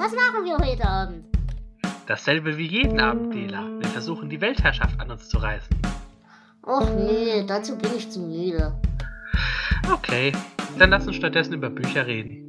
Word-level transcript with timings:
was 0.00 0.12
machen 0.12 0.44
wir 0.46 0.56
heute 0.56 0.88
Abend? 0.88 1.26
Dasselbe 2.06 2.56
wie 2.56 2.66
jeden 2.66 2.98
Abend, 3.00 3.34
Dela. 3.34 3.66
Wir 3.78 3.88
versuchen 3.88 4.30
die 4.30 4.40
Weltherrschaft 4.40 4.98
an 4.98 5.10
uns 5.10 5.28
zu 5.28 5.36
reißen. 5.36 5.76
Och 6.62 6.88
nee, 6.96 7.44
dazu 7.46 7.76
bin 7.76 7.90
ich 7.94 8.10
zu 8.10 8.20
müde. 8.20 8.80
Okay, 9.92 10.32
dann 10.78 10.90
lass 10.90 11.06
uns 11.06 11.16
stattdessen 11.16 11.52
über 11.52 11.68
Bücher 11.68 12.06
reden. 12.06 12.46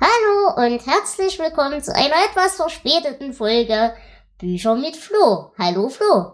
Hallo 0.00 0.66
und 0.66 0.86
herzlich 0.86 1.36
willkommen 1.40 1.82
zu 1.82 1.92
einer 1.94 2.14
etwas 2.30 2.54
verspäteten 2.54 3.32
Folge 3.32 3.92
Bücher 4.40 4.74
mit 4.74 4.96
Flo. 4.96 5.52
Hallo 5.58 5.90
Flo. 5.90 6.32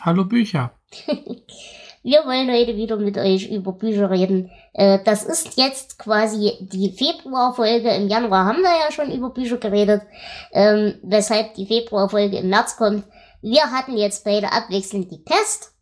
Hallo 0.00 0.24
Bücher. 0.24 0.72
Wir 2.02 2.24
wollen 2.24 2.50
heute 2.50 2.76
wieder 2.76 2.96
mit 2.96 3.16
euch 3.16 3.48
über 3.48 3.72
Bücher 3.72 4.10
reden. 4.10 4.50
Äh, 4.72 4.98
das 5.04 5.24
ist 5.24 5.56
jetzt 5.56 5.98
quasi 5.98 6.52
die 6.60 6.90
Februarfolge. 6.90 7.90
Im 7.90 8.08
Januar 8.08 8.46
haben 8.46 8.62
wir 8.62 8.70
ja 8.70 8.90
schon 8.90 9.12
über 9.12 9.30
Bücher 9.30 9.58
geredet, 9.58 10.02
ähm, 10.52 10.94
weshalb 11.02 11.54
die 11.54 11.66
Februarfolge 11.66 12.38
im 12.38 12.48
März 12.48 12.76
kommt. 12.76 13.04
Wir 13.40 13.70
hatten 13.70 13.96
jetzt 13.96 14.24
beide 14.24 14.52
abwechselnd 14.52 15.10
die 15.10 15.18
Pest. 15.18 15.72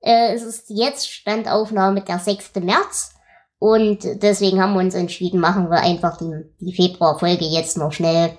Äh, 0.00 0.34
es 0.34 0.42
ist 0.42 0.70
jetzt 0.70 1.10
Standaufnahme 1.10 2.02
der 2.02 2.18
6. 2.18 2.54
März. 2.56 3.14
Und 3.58 4.22
deswegen 4.22 4.60
haben 4.60 4.74
wir 4.74 4.80
uns 4.80 4.94
entschieden, 4.94 5.40
machen 5.40 5.70
wir 5.70 5.80
einfach 5.80 6.18
die, 6.18 6.44
die 6.60 6.74
Februarfolge 6.74 7.44
jetzt 7.44 7.78
noch 7.78 7.92
schnell. 7.92 8.36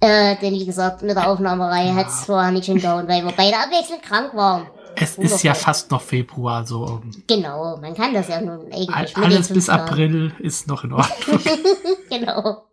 Äh, 0.00 0.36
denn 0.42 0.54
wie 0.54 0.66
gesagt, 0.66 1.02
mit 1.02 1.16
der 1.16 1.28
Aufnahmerei 1.30 1.86
ja. 1.86 1.94
hat 1.94 2.08
es 2.08 2.24
vorher 2.24 2.50
nicht 2.50 2.66
hingehauen, 2.66 3.08
weil 3.08 3.24
wir 3.24 3.32
beide 3.32 3.56
abwechselnd 3.56 4.02
krank 4.02 4.34
waren. 4.34 4.66
Es 4.96 5.18
ist 5.18 5.42
ja 5.42 5.54
fast 5.54 5.90
noch 5.90 6.02
Februar, 6.02 6.66
so. 6.66 7.02
Genau, 7.26 7.76
man 7.78 7.94
kann 7.94 8.14
das 8.14 8.28
ja 8.28 8.40
nun 8.40 8.72
eigentlich. 8.72 9.16
Alles 9.16 9.48
bis 9.48 9.68
April 9.68 10.32
ist 10.38 10.68
noch 10.68 10.84
in 10.84 10.92
Ordnung. 10.92 11.40
genau. 12.10 12.64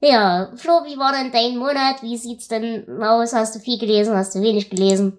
Ja, 0.00 0.50
Flo, 0.56 0.72
wie 0.86 0.96
war 0.96 1.12
denn 1.12 1.30
dein 1.30 1.58
Monat? 1.58 2.02
Wie 2.02 2.16
sieht's 2.16 2.48
denn 2.48 3.02
aus? 3.02 3.34
Hast 3.34 3.54
du 3.54 3.58
viel 3.58 3.78
gelesen? 3.78 4.16
Hast 4.16 4.34
du 4.34 4.40
wenig 4.40 4.70
gelesen? 4.70 5.18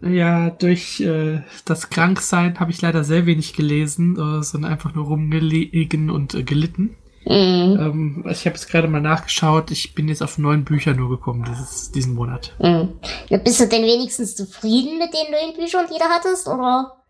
Ja, 0.00 0.50
durch 0.50 1.00
äh, 1.00 1.42
das 1.66 1.90
Kranksein 1.90 2.58
habe 2.58 2.70
ich 2.70 2.80
leider 2.80 3.04
sehr 3.04 3.26
wenig 3.26 3.52
gelesen, 3.54 4.16
äh, 4.16 4.42
sondern 4.42 4.72
einfach 4.72 4.94
nur 4.94 5.06
rumgelegen 5.06 6.10
und 6.10 6.34
äh, 6.34 6.42
gelitten. 6.42 6.96
Mhm. 7.28 7.76
Ähm, 7.78 8.24
ich 8.30 8.46
habe 8.46 8.56
jetzt 8.56 8.70
gerade 8.70 8.88
mal 8.88 9.02
nachgeschaut. 9.02 9.70
Ich 9.70 9.94
bin 9.94 10.08
jetzt 10.08 10.22
auf 10.22 10.38
neun 10.38 10.64
Bücher 10.64 10.94
nur 10.94 11.10
gekommen 11.10 11.44
dieses, 11.46 11.92
diesen 11.92 12.14
Monat. 12.14 12.56
Mhm. 12.58 12.98
bist 13.44 13.60
du 13.60 13.68
denn 13.68 13.82
wenigstens 13.82 14.34
zufrieden 14.34 14.96
mit 14.98 15.12
den 15.12 15.30
neuen 15.30 15.54
Büchern, 15.54 15.86
die 15.92 15.98
du 15.98 16.04
hattest, 16.04 16.48
oder 16.48 17.04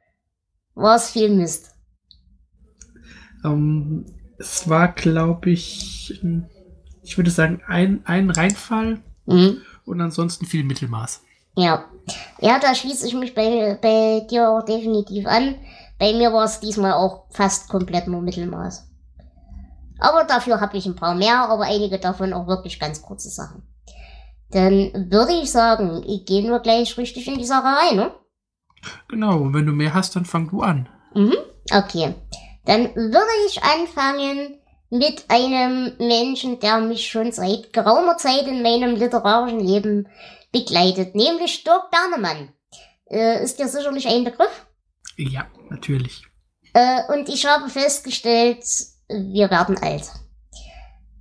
war 0.74 0.96
es 0.96 1.10
viel 1.10 1.28
Mist? 1.28 1.70
Ähm, 3.44 4.06
es 4.38 4.68
war, 4.68 4.88
glaube 4.88 5.50
ich, 5.50 6.20
ich 7.02 7.16
würde 7.16 7.30
sagen, 7.30 7.62
ein, 7.68 8.02
ein 8.04 8.30
Reinfall 8.30 9.00
mhm. 9.26 9.58
und 9.84 10.00
ansonsten 10.00 10.46
viel 10.46 10.64
Mittelmaß. 10.64 11.22
Ja. 11.56 11.84
Ja, 12.40 12.58
da 12.58 12.74
schließe 12.74 13.06
ich 13.06 13.14
mich 13.14 13.34
bei, 13.34 13.78
bei 13.80 14.26
dir 14.28 14.50
auch 14.50 14.64
definitiv 14.64 15.26
an. 15.26 15.54
Bei 16.00 16.12
mir 16.12 16.32
war 16.32 16.44
es 16.44 16.58
diesmal 16.58 16.94
auch 16.94 17.26
fast 17.30 17.68
komplett 17.68 18.08
nur 18.08 18.22
Mittelmaß. 18.22 18.88
Aber 19.98 20.24
dafür 20.24 20.60
habe 20.60 20.76
ich 20.76 20.86
ein 20.86 20.96
paar 20.96 21.14
mehr, 21.14 21.48
aber 21.48 21.64
einige 21.64 21.98
davon 21.98 22.32
auch 22.32 22.46
wirklich 22.46 22.78
ganz 22.78 23.02
kurze 23.02 23.30
Sachen. 23.30 23.62
Dann 24.50 25.10
würde 25.10 25.32
ich 25.32 25.50
sagen, 25.50 26.02
gehen 26.24 26.48
wir 26.48 26.60
gleich 26.60 26.96
richtig 26.96 27.28
in 27.28 27.38
die 27.38 27.44
Sache 27.44 27.66
rein, 27.66 27.96
ne? 27.96 28.12
Genau, 29.08 29.38
und 29.38 29.54
wenn 29.54 29.66
du 29.66 29.72
mehr 29.72 29.94
hast, 29.94 30.16
dann 30.16 30.24
fang 30.24 30.48
du 30.48 30.62
an. 30.62 30.88
Mhm, 31.14 31.36
okay. 31.72 32.14
Dann 32.64 32.94
würde 32.94 33.46
ich 33.46 33.62
anfangen 33.62 34.60
mit 34.90 35.24
einem 35.28 35.96
Menschen, 35.98 36.60
der 36.60 36.80
mich 36.80 37.08
schon 37.08 37.32
seit 37.32 37.72
geraumer 37.72 38.16
Zeit 38.16 38.46
in 38.46 38.62
meinem 38.62 38.96
literarischen 38.96 39.60
Leben 39.60 40.08
begleitet, 40.52 41.14
nämlich 41.14 41.64
Dirk 41.64 41.90
Bernemann. 41.90 42.52
Äh, 43.10 43.42
ist 43.42 43.58
dir 43.58 43.68
sicherlich 43.68 44.06
ein 44.06 44.24
Begriff? 44.24 44.66
Ja, 45.16 45.46
natürlich. 45.68 46.24
Äh, 46.74 47.00
und 47.12 47.28
ich 47.28 47.46
habe 47.46 47.68
festgestellt, 47.68 48.64
wir 49.08 49.50
werden 49.50 49.78
alt. 49.78 50.10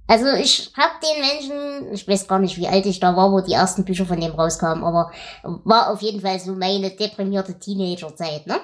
Also 0.07 0.27
ich 0.33 0.71
habe 0.77 0.93
den 1.03 1.21
Menschen, 1.21 1.93
ich 1.93 2.07
weiß 2.07 2.27
gar 2.27 2.39
nicht, 2.39 2.57
wie 2.57 2.67
alt 2.67 2.85
ich 2.85 2.99
da 2.99 3.15
war, 3.15 3.31
wo 3.31 3.41
die 3.41 3.53
ersten 3.53 3.83
Bücher 3.83 4.05
von 4.05 4.21
dem 4.21 4.31
rauskamen, 4.31 4.83
aber 4.83 5.11
war 5.43 5.91
auf 5.91 6.01
jeden 6.01 6.21
Fall 6.21 6.39
so 6.39 6.53
meine 6.53 6.91
deprimierte 6.91 7.59
Teenagerzeit, 7.59 8.47
ne? 8.47 8.59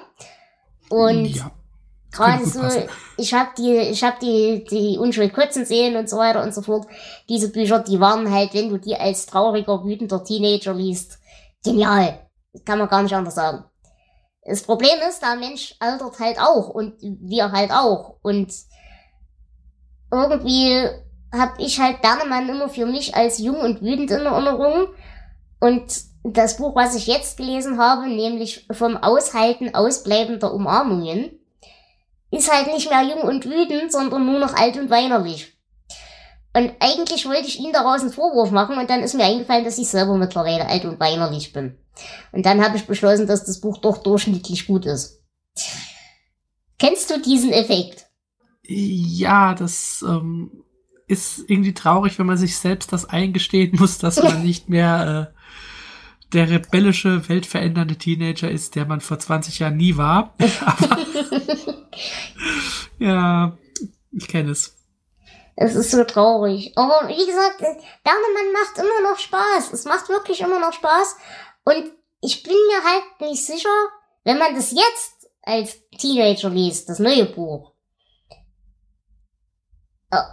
Und 0.88 1.26
ja, 1.26 1.50
gerade 2.10 2.46
so, 2.46 2.62
ich 3.18 3.34
habe 3.34 3.50
die, 3.58 3.76
ich 3.76 4.02
habe 4.02 4.16
die, 4.22 4.64
die 4.64 4.98
Unschuld 4.98 5.34
kotzen 5.34 5.66
sehen 5.66 5.96
und 5.96 6.08
so 6.08 6.16
weiter 6.16 6.42
und 6.42 6.54
so 6.54 6.62
fort. 6.62 6.86
Diese 7.28 7.50
Bücher, 7.50 7.80
die 7.80 8.00
waren 8.00 8.30
halt, 8.32 8.54
wenn 8.54 8.70
du 8.70 8.78
die 8.78 8.96
als 8.96 9.26
trauriger, 9.26 9.84
wütender 9.84 10.24
Teenager 10.24 10.72
liest, 10.72 11.18
genial. 11.62 12.20
Kann 12.64 12.78
man 12.78 12.88
gar 12.88 13.02
nicht 13.02 13.14
anders 13.14 13.34
sagen. 13.34 13.64
Das 14.46 14.62
Problem 14.62 14.98
ist, 15.08 15.20
der 15.22 15.36
Mensch 15.36 15.74
altert 15.78 16.18
halt 16.20 16.38
auch 16.38 16.68
und 16.68 16.94
wir 17.00 17.52
halt 17.52 17.70
auch 17.70 18.16
und 18.22 18.52
irgendwie 20.14 20.88
habe 21.32 21.62
ich 21.62 21.80
halt 21.80 22.00
Bernemann 22.02 22.48
immer 22.48 22.68
für 22.68 22.86
mich 22.86 23.14
als 23.14 23.38
jung 23.38 23.56
und 23.56 23.82
wütend 23.82 24.10
in 24.10 24.26
Erinnerung. 24.26 24.88
Und 25.60 25.84
das 26.22 26.56
Buch, 26.56 26.74
was 26.74 26.94
ich 26.94 27.06
jetzt 27.06 27.36
gelesen 27.36 27.78
habe, 27.78 28.08
nämlich 28.08 28.66
vom 28.70 28.96
Aushalten 28.96 29.74
ausbleibender 29.74 30.52
Umarmungen, 30.52 31.38
ist 32.30 32.52
halt 32.52 32.72
nicht 32.72 32.90
mehr 32.90 33.02
jung 33.02 33.22
und 33.22 33.44
wütend, 33.44 33.92
sondern 33.92 34.26
nur 34.26 34.38
noch 34.38 34.54
alt 34.54 34.76
und 34.76 34.90
weinerlich. 34.90 35.52
Und 36.56 36.72
eigentlich 36.78 37.26
wollte 37.26 37.48
ich 37.48 37.58
ihm 37.58 37.72
daraus 37.72 38.00
einen 38.00 38.12
Vorwurf 38.12 38.50
machen 38.50 38.78
und 38.78 38.88
dann 38.88 39.02
ist 39.02 39.14
mir 39.14 39.24
eingefallen, 39.24 39.64
dass 39.64 39.78
ich 39.78 39.88
selber 39.88 40.14
mittlerweile 40.16 40.66
alt 40.66 40.84
und 40.84 41.00
weinerlich 41.00 41.52
bin. 41.52 41.76
Und 42.32 42.46
dann 42.46 42.64
habe 42.64 42.76
ich 42.76 42.86
beschlossen, 42.86 43.26
dass 43.26 43.44
das 43.44 43.60
Buch 43.60 43.78
doch 43.78 43.98
durchschnittlich 43.98 44.66
gut 44.66 44.86
ist. 44.86 45.20
Kennst 46.78 47.10
du 47.10 47.20
diesen 47.20 47.52
Effekt? 47.52 48.03
Ja, 48.66 49.54
das 49.54 50.04
ähm, 50.06 50.64
ist 51.06 51.44
irgendwie 51.48 51.74
traurig, 51.74 52.18
wenn 52.18 52.26
man 52.26 52.36
sich 52.36 52.56
selbst 52.56 52.92
das 52.92 53.04
eingestehen 53.04 53.76
muss, 53.78 53.98
dass 53.98 54.22
man 54.22 54.42
nicht 54.42 54.68
mehr 54.68 55.30
äh, 55.32 55.38
der 56.32 56.50
rebellische, 56.50 57.28
weltverändernde 57.28 57.96
Teenager 57.96 58.50
ist, 58.50 58.74
der 58.74 58.86
man 58.86 59.00
vor 59.00 59.18
20 59.18 59.60
Jahren 59.60 59.76
nie 59.76 59.96
war. 59.96 60.34
Aber 60.64 60.98
ja, 62.98 63.56
ich 64.10 64.28
kenne 64.28 64.50
es. 64.50 64.76
Es 65.56 65.76
ist 65.76 65.92
so 65.92 66.02
traurig. 66.02 66.72
Aber 66.76 67.08
wie 67.08 67.26
gesagt, 67.26 67.58
Bernemann 67.58 68.52
macht 68.52 68.78
immer 68.78 69.08
noch 69.08 69.18
Spaß. 69.18 69.72
Es 69.72 69.84
macht 69.84 70.08
wirklich 70.08 70.40
immer 70.40 70.58
noch 70.58 70.72
Spaß. 70.72 71.16
Und 71.64 71.92
ich 72.20 72.42
bin 72.42 72.54
mir 72.54 72.82
halt 72.82 73.30
nicht 73.30 73.46
sicher, 73.46 73.68
wenn 74.24 74.38
man 74.38 74.54
das 74.54 74.72
jetzt 74.72 75.30
als 75.42 75.78
Teenager 75.98 76.50
liest, 76.50 76.88
das 76.88 76.98
neue 76.98 77.26
Buch, 77.26 77.73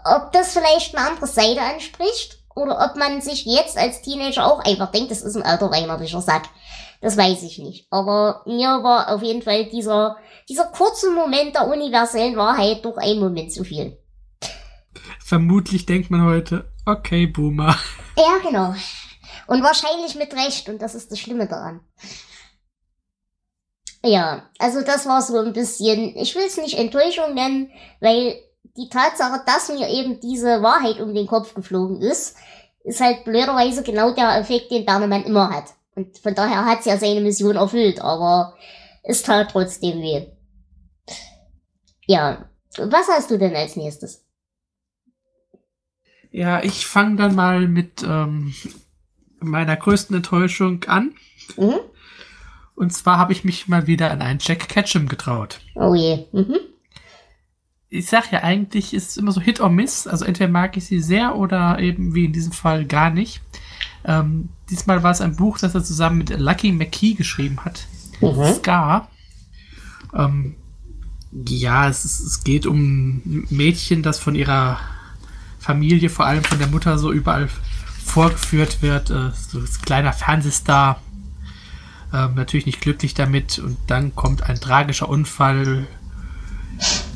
ob 0.05 0.31
das 0.31 0.53
vielleicht 0.53 0.95
eine 0.95 1.07
andere 1.07 1.27
Seite 1.27 1.61
anspricht 1.61 2.37
oder 2.55 2.79
ob 2.85 2.97
man 2.97 3.21
sich 3.21 3.45
jetzt 3.45 3.77
als 3.77 4.01
Teenager 4.01 4.45
auch 4.45 4.59
einfach 4.59 4.91
denkt, 4.91 5.11
das 5.11 5.21
ist 5.21 5.35
ein 5.35 5.43
alter 5.43 5.71
weinerlicher 5.71 6.21
Sack. 6.21 6.43
Das 7.01 7.17
weiß 7.17 7.43
ich 7.43 7.57
nicht. 7.57 7.87
Aber 7.89 8.43
mir 8.45 8.83
war 8.83 9.13
auf 9.13 9.23
jeden 9.23 9.41
Fall 9.41 9.65
dieser, 9.65 10.17
dieser 10.47 10.65
kurze 10.65 11.11
Moment 11.11 11.55
der 11.55 11.67
universellen 11.67 12.35
Wahrheit 12.37 12.85
doch 12.85 12.97
ein 12.97 13.19
Moment 13.19 13.51
zu 13.51 13.63
viel. 13.63 13.97
Vermutlich 15.19 15.85
denkt 15.85 16.11
man 16.11 16.25
heute, 16.25 16.71
okay, 16.85 17.25
Boomer. 17.25 17.75
Ja, 18.17 18.37
genau. 18.43 18.75
Und 19.47 19.63
wahrscheinlich 19.63 20.15
mit 20.15 20.33
Recht, 20.33 20.69
und 20.69 20.81
das 20.81 20.93
ist 20.93 21.11
das 21.11 21.19
Schlimme 21.19 21.47
daran. 21.47 21.81
Ja, 24.03 24.49
also 24.59 24.81
das 24.81 25.05
war 25.05 25.21
so 25.21 25.37
ein 25.39 25.53
bisschen, 25.53 26.15
ich 26.17 26.35
will 26.35 26.45
es 26.45 26.57
nicht 26.57 26.77
Enttäuschung 26.77 27.33
nennen, 27.33 27.71
weil 27.99 28.35
die 28.77 28.89
Tatsache, 28.89 29.41
dass 29.45 29.69
mir 29.69 29.89
eben 29.89 30.19
diese 30.19 30.61
Wahrheit 30.61 30.99
um 30.99 31.13
den 31.13 31.27
Kopf 31.27 31.53
geflogen 31.53 32.01
ist, 32.01 32.37
ist 32.83 33.01
halt 33.01 33.25
blöderweise 33.25 33.83
genau 33.83 34.13
der 34.13 34.37
Effekt, 34.39 34.71
den 34.71 34.85
Bernemann 34.85 35.23
immer 35.23 35.49
hat. 35.49 35.65
Und 35.95 36.17
von 36.17 36.33
daher 36.33 36.65
hat 36.65 36.85
ja 36.85 36.97
seine 36.97 37.21
Mission 37.21 37.55
erfüllt, 37.55 38.01
aber 38.01 38.55
es 39.03 39.23
tat 39.23 39.51
trotzdem 39.51 40.01
weh. 40.01 40.27
Ja, 42.07 42.49
was 42.77 43.07
hast 43.07 43.29
du 43.29 43.37
denn 43.37 43.55
als 43.55 43.75
nächstes? 43.75 44.25
Ja, 46.31 46.63
ich 46.63 46.87
fange 46.87 47.17
dann 47.17 47.35
mal 47.35 47.67
mit 47.67 48.03
ähm, 48.03 48.53
meiner 49.39 49.75
größten 49.75 50.15
Enttäuschung 50.15 50.85
an. 50.85 51.13
Mhm. 51.57 51.79
Und 52.75 52.93
zwar 52.93 53.17
habe 53.17 53.33
ich 53.33 53.43
mich 53.43 53.67
mal 53.67 53.85
wieder 53.85 54.11
an 54.11 54.21
einen 54.21 54.39
Jack 54.41 54.69
Ketchum 54.69 55.09
getraut. 55.09 55.59
Oh 55.75 55.93
je. 55.93 56.25
Mhm 56.31 56.70
ich 57.93 58.07
sag 58.07 58.31
ja 58.31 58.41
eigentlich, 58.41 58.93
ist 58.93 59.11
es 59.11 59.17
immer 59.17 59.33
so 59.33 59.41
Hit 59.41 59.59
or 59.59 59.69
Miss. 59.69 60.07
Also 60.07 60.23
entweder 60.23 60.49
mag 60.49 60.77
ich 60.77 60.85
sie 60.85 61.01
sehr 61.01 61.35
oder 61.35 61.77
eben 61.79 62.15
wie 62.15 62.25
in 62.25 62.31
diesem 62.31 62.53
Fall 62.53 62.85
gar 62.85 63.09
nicht. 63.09 63.41
Ähm, 64.05 64.47
diesmal 64.69 65.03
war 65.03 65.11
es 65.11 65.19
ein 65.19 65.35
Buch, 65.35 65.59
das 65.59 65.75
er 65.75 65.83
zusammen 65.83 66.17
mit 66.17 66.29
Lucky 66.29 66.71
McKee 66.71 67.13
geschrieben 67.13 67.59
hat. 67.65 67.85
Mhm. 68.21 68.53
Scar. 68.55 69.09
Ähm, 70.15 70.55
ja, 71.31 71.89
es, 71.89 72.05
es 72.05 72.43
geht 72.45 72.65
um 72.65 72.77
ein 72.79 73.47
Mädchen, 73.49 74.03
das 74.03 74.19
von 74.19 74.35
ihrer 74.35 74.79
Familie, 75.59 76.09
vor 76.09 76.25
allem 76.25 76.45
von 76.45 76.59
der 76.59 76.69
Mutter, 76.69 76.97
so 76.97 77.11
überall 77.11 77.49
vorgeführt 78.05 78.81
wird. 78.81 79.09
Äh, 79.09 79.31
so 79.33 79.59
ein 79.59 79.67
kleiner 79.83 80.13
Fernsehstar. 80.13 81.01
Ähm, 82.13 82.35
natürlich 82.35 82.65
nicht 82.65 82.79
glücklich 82.79 83.15
damit. 83.15 83.59
Und 83.59 83.77
dann 83.87 84.15
kommt 84.15 84.43
ein 84.43 84.61
tragischer 84.61 85.09
Unfall. 85.09 85.87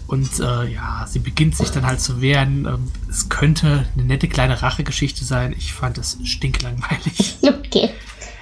Und 0.07 0.39
äh, 0.39 0.65
ja, 0.71 1.05
sie 1.07 1.19
beginnt 1.19 1.55
sich 1.55 1.71
dann 1.71 1.85
halt 1.85 1.99
zu 1.99 2.21
wehren. 2.21 2.65
Ähm, 2.65 2.91
es 3.09 3.29
könnte 3.29 3.87
eine 3.93 4.05
nette 4.05 4.27
kleine 4.27 4.61
Rachegeschichte 4.61 5.25
sein. 5.25 5.53
Ich 5.57 5.73
fand 5.73 5.97
das 5.97 6.17
stinklangweilig. 6.23 7.37
Okay. 7.65 7.89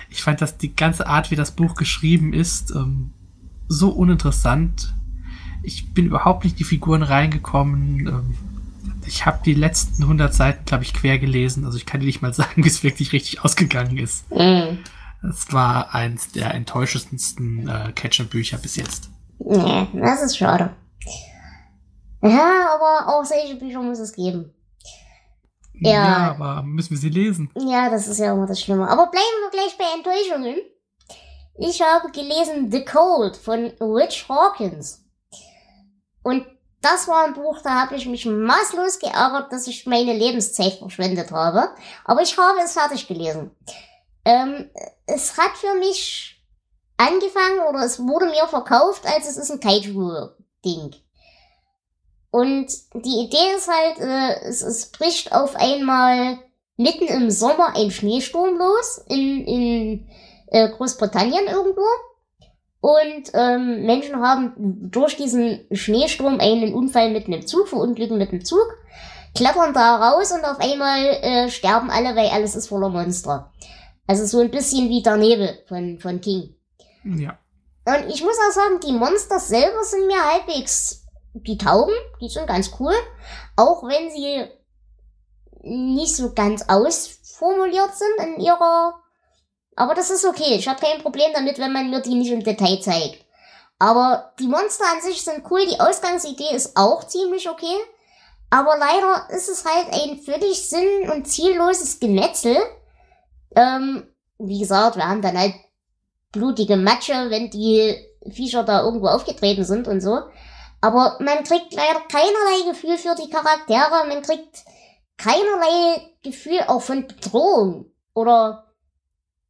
Ich 0.09 0.21
fand, 0.21 0.41
dass 0.41 0.57
die 0.57 0.75
ganze 0.75 1.07
Art, 1.07 1.31
wie 1.31 1.35
das 1.35 1.51
Buch 1.51 1.73
geschrieben 1.73 2.33
ist, 2.33 2.69
ähm, 2.69 3.09
so 3.67 3.89
uninteressant. 3.89 4.93
Ich 5.63 5.91
bin 5.93 6.05
überhaupt 6.05 6.43
nicht 6.43 6.59
die 6.59 6.63
Figuren 6.63 7.01
reingekommen. 7.01 8.07
Ähm, 8.07 8.37
ich 9.07 9.25
habe 9.25 9.39
die 9.43 9.55
letzten 9.55 10.03
100 10.03 10.31
Seiten, 10.31 10.65
glaube 10.65 10.83
ich, 10.83 10.93
quer 10.93 11.17
gelesen. 11.17 11.65
Also 11.65 11.77
ich 11.77 11.87
kann 11.87 11.99
dir 11.99 12.05
nicht 12.05 12.21
mal 12.21 12.33
sagen, 12.35 12.63
wie 12.63 12.67
es 12.67 12.83
wirklich 12.83 13.11
richtig 13.11 13.43
ausgegangen 13.43 13.97
ist. 13.97 14.29
Mm. 14.29 14.77
Das 15.23 15.51
war 15.51 15.95
eins 15.95 16.31
der 16.31 16.53
enttäuschendsten 16.53 17.67
äh, 17.67 17.91
Catcher-Bücher 17.95 18.57
bis 18.57 18.75
jetzt. 18.75 19.09
Nee, 19.39 19.87
das 19.93 20.21
ist 20.21 20.37
schade. 20.37 20.71
Ja, 22.23 22.75
aber 22.75 23.13
auch 23.13 23.25
solche 23.25 23.55
Bücher 23.55 23.81
muss 23.81 23.99
es 23.99 24.13
geben. 24.13 24.53
Ja, 25.73 25.91
ja, 25.91 26.31
aber 26.31 26.63
müssen 26.63 26.91
wir 26.91 26.97
sie 26.97 27.09
lesen? 27.09 27.51
Ja, 27.57 27.89
das 27.89 28.07
ist 28.07 28.19
ja 28.19 28.31
immer 28.31 28.45
das 28.45 28.61
Schlimme. 28.61 28.87
Aber 28.87 29.07
bleiben 29.07 29.25
wir 29.41 29.51
gleich 29.51 29.77
bei 29.77 29.85
Enttäuschungen. 29.95 30.57
Ich 31.57 31.81
habe 31.81 32.11
gelesen 32.11 32.71
The 32.71 32.85
Cold 32.85 33.35
von 33.35 33.71
Rich 33.81 34.27
Hawkins. 34.29 35.03
Und 36.23 36.45
das 36.81 37.07
war 37.07 37.25
ein 37.25 37.33
Buch, 37.33 37.59
da 37.61 37.81
habe 37.81 37.95
ich 37.95 38.05
mich 38.05 38.25
maßlos 38.25 38.99
geärgert, 38.99 39.51
dass 39.51 39.67
ich 39.67 39.85
meine 39.85 40.13
Lebenszeit 40.13 40.73
verschwendet 40.73 41.31
habe. 41.31 41.69
Aber 42.05 42.21
ich 42.21 42.37
habe 42.37 42.59
es 42.63 42.73
fertig 42.73 43.07
gelesen. 43.07 43.51
Ähm, 44.25 44.69
es 45.05 45.37
hat 45.37 45.57
für 45.57 45.73
mich 45.75 46.41
angefangen 46.97 47.59
oder 47.69 47.83
es 47.83 47.99
wurde 47.99 48.25
mir 48.27 48.47
verkauft, 48.47 49.05
als 49.05 49.27
es 49.27 49.37
ist 49.37 49.51
ein 49.51 49.59
Kaiju-Ding. 49.59 50.95
Und 52.33 52.65
die 52.95 53.25
Idee 53.27 53.55
ist 53.55 53.69
halt, 53.69 53.99
äh, 53.99 54.47
es, 54.47 54.63
es 54.63 54.87
bricht 54.87 55.31
auf 55.33 55.55
einmal 55.55 56.39
mitten 56.77 57.05
im 57.05 57.29
Sommer 57.29 57.75
ein 57.75 57.91
Schneesturm 57.91 58.57
los 58.57 59.05
in, 59.07 59.45
in 59.45 60.07
äh, 60.47 60.67
Großbritannien 60.69 61.45
irgendwo. 61.45 61.85
Und 62.81 63.29
ähm, 63.35 63.85
Menschen 63.85 64.19
haben 64.19 64.55
durch 64.89 65.15
diesen 65.15 65.67
Schneesturm 65.71 66.39
einen 66.39 66.73
Unfall 66.73 67.11
mit 67.11 67.27
einem 67.27 67.45
Zug, 67.45 67.67
verunglücken 67.67 68.17
mit 68.17 68.31
einem 68.31 68.43
Zug, 68.43 68.65
klettern 69.35 69.75
da 69.75 69.97
raus 69.97 70.31
und 70.31 70.43
auf 70.43 70.59
einmal 70.59 71.05
äh, 71.21 71.49
sterben 71.51 71.91
alle, 71.91 72.15
weil 72.15 72.29
alles 72.29 72.55
ist 72.55 72.69
voller 72.69 72.89
Monster. 72.89 73.51
Also 74.07 74.25
so 74.25 74.39
ein 74.39 74.49
bisschen 74.49 74.89
wie 74.89 75.03
der 75.03 75.17
Nebel 75.17 75.59
von, 75.67 75.99
von 75.99 76.19
King. 76.19 76.55
Ja. 77.03 77.37
Und 77.85 78.09
ich 78.09 78.23
muss 78.23 78.37
auch 78.39 78.53
sagen, 78.53 78.79
die 78.83 78.93
Monster 78.93 79.39
selber 79.39 79.83
sind 79.83 80.07
mir 80.07 80.17
halbwegs 80.19 81.02
die 81.33 81.57
Tauben, 81.57 81.93
die 82.21 82.29
sind 82.29 82.47
ganz 82.47 82.71
cool. 82.79 82.93
Auch 83.55 83.83
wenn 83.83 84.09
sie 84.11 84.47
nicht 85.61 86.15
so 86.15 86.33
ganz 86.33 86.63
ausformuliert 86.67 87.91
sind 87.95 88.27
in 88.27 88.41
ihrer. 88.41 88.95
Aber 89.75 89.95
das 89.95 90.11
ist 90.11 90.25
okay. 90.25 90.55
Ich 90.55 90.67
habe 90.67 90.79
kein 90.79 91.01
Problem 91.01 91.31
damit, 91.33 91.57
wenn 91.57 91.73
man 91.73 91.89
mir 91.89 92.01
die 92.01 92.15
nicht 92.15 92.31
im 92.31 92.43
Detail 92.43 92.79
zeigt. 92.81 93.25
Aber 93.79 94.33
die 94.39 94.47
Monster 94.47 94.85
an 94.93 95.01
sich 95.01 95.23
sind 95.23 95.43
cool. 95.49 95.65
Die 95.65 95.79
Ausgangsidee 95.79 96.53
ist 96.53 96.77
auch 96.77 97.05
ziemlich 97.05 97.49
okay. 97.49 97.75
Aber 98.49 98.77
leider 98.77 99.29
ist 99.35 99.49
es 99.49 99.65
halt 99.65 99.87
ein 99.91 100.19
völlig 100.19 100.69
sinn- 100.69 101.09
und 101.11 101.27
zielloses 101.27 101.99
Gemetzel. 101.99 102.55
Ähm, 103.55 104.07
wie 104.37 104.59
gesagt, 104.59 104.95
wir 104.95 105.07
haben 105.07 105.23
dann 105.23 105.37
halt 105.37 105.55
blutige 106.31 106.77
Matsche, 106.77 107.29
wenn 107.29 107.49
die 107.49 107.95
Viecher 108.29 108.63
da 108.63 108.83
irgendwo 108.83 109.07
aufgetreten 109.07 109.63
sind 109.63 109.87
und 109.87 110.01
so. 110.01 110.19
Aber 110.83 111.15
man 111.21 111.45
kriegt 111.45 111.73
leider 111.73 112.01
keinerlei 112.09 112.69
Gefühl 112.69 112.97
für 112.97 113.15
die 113.15 113.29
Charaktere, 113.29 114.05
man 114.05 114.21
kriegt 114.21 114.65
keinerlei 115.17 116.11
Gefühl 116.23 116.59
auch 116.67 116.81
von 116.81 117.07
Bedrohung 117.07 117.85
oder 118.13 118.65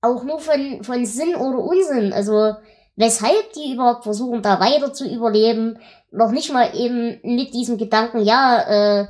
auch 0.02 0.24
nur 0.24 0.38
von, 0.38 0.84
von 0.84 1.08
Sinn 1.08 1.36
oder 1.36 1.58
Unsinn. 1.58 2.14
Also 2.14 2.54
weshalb 2.96 3.52
die 3.54 3.74
überhaupt 3.74 4.04
versuchen, 4.04 4.44
da 4.44 4.60
weiter 4.60 4.94
zu 4.94 5.10
überleben. 5.10 5.80
Noch 6.12 6.30
nicht 6.30 6.54
mal 6.54 6.76
eben 6.76 7.20
mit 7.24 7.56
diesem 7.56 7.80
Gedanken, 7.80 8.22
ja, 8.22 9.02
äh, 9.02 9.08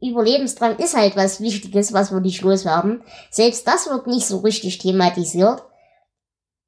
Überlebensdrang 0.00 0.76
ist 0.76 0.96
halt 0.96 1.16
was 1.16 1.40
Wichtiges, 1.40 1.92
was 1.92 2.12
wir 2.12 2.20
nicht 2.20 2.42
loswerden. 2.42 3.02
Selbst 3.32 3.66
das 3.66 3.90
wird 3.90 4.06
nicht 4.06 4.28
so 4.28 4.38
richtig 4.38 4.78
thematisiert. 4.78 5.64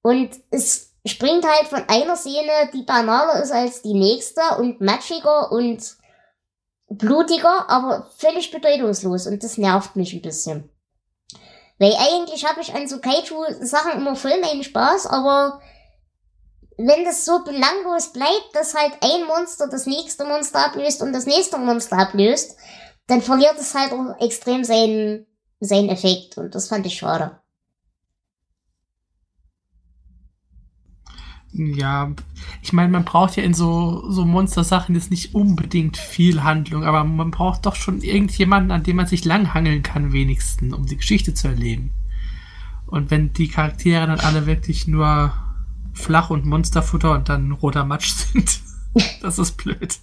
Und 0.03 0.31
es 0.51 0.96
springt 1.07 1.47
halt 1.47 1.69
von 1.69 1.85
einer 1.89 2.17
Szene, 2.17 2.71
die 2.73 2.83
banaler 2.83 3.43
ist 3.43 3.53
als 3.53 3.83
die 3.83 3.95
nächste 3.95 4.41
und 4.59 4.81
matschiger 4.81 5.53
und 5.53 5.97
blutiger, 6.89 7.69
aber 7.69 8.11
völlig 8.17 8.51
bedeutungslos 8.51 9.27
und 9.27 9.43
das 9.43 9.59
nervt 9.59 9.97
mich 9.97 10.13
ein 10.13 10.23
bisschen. 10.23 10.71
Weil 11.79 11.95
eigentlich 11.95 12.47
habe 12.47 12.61
ich 12.61 12.75
an 12.75 12.89
so 12.89 13.01
Kaiju-Sachen 13.01 13.93
immer 13.93 14.17
voll 14.17 14.41
meinen 14.41 14.65
Spaß, 14.65 15.07
aber 15.07 15.61
wenn 16.79 17.05
das 17.05 17.25
so 17.25 17.43
belanglos 17.43 18.13
bleibt, 18.13 18.51
dass 18.55 18.75
halt 18.75 18.95
ein 19.01 19.25
Monster 19.27 19.69
das 19.69 19.87
nächste 19.87 20.25
Monster 20.25 20.67
ablöst 20.67 21.03
und 21.03 21.13
das 21.13 21.27
nächste 21.27 21.59
Monster 21.59 21.99
ablöst, 21.99 22.57
dann 23.07 23.23
verliert 23.23 23.57
es 23.59 23.75
halt 23.75 23.93
auch 23.93 24.21
extrem 24.21 24.65
seinen, 24.65 25.27
seinen 25.61 25.89
Effekt 25.89 26.37
und 26.39 26.55
das 26.55 26.69
fand 26.69 26.87
ich 26.87 26.99
schade. 26.99 27.41
Ja, 31.59 32.13
ich 32.61 32.75
meine, 32.75 32.91
man 32.91 33.07
braucht 33.07 33.37
ja 33.37 33.43
in 33.43 33.55
so, 33.55 34.11
so 34.11 34.27
Monstersachen 34.27 34.95
jetzt 34.95 35.11
nicht 35.11 35.35
unbedingt 35.35 35.97
viel 35.97 36.43
Handlung, 36.43 36.85
aber 36.85 37.03
man 37.05 37.31
braucht 37.31 37.65
doch 37.65 37.77
schon 37.77 38.03
irgendjemanden, 38.03 38.73
an 38.73 38.83
dem 38.83 38.97
man 38.97 39.07
sich 39.07 39.25
langhangeln 39.25 39.83
kann, 39.83 40.13
wenigstens, 40.13 40.75
um 40.75 40.85
die 40.85 40.99
Geschichte 40.99 41.33
zu 41.33 41.49
erleben. 41.49 41.93
Und 42.87 43.11
wenn 43.11 43.33
die 43.33 43.49
Charaktere 43.49 44.07
dann 44.07 44.21
alle 44.21 44.45
wirklich 44.45 44.87
nur 44.87 45.33
flach 45.95 46.29
und 46.29 46.45
Monsterfutter 46.45 47.13
und 47.13 47.31
dann 47.31 47.53
roter 47.53 47.87
Matsch 47.87 48.13
sind, 48.33 48.61
das 49.23 49.39
ist 49.39 49.57
blöd. 49.57 49.99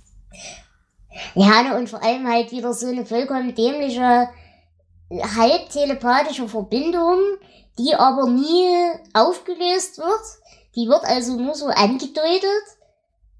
Ja, 1.35 1.61
ne, 1.61 1.77
und 1.77 1.87
vor 1.87 2.03
allem 2.03 2.27
halt 2.27 2.51
wieder 2.51 2.73
so 2.73 2.87
eine 2.87 3.05
vollkommen 3.05 3.53
dämliche, 3.53 4.27
halb 5.11 5.69
telepathische 5.69 6.47
Verbindung, 6.47 7.19
die 7.77 7.93
aber 7.93 8.27
nie 8.27 8.91
aufgelöst 9.13 9.99
wird 9.99 10.42
die 10.75 10.87
wird 10.87 11.03
also 11.05 11.33
nur 11.33 11.55
so 11.55 11.67
angedeutet 11.67 12.63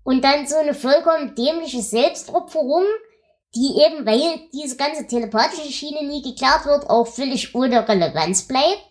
und 0.03 0.23
dann 0.23 0.47
so 0.47 0.57
eine 0.57 0.73
vollkommen 0.73 1.35
dämliche 1.35 1.81
Selbstopferung, 1.81 2.85
die 3.55 3.81
eben, 3.85 4.05
weil 4.05 4.49
diese 4.51 4.75
ganze 4.75 5.07
telepathische 5.07 5.71
Schiene 5.71 6.03
nie 6.07 6.21
geklärt 6.21 6.65
wird, 6.65 6.89
auch 6.89 7.07
völlig 7.07 7.53
ohne 7.55 7.87
Relevanz 7.87 8.43
bleibt. 8.43 8.89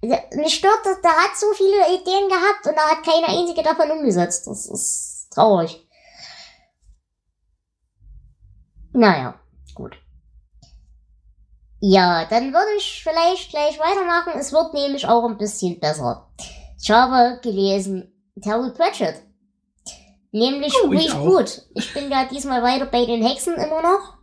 Mich 0.00 0.54
stört, 0.54 0.84
dass 0.84 1.00
der 1.02 1.10
hat 1.10 1.36
so 1.36 1.52
viele 1.54 2.00
Ideen 2.00 2.28
gehabt 2.28 2.66
und 2.66 2.74
er 2.74 2.90
hat 2.90 3.04
keine 3.04 3.26
einzige 3.28 3.62
davon 3.62 3.90
umgesetzt. 3.90 4.46
Das 4.46 4.66
ist 4.66 5.28
traurig. 5.30 5.84
Naja, 8.92 9.40
gut. 9.74 9.96
Ja, 11.80 12.24
dann 12.24 12.52
würde 12.52 12.76
ich 12.76 13.02
vielleicht 13.02 13.50
gleich 13.50 13.78
weitermachen. 13.78 14.32
Es 14.38 14.52
wird 14.52 14.74
nämlich 14.74 15.06
auch 15.06 15.24
ein 15.24 15.38
bisschen 15.38 15.78
besser. 15.78 16.28
Ich 16.80 16.90
habe 16.90 17.40
gelesen 17.42 18.12
Terry 18.40 18.70
Pratchett. 18.70 19.22
Nämlich 20.30 20.74
oh, 20.82 20.86
ruhig 20.86 21.10
gut. 21.10 21.62
Ich 21.74 21.92
bin 21.94 22.10
ja 22.10 22.24
diesmal 22.24 22.62
weiter 22.62 22.86
bei 22.86 23.04
den 23.04 23.24
Hexen 23.24 23.54
immer 23.54 23.82
noch. 23.82 24.14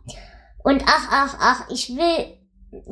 Und 0.62 0.82
ach, 0.86 1.08
ach, 1.10 1.36
ach, 1.40 1.70
ich 1.70 1.96
will. 1.96 2.38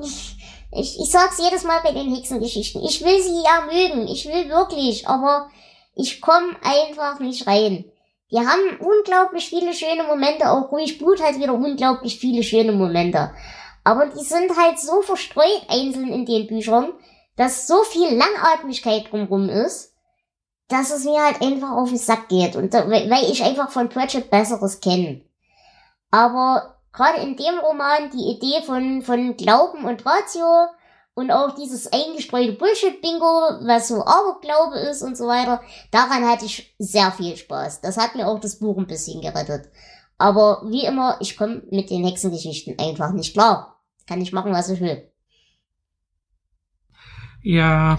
Ich, 0.03 0.37
ich, 0.73 1.01
ich 1.01 1.11
sag's 1.11 1.41
jedes 1.43 1.65
Mal 1.65 1.81
bei 1.83 1.93
den 1.93 2.15
Hexengeschichten. 2.15 2.83
Ich 2.85 3.05
will 3.05 3.23
sie 3.23 3.43
ja 3.43 3.67
mögen. 3.67 4.09
Ich 4.09 4.27
will 4.27 4.49
wirklich, 4.49 5.09
aber 5.09 5.49
ich 5.95 6.21
komme 6.21 6.57
einfach 6.63 7.21
nicht 7.21 7.47
rein. 7.47 7.85
Die 8.31 8.39
haben 8.39 8.81
unglaublich 8.81 9.49
viele 9.49 9.73
schöne 9.75 10.05
Momente, 10.05 10.51
auch 10.51 10.73
ruhig 10.73 10.99
Blut 10.99 11.23
hat 11.23 11.37
wieder 11.37 11.55
unglaublich 11.55 12.19
viele 12.19 12.43
schöne 12.43 12.73
Momente. 12.73 13.31
Aber 13.85 14.07
die 14.07 14.25
sind 14.25 14.57
halt 14.57 14.81
so 14.81 15.03
verstreut 15.03 15.63
einzeln 15.69 16.09
in 16.09 16.27
den 16.27 16.47
Büchern, 16.47 16.93
dass 17.37 17.67
so 17.67 17.83
viel 17.83 18.17
Langatmigkeit 18.17 19.11
drumrum 19.11 19.49
ist, 19.49 19.95
dass 20.69 20.91
es 20.91 21.05
mir 21.05 21.23
halt 21.23 21.43
einfach 21.43 21.73
auf 21.73 21.89
den 21.89 21.99
Sack 21.99 22.29
geht 22.29 22.57
und 22.57 22.73
da, 22.73 22.89
weil 22.89 23.31
ich 23.31 23.43
einfach 23.43 23.71
von 23.71 23.89
Pratchett 23.89 24.31
Besseres 24.31 24.81
kenne. 24.81 25.23
Aber 26.11 26.79
gerade 26.93 27.21
in 27.21 27.37
dem 27.37 27.59
Roman 27.59 28.11
die 28.11 28.37
Idee 28.37 28.63
von, 28.65 29.03
von 29.03 29.37
Glauben 29.37 29.85
und 29.85 30.07
Ratio 30.07 30.69
und 31.15 31.31
auch 31.31 31.55
dieses 31.55 31.93
eingestreute 31.93 32.53
Bullshit-Bingo, 32.53 33.67
was 33.67 33.89
so 33.89 34.05
Aberglaube 34.05 34.79
ist 34.79 35.03
und 35.03 35.17
so 35.17 35.27
weiter, 35.27 35.61
daran 35.91 36.29
hatte 36.29 36.47
ich 36.47 36.75
sehr 36.79 37.13
viel 37.13 37.37
Spaß. 37.37 37.81
Das 37.83 37.97
hat 37.97 38.15
mir 38.15 38.27
auch 38.27 38.41
das 38.41 38.59
Buch 38.59 38.77
ein 38.79 38.87
bisschen 38.87 39.21
gerettet. 39.21 39.69
Aber 40.19 40.63
wie 40.67 40.85
immer, 40.85 41.17
ich 41.21 41.37
komme 41.37 41.63
mit 41.71 41.91
den 41.91 42.05
Hexengeschichten 42.05 42.79
einfach 42.79 43.13
nicht 43.13 43.35
klar. 43.35 43.81
Kann 44.07 44.21
ich 44.21 44.33
machen, 44.33 44.53
was 44.53 44.69
ich 44.71 44.81
will. 44.81 45.11
Ja, 47.45 47.99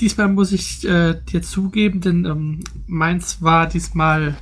diesmal 0.00 0.28
muss 0.28 0.50
ich 0.50 0.84
äh, 0.86 1.14
dir 1.14 1.40
zugeben, 1.40 2.00
denn 2.00 2.24
ähm, 2.24 2.64
meins 2.88 3.40
war 3.40 3.68
diesmal 3.68 4.36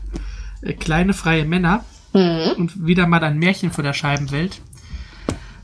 äh, 0.62 0.72
kleine 0.72 1.12
freie 1.12 1.44
Männer 1.44 1.84
mhm. 2.14 2.52
und 2.56 2.86
wieder 2.86 3.06
mal 3.06 3.22
ein 3.22 3.38
Märchen 3.38 3.70
vor 3.70 3.84
der 3.84 3.92
Scheibenwelt. 3.92 4.62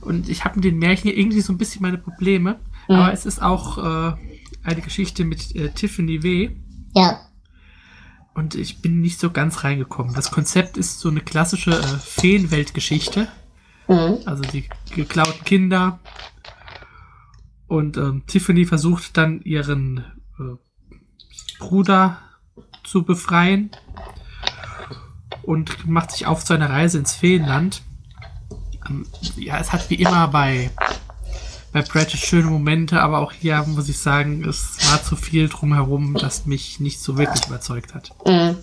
Und 0.03 0.29
ich 0.29 0.45
habe 0.45 0.57
mit 0.57 0.65
den 0.65 0.79
Märchen 0.79 1.11
irgendwie 1.11 1.41
so 1.41 1.55
ein 1.55 1.59
bisschen 1.59 1.83
meine 1.83 1.99
Probleme, 1.99 2.61
mhm. 2.89 2.95
aber 2.95 3.13
es 3.15 3.25
ist 3.25 3.41
auch 3.43 3.79
äh, 3.79 4.17
eine 4.63 4.81
Geschichte 4.83 5.25
mit 5.25 5.57
äh, 5.57 5.71
Tiffany 5.71 6.23
W. 6.23 6.51
Ja. 6.95 7.21
Und 8.35 8.55
ich 8.55 8.83
bin 8.83 9.01
nicht 9.01 9.19
so 9.19 9.31
ganz 9.31 9.65
reingekommen. 9.65 10.15
Das 10.15 10.31
Konzept 10.31 10.77
ist 10.77 11.01
so 11.01 11.09
eine 11.09 11.23
klassische 11.23 11.71
äh, 11.71 11.99
Feenweltgeschichte. 11.99 13.29
Mhm. 13.89 14.19
Also 14.27 14.43
die 14.43 14.69
geklauten 14.95 15.45
Kinder. 15.45 15.99
Und 17.69 17.97
ähm, 17.97 18.23
Tiffany 18.27 18.65
versucht 18.65 19.17
dann 19.17 19.43
ihren 19.43 20.05
äh, 20.39 20.57
Bruder 21.59 22.19
zu 22.85 23.03
befreien 23.03 23.71
und 25.43 25.87
macht 25.87 26.13
sich 26.13 26.27
auf 26.27 26.45
zu 26.45 26.55
einer 26.55 26.71
Reise 26.71 26.99
ins 26.99 27.15
Feenland. 27.15 27.83
Ähm, 28.89 29.07
ja, 29.37 29.59
es 29.59 29.73
hat 29.73 29.91
wie 29.91 29.97
immer 29.97 30.29
bei 30.29 30.71
bei 31.77 31.83
Pratchett 31.83 32.21
schöne 32.21 32.47
Momente, 32.47 33.03
aber 33.03 33.19
auch 33.19 33.33
hier 33.33 33.63
muss 33.67 33.91
ich 33.91 33.99
sagen, 33.99 34.43
es 34.49 34.79
war 34.91 35.03
zu 35.03 35.15
viel 35.15 35.51
drumherum, 35.51 36.15
das 36.15 36.47
mich 36.47 36.81
nicht 36.81 37.01
so 37.01 37.19
wirklich 37.19 37.47
überzeugt 37.47 37.93
hat. 37.95 38.13
Mhm. 38.25 38.57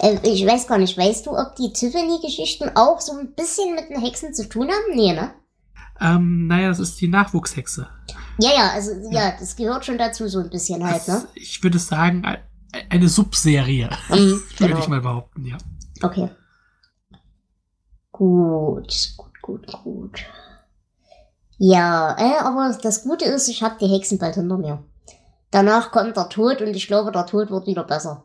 Äh, 0.00 0.18
ich 0.22 0.46
weiß 0.46 0.68
gar 0.68 0.78
nicht, 0.78 0.96
weißt 0.96 1.26
du, 1.26 1.36
ob 1.36 1.56
die 1.56 1.72
Tiffany-Geschichten 1.72 2.70
auch 2.76 3.00
so 3.00 3.18
ein 3.18 3.32
bisschen 3.34 3.74
mit 3.74 3.90
den 3.90 4.00
Hexen 4.00 4.32
zu 4.32 4.48
tun 4.48 4.68
haben? 4.68 4.94
Nee, 4.96 5.12
ne? 5.12 5.32
Ähm, 6.02 6.48
naja, 6.48 6.68
das 6.68 6.80
ist 6.80 7.00
die 7.00 7.08
Nachwuchshexe. 7.08 7.88
Ja, 8.38 8.50
ja, 8.50 8.70
also 8.70 8.90
ja, 9.10 9.34
das 9.38 9.54
gehört 9.56 9.84
schon 9.84 9.98
dazu 9.98 10.26
so 10.26 10.40
ein 10.40 10.50
bisschen 10.50 10.84
halt, 10.84 11.06
ne? 11.06 11.26
Ich 11.34 11.62
würde 11.62 11.78
sagen, 11.78 12.24
eine 12.88 13.08
Subserie, 13.08 13.88
mhm, 14.08 14.42
genau. 14.56 14.70
würde 14.70 14.80
ich 14.80 14.88
mal 14.88 15.00
behaupten, 15.00 15.44
ja. 15.44 15.58
Okay. 16.02 16.28
Gut, 18.10 19.14
gut, 19.16 19.42
gut, 19.42 19.66
gut. 19.84 20.24
Ja, 21.58 22.16
äh, 22.18 22.42
aber 22.42 22.76
das 22.82 23.04
Gute 23.04 23.26
ist, 23.26 23.48
ich 23.48 23.62
habe 23.62 23.76
die 23.80 23.86
Hexen 23.86 24.18
bald 24.18 24.34
hinter 24.34 24.58
mir. 24.58 24.82
Danach 25.52 25.92
kommt 25.92 26.16
der 26.16 26.28
Tod 26.28 26.60
und 26.60 26.74
ich 26.74 26.88
glaube, 26.88 27.12
der 27.12 27.26
Tod 27.26 27.50
wird 27.50 27.66
wieder 27.66 27.84
besser. 27.84 28.24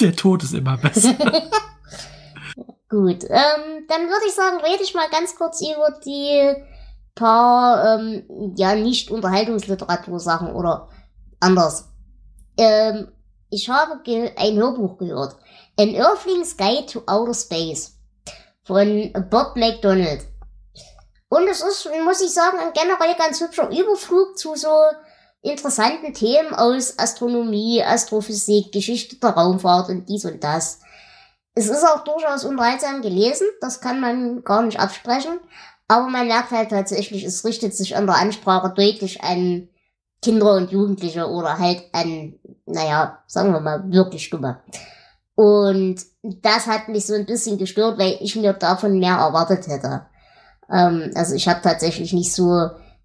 Der 0.00 0.14
Tod 0.14 0.42
ist 0.42 0.52
immer 0.52 0.76
besser. 0.76 1.14
Gut, 2.88 3.24
ähm, 3.24 3.86
dann 3.88 4.08
würde 4.08 4.26
ich 4.26 4.34
sagen, 4.34 4.60
rede 4.64 4.82
ich 4.82 4.94
mal 4.94 5.10
ganz 5.10 5.36
kurz 5.36 5.60
über 5.60 5.98
die 6.04 6.54
paar, 7.14 7.98
ähm, 7.98 8.54
ja, 8.56 8.74
nicht 8.74 9.10
Unterhaltungsliteratursachen 9.10 10.54
oder 10.54 10.88
anders. 11.40 11.88
Ähm, 12.56 13.12
ich 13.50 13.68
habe 13.68 14.00
ein 14.36 14.56
Hörbuch 14.56 14.98
gehört. 14.98 15.36
An 15.78 15.94
Earthling's 15.94 16.56
Guide 16.56 16.86
to 16.86 17.02
Outer 17.06 17.34
Space 17.34 17.98
von 18.64 19.12
Bob 19.30 19.56
McDonald. 19.56 20.26
Und 21.28 21.46
es 21.48 21.60
ist, 21.60 21.88
muss 22.04 22.22
ich 22.22 22.30
sagen, 22.30 22.58
ein 22.58 22.72
generell 22.72 23.14
ganz 23.16 23.40
hübscher 23.40 23.70
Überflug 23.70 24.38
zu 24.38 24.54
so 24.56 24.68
interessanten 25.42 26.14
Themen 26.14 26.54
aus 26.54 26.98
Astronomie, 26.98 27.82
Astrophysik, 27.82 28.72
Geschichte 28.72 29.16
der 29.16 29.30
Raumfahrt 29.30 29.90
und 29.90 30.08
dies 30.08 30.24
und 30.24 30.42
das. 30.42 30.80
Es 31.58 31.68
ist 31.68 31.84
auch 31.84 32.04
durchaus 32.04 32.44
unterhaltsam 32.44 33.02
gelesen, 33.02 33.48
das 33.60 33.80
kann 33.80 34.00
man 34.00 34.44
gar 34.44 34.62
nicht 34.62 34.78
absprechen. 34.78 35.40
Aber 35.88 36.06
man 36.08 36.28
merkt 36.28 36.52
halt 36.52 36.70
tatsächlich, 36.70 37.24
es 37.24 37.44
richtet 37.44 37.74
sich 37.74 37.96
an 37.96 38.06
der 38.06 38.14
Ansprache 38.14 38.72
deutlich 38.72 39.24
an 39.24 39.68
Kinder 40.22 40.54
und 40.54 40.70
Jugendliche 40.70 41.28
oder 41.28 41.58
halt 41.58 41.82
an, 41.92 42.34
naja, 42.64 43.24
sagen 43.26 43.52
wir 43.52 43.58
mal, 43.58 43.90
wirklich 43.90 44.30
Dumme. 44.30 44.60
Und 45.34 45.96
das 46.22 46.68
hat 46.68 46.86
mich 46.86 47.06
so 47.06 47.14
ein 47.14 47.26
bisschen 47.26 47.58
gestört, 47.58 47.98
weil 47.98 48.18
ich 48.20 48.36
mir 48.36 48.52
davon 48.52 49.00
mehr 49.00 49.16
erwartet 49.16 49.66
hätte. 49.66 50.06
Ähm, 50.70 51.10
also 51.16 51.34
ich 51.34 51.48
habe 51.48 51.60
tatsächlich 51.60 52.12
nicht 52.12 52.32
so, 52.32 52.52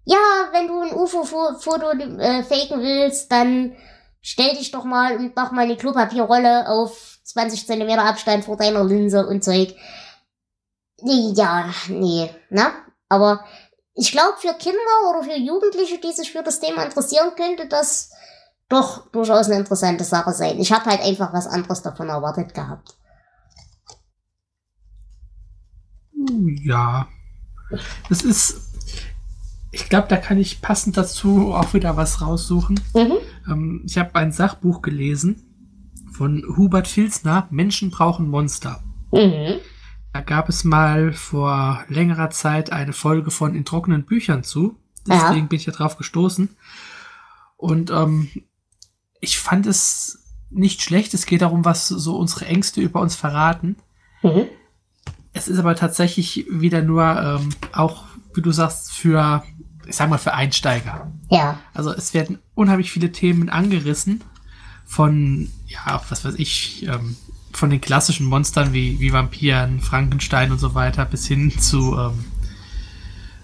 ja, 0.04 0.18
wenn 0.52 0.68
du 0.68 0.80
ein 0.80 0.94
UFO-Foto 0.94 1.90
äh, 2.20 2.44
faken 2.44 2.82
willst, 2.82 3.32
dann 3.32 3.72
stell 4.22 4.50
dich 4.50 4.70
doch 4.70 4.84
mal 4.84 5.16
und 5.16 5.34
mach 5.34 5.50
mal 5.50 5.62
eine 5.62 5.76
Klopapierrolle 5.76 6.68
auf 6.68 7.13
20 7.24 7.66
Zentimeter 7.66 8.04
Abstand 8.04 8.44
vor 8.44 8.56
deiner 8.56 8.84
Linse 8.84 9.26
und 9.26 9.42
Zeug. 9.42 9.74
Ja, 11.02 11.70
nee, 11.88 12.30
ne? 12.50 12.72
Aber 13.08 13.44
ich 13.94 14.12
glaube, 14.12 14.36
für 14.38 14.54
Kinder 14.54 14.78
oder 15.10 15.24
für 15.24 15.38
Jugendliche, 15.38 15.98
die 15.98 16.12
sich 16.12 16.32
für 16.32 16.42
das 16.42 16.60
Thema 16.60 16.84
interessieren, 16.84 17.32
könnte 17.36 17.66
das 17.66 18.10
doch 18.68 19.10
durchaus 19.10 19.46
eine 19.46 19.56
interessante 19.56 20.04
Sache 20.04 20.32
sein. 20.32 20.58
Ich 20.58 20.72
habe 20.72 20.86
halt 20.86 21.00
einfach 21.00 21.32
was 21.32 21.46
anderes 21.46 21.82
davon 21.82 22.08
erwartet 22.08 22.54
gehabt. 22.54 22.96
Ja, 26.62 27.08
das 28.08 28.22
ist, 28.22 28.60
ich 29.70 29.88
glaube, 29.88 30.08
da 30.08 30.16
kann 30.16 30.38
ich 30.38 30.62
passend 30.62 30.96
dazu 30.96 31.52
auch 31.54 31.74
wieder 31.74 31.96
was 31.96 32.20
raussuchen. 32.22 32.80
Mhm. 32.94 33.18
Ähm, 33.46 33.82
ich 33.86 33.98
habe 33.98 34.14
ein 34.14 34.32
Sachbuch 34.32 34.80
gelesen 34.80 35.53
von 36.14 36.44
Hubert 36.56 36.86
Filzner, 36.86 37.48
Menschen 37.50 37.90
brauchen 37.90 38.28
Monster. 38.28 38.82
Mhm. 39.12 39.56
Da 40.12 40.20
gab 40.20 40.48
es 40.48 40.62
mal 40.62 41.12
vor 41.12 41.84
längerer 41.88 42.30
Zeit 42.30 42.70
eine 42.70 42.92
Folge 42.92 43.32
von 43.32 43.56
in 43.56 43.64
trockenen 43.64 44.04
Büchern 44.04 44.44
zu. 44.44 44.76
Deswegen 45.08 45.40
ja. 45.40 45.46
bin 45.46 45.58
ich 45.58 45.66
ja 45.66 45.72
drauf 45.72 45.96
gestoßen. 45.96 46.50
Und 47.56 47.90
ähm, 47.90 48.28
ich 49.20 49.38
fand 49.38 49.66
es 49.66 50.24
nicht 50.50 50.82
schlecht. 50.82 51.14
Es 51.14 51.26
geht 51.26 51.42
darum, 51.42 51.64
was 51.64 51.88
so 51.88 52.16
unsere 52.16 52.46
Ängste 52.46 52.80
über 52.80 53.00
uns 53.00 53.16
verraten. 53.16 53.76
Mhm. 54.22 54.46
Es 55.32 55.48
ist 55.48 55.58
aber 55.58 55.74
tatsächlich 55.74 56.46
wieder 56.48 56.80
nur 56.80 57.04
ähm, 57.04 57.48
auch, 57.72 58.04
wie 58.34 58.42
du 58.42 58.52
sagst, 58.52 58.92
für, 58.92 59.42
ich 59.84 59.96
sag 59.96 60.08
mal, 60.08 60.18
für 60.18 60.34
Einsteiger. 60.34 61.10
Ja. 61.28 61.58
Also 61.74 61.92
es 61.92 62.14
werden 62.14 62.38
unheimlich 62.54 62.92
viele 62.92 63.10
Themen 63.10 63.48
angerissen 63.48 64.22
von, 64.84 65.50
ja, 65.66 66.00
was 66.08 66.24
weiß 66.24 66.36
ich, 66.36 66.86
ähm, 66.86 67.16
von 67.52 67.70
den 67.70 67.80
klassischen 67.80 68.26
Monstern 68.26 68.72
wie, 68.72 69.00
wie 69.00 69.12
Vampiren, 69.12 69.80
Frankenstein 69.80 70.52
und 70.52 70.58
so 70.58 70.74
weiter 70.74 71.04
bis 71.04 71.26
hin 71.26 71.58
zu, 71.58 71.98
ähm, 71.98 72.24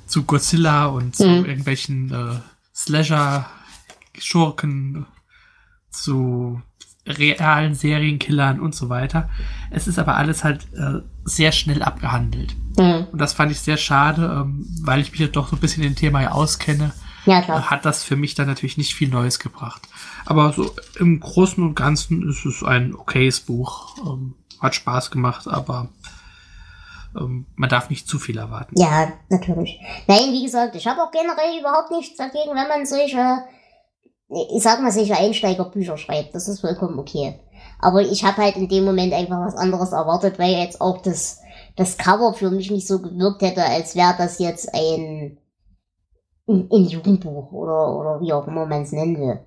zu 0.06 0.22
Godzilla 0.24 0.86
und 0.86 1.16
zu 1.16 1.28
mhm. 1.28 1.44
irgendwelchen 1.44 2.12
äh, 2.12 2.36
Slasher-Schurken, 2.74 5.06
zu 5.90 6.62
realen 7.06 7.74
Serienkillern 7.74 8.60
und 8.60 8.74
so 8.74 8.88
weiter. 8.88 9.28
Es 9.70 9.88
ist 9.88 9.98
aber 9.98 10.16
alles 10.16 10.44
halt 10.44 10.66
äh, 10.74 11.00
sehr 11.24 11.52
schnell 11.52 11.82
abgehandelt. 11.82 12.54
Mhm. 12.78 13.06
Und 13.12 13.18
das 13.18 13.32
fand 13.32 13.52
ich 13.52 13.60
sehr 13.60 13.76
schade, 13.76 14.42
ähm, 14.42 14.66
weil 14.82 15.00
ich 15.00 15.10
mich 15.10 15.20
ja 15.20 15.26
doch 15.26 15.48
so 15.48 15.56
ein 15.56 15.60
bisschen 15.60 15.82
in 15.82 15.90
dem 15.90 15.96
Thema 15.96 16.22
ja 16.22 16.32
auskenne. 16.32 16.92
Ja, 17.26 17.42
klar. 17.42 17.60
Äh, 17.60 17.62
hat 17.62 17.84
das 17.84 18.04
für 18.04 18.16
mich 18.16 18.34
dann 18.34 18.46
natürlich 18.46 18.78
nicht 18.78 18.94
viel 18.94 19.08
Neues 19.08 19.38
gebracht. 19.38 19.88
Aber 20.26 20.52
so 20.52 20.70
im 20.98 21.20
Großen 21.20 21.62
und 21.62 21.74
Ganzen 21.74 22.28
ist 22.28 22.44
es 22.44 22.62
ein 22.62 22.94
okayes 22.94 23.40
Buch. 23.40 23.96
Ähm, 24.06 24.34
hat 24.60 24.74
Spaß 24.74 25.10
gemacht, 25.10 25.48
aber 25.48 25.88
ähm, 27.18 27.46
man 27.56 27.70
darf 27.70 27.88
nicht 27.88 28.06
zu 28.06 28.18
viel 28.18 28.36
erwarten. 28.36 28.78
Ja, 28.78 29.12
natürlich. 29.30 29.80
Nein, 30.06 30.32
wie 30.32 30.44
gesagt, 30.44 30.74
ich 30.74 30.86
habe 30.86 31.02
auch 31.02 31.10
generell 31.10 31.58
überhaupt 31.58 31.90
nichts 31.90 32.16
dagegen, 32.16 32.54
wenn 32.54 32.68
man 32.68 32.84
solche 32.84 33.44
ich 34.30 34.62
sag 34.62 34.80
mal, 34.80 34.92
solche 34.92 35.16
Einsteigerbücher 35.16 35.96
schreibt. 35.96 36.34
Das 36.34 36.48
ist 36.48 36.60
vollkommen 36.60 36.98
okay. 36.98 37.40
Aber 37.80 38.02
ich 38.02 38.24
habe 38.24 38.42
halt 38.42 38.56
in 38.56 38.68
dem 38.68 38.84
Moment 38.84 39.12
einfach 39.12 39.40
was 39.40 39.56
anderes 39.56 39.92
erwartet, 39.92 40.38
weil 40.38 40.52
jetzt 40.52 40.80
auch 40.80 40.98
das, 40.98 41.40
das 41.76 41.98
Cover 41.98 42.34
für 42.34 42.50
mich 42.50 42.70
nicht 42.70 42.86
so 42.86 43.00
gewirkt 43.00 43.42
hätte, 43.42 43.64
als 43.64 43.96
wäre 43.96 44.14
das 44.16 44.38
jetzt 44.38 44.72
ein, 44.72 45.38
ein 46.46 46.84
Jugendbuch 46.84 47.52
oder, 47.52 47.96
oder 47.96 48.20
wie 48.20 48.32
auch 48.32 48.46
immer 48.46 48.66
man 48.66 48.82
es 48.82 48.92
nennen 48.92 49.18
will. 49.18 49.40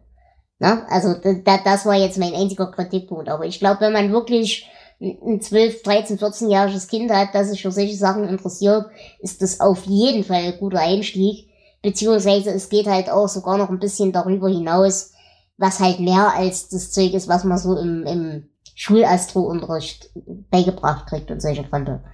Na? 0.64 0.86
Also 0.88 1.14
da, 1.16 1.58
das 1.58 1.86
war 1.86 1.96
jetzt 1.96 2.18
mein 2.18 2.34
einziger 2.34 2.68
Kritikpunkt. 2.68 3.28
Aber 3.28 3.46
ich 3.46 3.60
glaube, 3.60 3.82
wenn 3.82 3.92
man 3.92 4.14
wirklich 4.14 4.66
ein 5.02 5.42
12, 5.42 5.84
13, 5.84 6.18
14-jähriges 6.18 6.88
Kind 6.88 7.12
hat, 7.12 7.36
das 7.36 7.50
sich 7.50 7.62
für 7.62 7.72
solche 7.72 7.98
Sachen 7.98 8.30
interessiert, 8.30 8.86
ist 9.20 9.42
das 9.42 9.60
auf 9.60 9.84
jeden 9.84 10.24
Fall 10.24 10.42
ein 10.42 10.58
guter 10.58 10.80
Einstieg. 10.80 11.50
Beziehungsweise 11.82 12.52
es 12.52 12.70
geht 12.70 12.88
halt 12.88 13.10
auch 13.10 13.28
sogar 13.28 13.58
noch 13.58 13.70
ein 13.70 13.80
bisschen 13.80 14.14
darüber 14.14 14.48
hinaus, 14.48 15.12
was 15.58 15.82
halt 15.82 16.00
mehr 16.00 16.34
als 16.34 16.70
das 16.70 16.94
Zeug 16.94 17.14
ist, 17.14 17.28
was 17.28 17.44
man 17.44 17.58
so 17.58 17.76
im, 17.76 18.06
im 18.06 18.50
Schulastro-Unterricht 18.74 20.12
beigebracht 20.50 21.08
kriegt 21.08 21.30
und 21.30 21.42
solche 21.42 21.66
Fronte. 21.66 22.06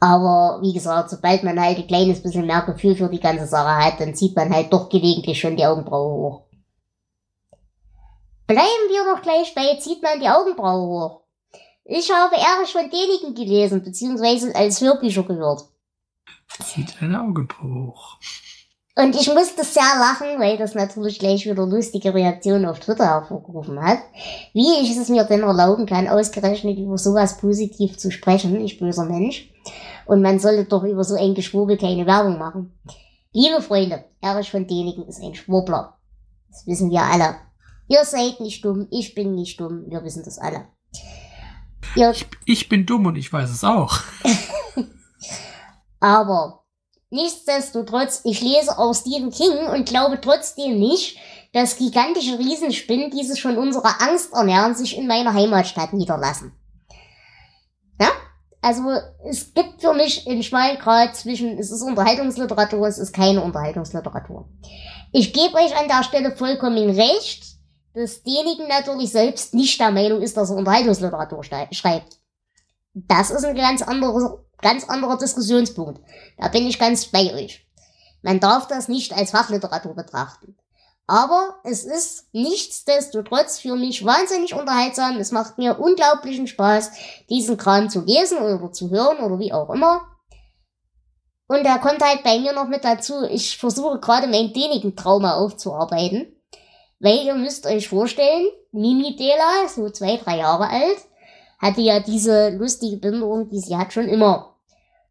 Aber 0.00 0.58
wie 0.62 0.72
gesagt, 0.72 1.10
sobald 1.10 1.44
man 1.44 1.60
halt 1.60 1.78
ein 1.78 1.86
kleines 1.86 2.24
bisschen 2.24 2.44
mehr 2.44 2.62
Gefühl 2.62 2.96
für 2.96 3.08
die 3.08 3.20
ganze 3.20 3.46
Sache 3.46 3.84
hat, 3.84 4.00
dann 4.00 4.16
zieht 4.16 4.34
man 4.34 4.52
halt 4.52 4.72
doch 4.72 4.88
gelegentlich 4.88 5.38
schon 5.38 5.56
die 5.56 5.64
Augenbraue 5.64 6.12
hoch. 6.12 6.42
Bleiben 8.52 8.90
wir 8.90 9.14
doch 9.14 9.22
gleich 9.22 9.54
bei, 9.54 9.78
zieht 9.80 10.02
man 10.02 10.20
die 10.20 10.28
Augenbraue 10.28 10.86
hoch. 10.86 11.20
Ich 11.84 12.12
habe 12.12 12.36
Erich 12.36 12.70
von 12.70 12.90
Däniken 12.90 13.34
gelesen, 13.34 13.82
beziehungsweise 13.82 14.54
als 14.54 14.78
Hörbücher 14.78 15.22
gehört. 15.22 15.64
Zieht 16.62 17.00
eine 17.00 17.22
Augenbraue 17.22 17.86
hoch. 17.86 18.18
Und 18.94 19.16
ich 19.16 19.32
musste 19.32 19.64
sehr 19.64 19.96
lachen, 19.98 20.38
weil 20.38 20.58
das 20.58 20.74
natürlich 20.74 21.18
gleich 21.18 21.46
wieder 21.46 21.64
lustige 21.64 22.12
Reaktionen 22.12 22.66
auf 22.66 22.78
Twitter 22.78 23.06
hervorgerufen 23.06 23.82
hat. 23.82 24.00
Wie 24.52 24.82
ich 24.82 24.94
es 24.94 25.08
mir 25.08 25.24
denn 25.24 25.44
erlauben 25.44 25.86
kann, 25.86 26.06
ausgerechnet 26.06 26.76
über 26.76 26.98
sowas 26.98 27.38
positiv 27.38 27.96
zu 27.96 28.10
sprechen, 28.10 28.60
ich 28.60 28.78
böser 28.78 29.06
Mensch. 29.06 29.50
Und 30.04 30.20
man 30.20 30.38
sollte 30.38 30.66
doch 30.66 30.84
über 30.84 31.04
so 31.04 31.14
ein 31.14 31.32
Geschwurbel 31.32 31.78
keine 31.78 32.04
Werbung 32.04 32.38
machen. 32.38 32.78
Liebe 33.32 33.62
Freunde, 33.62 34.04
Erich 34.20 34.50
von 34.50 34.66
Däniken 34.66 35.08
ist 35.08 35.22
ein 35.22 35.34
Schwurbler. 35.34 35.96
Das 36.50 36.66
wissen 36.66 36.90
wir 36.90 37.00
alle. 37.00 37.36
Ihr 37.92 38.06
seid 38.06 38.40
nicht 38.40 38.64
dumm, 38.64 38.88
ich 38.90 39.14
bin 39.14 39.34
nicht 39.34 39.60
dumm, 39.60 39.84
wir 39.90 40.02
wissen 40.02 40.22
das 40.24 40.38
alle. 40.38 40.66
Ich, 41.94 42.26
ich 42.46 42.68
bin 42.70 42.86
dumm 42.86 43.04
und 43.04 43.16
ich 43.16 43.30
weiß 43.30 43.50
es 43.50 43.64
auch. 43.64 43.98
Aber 46.00 46.62
Nichtsdestotrotz, 47.12 48.22
ich 48.24 48.40
lese 48.40 48.78
auch 48.78 48.94
Stephen 48.94 49.30
King 49.30 49.66
und 49.66 49.86
glaube 49.86 50.18
trotzdem 50.18 50.78
nicht, 50.78 51.18
dass 51.52 51.76
gigantische 51.76 52.38
Riesenspinnen, 52.38 53.10
die 53.10 53.22
sich 53.22 53.42
von 53.42 53.58
unserer 53.58 54.00
Angst 54.00 54.32
ernähren, 54.32 54.74
sich 54.74 54.96
in 54.96 55.06
meiner 55.06 55.34
Heimatstadt 55.34 55.92
niederlassen. 55.92 56.52
Ja? 58.00 58.08
Also, 58.62 58.82
es 59.28 59.52
gibt 59.52 59.82
für 59.82 59.92
mich 59.92 60.26
einen 60.26 60.42
schmalen 60.42 60.78
Grad 60.78 61.14
zwischen, 61.14 61.58
es 61.58 61.70
ist 61.70 61.82
Unterhaltungsliteratur, 61.82 62.86
es 62.86 62.96
ist 62.96 63.12
keine 63.12 63.42
Unterhaltungsliteratur. 63.42 64.48
Ich 65.12 65.34
gebe 65.34 65.56
euch 65.56 65.76
an 65.76 65.88
der 65.88 66.04
Stelle 66.04 66.34
vollkommen 66.34 66.88
recht, 66.88 67.51
dass 67.94 68.22
derjenige 68.22 68.66
natürlich 68.66 69.10
selbst 69.10 69.54
nicht 69.54 69.78
der 69.80 69.90
Meinung 69.90 70.22
ist, 70.22 70.36
dass 70.36 70.50
er 70.50 70.56
Unterhaltungsliteratur 70.56 71.42
schreibt. 71.44 72.18
Das 72.94 73.30
ist 73.30 73.44
ein 73.44 73.56
ganz 73.56 73.82
anderes 73.82 74.24
ganz 74.62 74.88
anderer 74.88 75.18
Diskussionspunkt. 75.18 76.00
Da 76.38 76.48
bin 76.48 76.66
ich 76.66 76.78
ganz 76.78 77.06
bei 77.06 77.34
euch. 77.34 77.66
Man 78.22 78.40
darf 78.40 78.68
das 78.68 78.88
nicht 78.88 79.12
als 79.12 79.32
Fachliteratur 79.32 79.94
betrachten. 79.94 80.56
Aber 81.08 81.56
es 81.64 81.84
ist 81.84 82.28
nichtsdestotrotz 82.32 83.58
für 83.58 83.74
mich 83.74 84.04
wahnsinnig 84.04 84.54
unterhaltsam. 84.54 85.18
Es 85.18 85.32
macht 85.32 85.58
mir 85.58 85.78
unglaublichen 85.78 86.46
Spaß, 86.46 86.92
diesen 87.28 87.56
Kram 87.56 87.90
zu 87.90 88.02
lesen 88.02 88.38
oder 88.38 88.72
zu 88.72 88.88
hören 88.88 89.18
oder 89.18 89.38
wie 89.38 89.52
auch 89.52 89.68
immer. 89.68 90.02
Und 91.48 91.64
da 91.64 91.78
kommt 91.78 92.02
halt 92.02 92.22
bei 92.22 92.38
mir 92.38 92.54
noch 92.54 92.68
mit 92.68 92.84
dazu, 92.84 93.24
ich 93.24 93.58
versuche 93.58 93.98
gerade 93.98 94.28
mein 94.28 94.54
dänigen 94.54 94.96
Trauma 94.96 95.34
aufzuarbeiten. 95.34 96.34
Weil 97.02 97.26
ihr 97.26 97.34
müsst 97.34 97.66
euch 97.66 97.88
vorstellen, 97.88 98.46
Mimi 98.70 99.16
Dela, 99.16 99.68
so 99.68 99.90
zwei, 99.90 100.18
drei 100.18 100.38
Jahre 100.38 100.68
alt, 100.68 100.98
hatte 101.58 101.80
ja 101.80 101.98
diese 101.98 102.50
lustige 102.50 102.96
Behinderung, 102.96 103.48
die 103.48 103.58
sie 103.58 103.76
hat 103.76 103.92
schon 103.92 104.08
immer. 104.08 104.54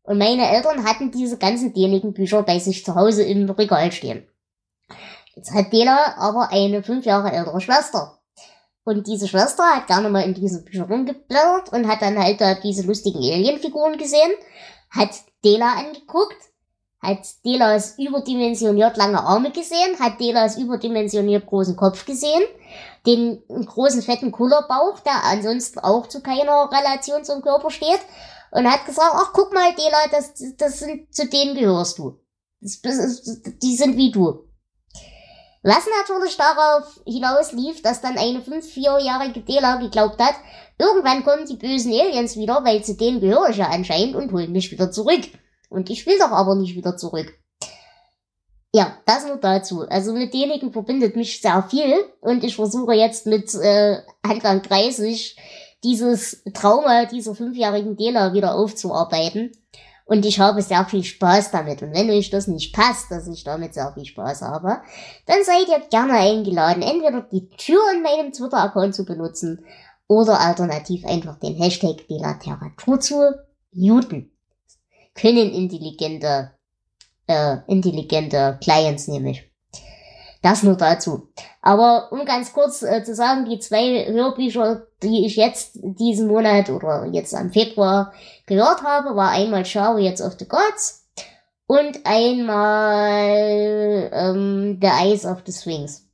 Und 0.03 0.17
meine 0.17 0.49
Eltern 0.49 0.85
hatten 0.85 1.11
diese 1.11 1.37
ganzen 1.37 1.73
dänigen 1.73 2.13
Bücher 2.13 2.43
bei 2.43 2.59
sich 2.59 2.85
zu 2.85 2.95
Hause 2.95 3.23
im 3.23 3.49
Regal 3.49 3.91
stehen. 3.91 4.25
Jetzt 5.35 5.53
hat 5.53 5.73
Dela 5.73 6.15
aber 6.17 6.49
eine 6.51 6.81
fünf 6.81 7.05
Jahre 7.05 7.33
ältere 7.33 7.59
Schwester. 7.59 8.19
Und 8.85 9.05
diese 9.07 9.27
Schwester 9.27 9.63
hat 9.63 9.87
gerne 9.87 10.09
mal 10.09 10.23
in 10.23 10.33
diese 10.33 10.63
Bücher 10.63 10.87
rumgeblättert 10.87 11.73
und 11.73 11.89
hat 11.89 12.01
dann 12.01 12.17
halt 12.17 12.39
da 12.39 12.55
diese 12.55 12.83
lustigen 12.87 13.19
Alienfiguren 13.19 13.97
gesehen, 13.97 14.31
hat 14.89 15.11
Dela 15.43 15.73
angeguckt, 15.73 16.37
hat 17.01 17.19
Delas 17.43 17.97
überdimensioniert 17.97 18.95
lange 18.95 19.21
Arme 19.21 19.51
gesehen, 19.51 19.99
hat 19.99 20.19
Delas 20.19 20.57
überdimensioniert 20.57 21.47
großen 21.47 21.75
Kopf 21.75 22.05
gesehen, 22.05 22.43
den 23.07 23.41
großen 23.47 24.03
fetten 24.03 24.31
Kullerbauch, 24.31 24.99
der 24.99 25.23
ansonsten 25.23 25.79
auch 25.79 26.07
zu 26.07 26.21
keiner 26.21 26.69
Relation 26.71 27.23
zum 27.23 27.41
Körper 27.41 27.71
steht, 27.71 27.99
und 28.51 28.69
hat 28.69 28.85
gesagt, 28.85 29.13
ach 29.13 29.31
guck 29.33 29.53
mal, 29.53 29.73
Dela, 29.75 29.97
das, 30.11 30.33
das 30.57 30.79
sind, 30.79 31.13
zu 31.13 31.27
denen 31.27 31.55
gehörst 31.55 31.97
du. 31.97 32.19
Das, 32.59 32.81
das, 32.81 33.23
die 33.63 33.75
sind 33.75 33.97
wie 33.97 34.11
du. 34.11 34.45
Was 35.63 35.85
natürlich 35.99 36.37
darauf 36.37 37.01
hinaus 37.05 37.51
lief, 37.53 37.81
dass 37.81 38.01
dann 38.01 38.17
eine 38.17 38.41
fünf, 38.41 38.67
vierjährige 38.67 39.41
Dela 39.41 39.77
geglaubt 39.77 40.19
hat, 40.19 40.35
irgendwann 40.77 41.23
kommen 41.23 41.45
die 41.45 41.55
bösen 41.55 41.93
Aliens 41.93 42.35
wieder, 42.35 42.63
weil 42.63 42.83
zu 42.83 42.95
denen 42.95 43.21
gehöre 43.21 43.49
ich 43.49 43.57
ja 43.57 43.69
anscheinend 43.69 44.15
und 44.15 44.31
holen 44.31 44.51
mich 44.51 44.71
wieder 44.71 44.91
zurück. 44.91 45.21
Und 45.71 45.89
ich 45.89 46.05
will 46.05 46.19
doch 46.19 46.31
aber 46.31 46.55
nicht 46.55 46.75
wieder 46.75 46.97
zurück. 46.97 47.33
Ja, 48.73 48.97
das 49.05 49.25
nur 49.25 49.37
dazu. 49.37 49.87
Also 49.87 50.13
mit 50.13 50.33
denjenigen 50.33 50.71
verbindet 50.71 51.15
mich 51.15 51.41
sehr 51.41 51.63
viel 51.63 51.93
und 52.19 52.43
ich 52.43 52.55
versuche 52.55 52.93
jetzt 52.93 53.25
mit 53.25 53.53
äh, 53.55 53.97
Anfang 54.21 54.61
30 54.61 55.37
dieses 55.83 56.43
Trauma 56.53 57.05
dieser 57.05 57.35
fünfjährigen 57.35 57.95
Dela 57.95 58.33
wieder 58.33 58.55
aufzuarbeiten. 58.55 59.51
Und 60.05 60.25
ich 60.25 60.41
habe 60.41 60.61
sehr 60.61 60.83
viel 60.85 61.05
Spaß 61.05 61.51
damit. 61.51 61.81
Und 61.81 61.93
wenn 61.93 62.09
euch 62.09 62.29
das 62.29 62.47
nicht 62.47 62.75
passt, 62.75 63.09
dass 63.09 63.27
ich 63.27 63.45
damit 63.45 63.73
sehr 63.73 63.93
viel 63.93 64.05
Spaß 64.05 64.41
habe, 64.41 64.81
dann 65.25 65.43
seid 65.43 65.69
ihr 65.69 65.79
gerne 65.89 66.13
eingeladen, 66.13 66.83
entweder 66.83 67.21
die 67.21 67.47
Tür 67.49 67.81
in 67.95 68.03
meinem 68.03 68.33
Twitter-Account 68.33 68.93
zu 68.93 69.05
benutzen 69.05 69.65
oder 70.07 70.41
alternativ 70.41 71.05
einfach 71.05 71.39
den 71.39 71.55
Hashtag 71.55 72.07
Bilateratur 72.09 72.99
zu 72.99 73.31
muten. 73.71 74.31
Können 75.13 75.51
intelligente, 75.51 76.51
äh, 77.27 77.57
intelligente 77.67 78.57
Clients 78.61 79.07
nämlich. 79.07 79.51
Das 80.41 80.63
nur 80.63 80.75
dazu. 80.75 81.27
Aber 81.61 82.11
um 82.11 82.25
ganz 82.25 82.51
kurz 82.53 82.81
äh, 82.81 83.03
zu 83.03 83.13
sagen, 83.13 83.45
die 83.45 83.59
zwei 83.59 84.07
Hörbücher, 84.07 84.87
die 85.03 85.25
ich 85.25 85.35
jetzt 85.35 85.77
diesen 85.81 86.27
Monat 86.27 86.69
oder 86.69 87.05
jetzt 87.11 87.35
am 87.35 87.51
Februar 87.51 88.11
gehört 88.47 88.83
habe, 88.83 89.15
war 89.15 89.29
einmal 89.29 89.65
Chariots 89.65 90.21
of 90.21 90.33
the 90.39 90.47
Gods 90.47 91.07
und 91.67 92.05
einmal 92.05 93.29
ähm, 94.11 94.79
The 94.81 94.87
Eyes 94.87 95.25
of 95.25 95.43
the 95.45 95.51
Swings. 95.51 96.07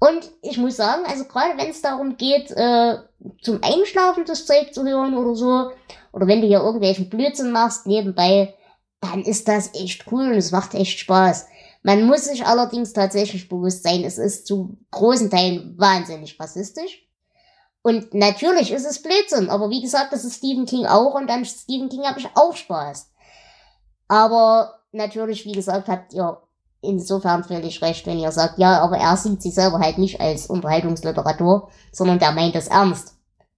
Und 0.00 0.30
ich 0.42 0.58
muss 0.58 0.76
sagen, 0.76 1.04
also 1.06 1.24
gerade 1.24 1.56
wenn 1.58 1.70
es 1.70 1.80
darum 1.82 2.16
geht, 2.16 2.50
äh, 2.50 2.96
zum 3.42 3.60
Einschlafen 3.62 4.24
das 4.26 4.46
Zeug 4.46 4.74
zu 4.74 4.84
hören 4.84 5.16
oder 5.16 5.34
so, 5.34 5.70
oder 6.14 6.26
wenn 6.26 6.40
du 6.40 6.46
hier 6.46 6.60
irgendwelchen 6.60 7.10
Blödsinn 7.10 7.50
machst 7.50 7.86
nebenbei, 7.86 8.54
dann 9.00 9.22
ist 9.22 9.48
das 9.48 9.74
echt 9.74 10.10
cool 10.10 10.28
und 10.28 10.36
es 10.36 10.52
macht 10.52 10.74
echt 10.74 10.98
Spaß. 10.98 11.46
Man 11.82 12.06
muss 12.06 12.24
sich 12.24 12.46
allerdings 12.46 12.92
tatsächlich 12.92 13.48
bewusst 13.48 13.82
sein, 13.82 14.04
es 14.04 14.16
ist 14.16 14.46
zu 14.46 14.78
großen 14.90 15.28
Teilen 15.28 15.74
wahnsinnig 15.76 16.38
rassistisch. 16.40 17.02
Und 17.82 18.14
natürlich 18.14 18.72
ist 18.72 18.86
es 18.86 19.02
Blödsinn, 19.02 19.50
aber 19.50 19.68
wie 19.68 19.82
gesagt, 19.82 20.12
das 20.12 20.24
ist 20.24 20.36
Stephen 20.36 20.64
King 20.64 20.86
auch 20.86 21.14
und 21.14 21.28
an 21.30 21.44
Stephen 21.44 21.90
King 21.90 22.04
habe 22.04 22.20
ich 22.20 22.28
auch 22.34 22.56
Spaß. 22.56 23.10
Aber 24.08 24.78
natürlich, 24.92 25.44
wie 25.44 25.52
gesagt, 25.52 25.88
habt 25.88 26.14
ihr 26.14 26.40
insofern 26.80 27.44
völlig 27.44 27.82
recht, 27.82 28.06
wenn 28.06 28.18
ihr 28.18 28.32
sagt, 28.32 28.58
ja, 28.58 28.80
aber 28.80 28.96
er 28.96 29.16
sieht 29.16 29.42
sich 29.42 29.54
selber 29.54 29.80
halt 29.80 29.98
nicht 29.98 30.20
als 30.20 30.46
Unterhaltungsliteratur, 30.46 31.68
sondern 31.92 32.18
der 32.18 32.32
meint 32.32 32.54
es 32.54 32.68
ernst. 32.68 33.16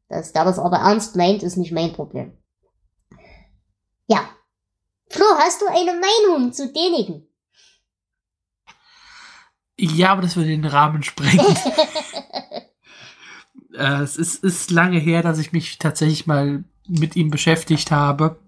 Dass 0.09 0.33
der 0.33 0.45
das 0.45 0.59
aber 0.59 0.79
ernst 0.79 1.17
meint, 1.17 1.43
ist 1.43 1.57
nicht 1.57 1.73
mein 1.73 1.93
Problem. 1.93 2.37
Ja. 4.07 4.29
Flo, 5.11 5.25
hast 5.39 5.63
du 5.63 5.67
eine 5.67 5.93
Meinung 5.93 6.53
zu 6.53 6.73
denigen? 6.73 7.27
Ja, 9.79 10.13
aber 10.13 10.23
das 10.23 10.37
würde 10.37 10.49
den 10.49 10.65
Rahmen 10.65 11.03
sprengen. 11.03 11.45
äh, 13.75 14.03
es 14.03 14.17
ist, 14.17 14.43
ist 14.43 14.71
lange 14.71 14.99
her, 14.99 15.23
dass 15.23 15.39
ich 15.39 15.53
mich 15.53 15.79
tatsächlich 15.79 16.27
mal 16.27 16.65
mit 16.89 17.15
ihm 17.17 17.31
beschäftigt 17.31 17.91
habe 17.91 18.39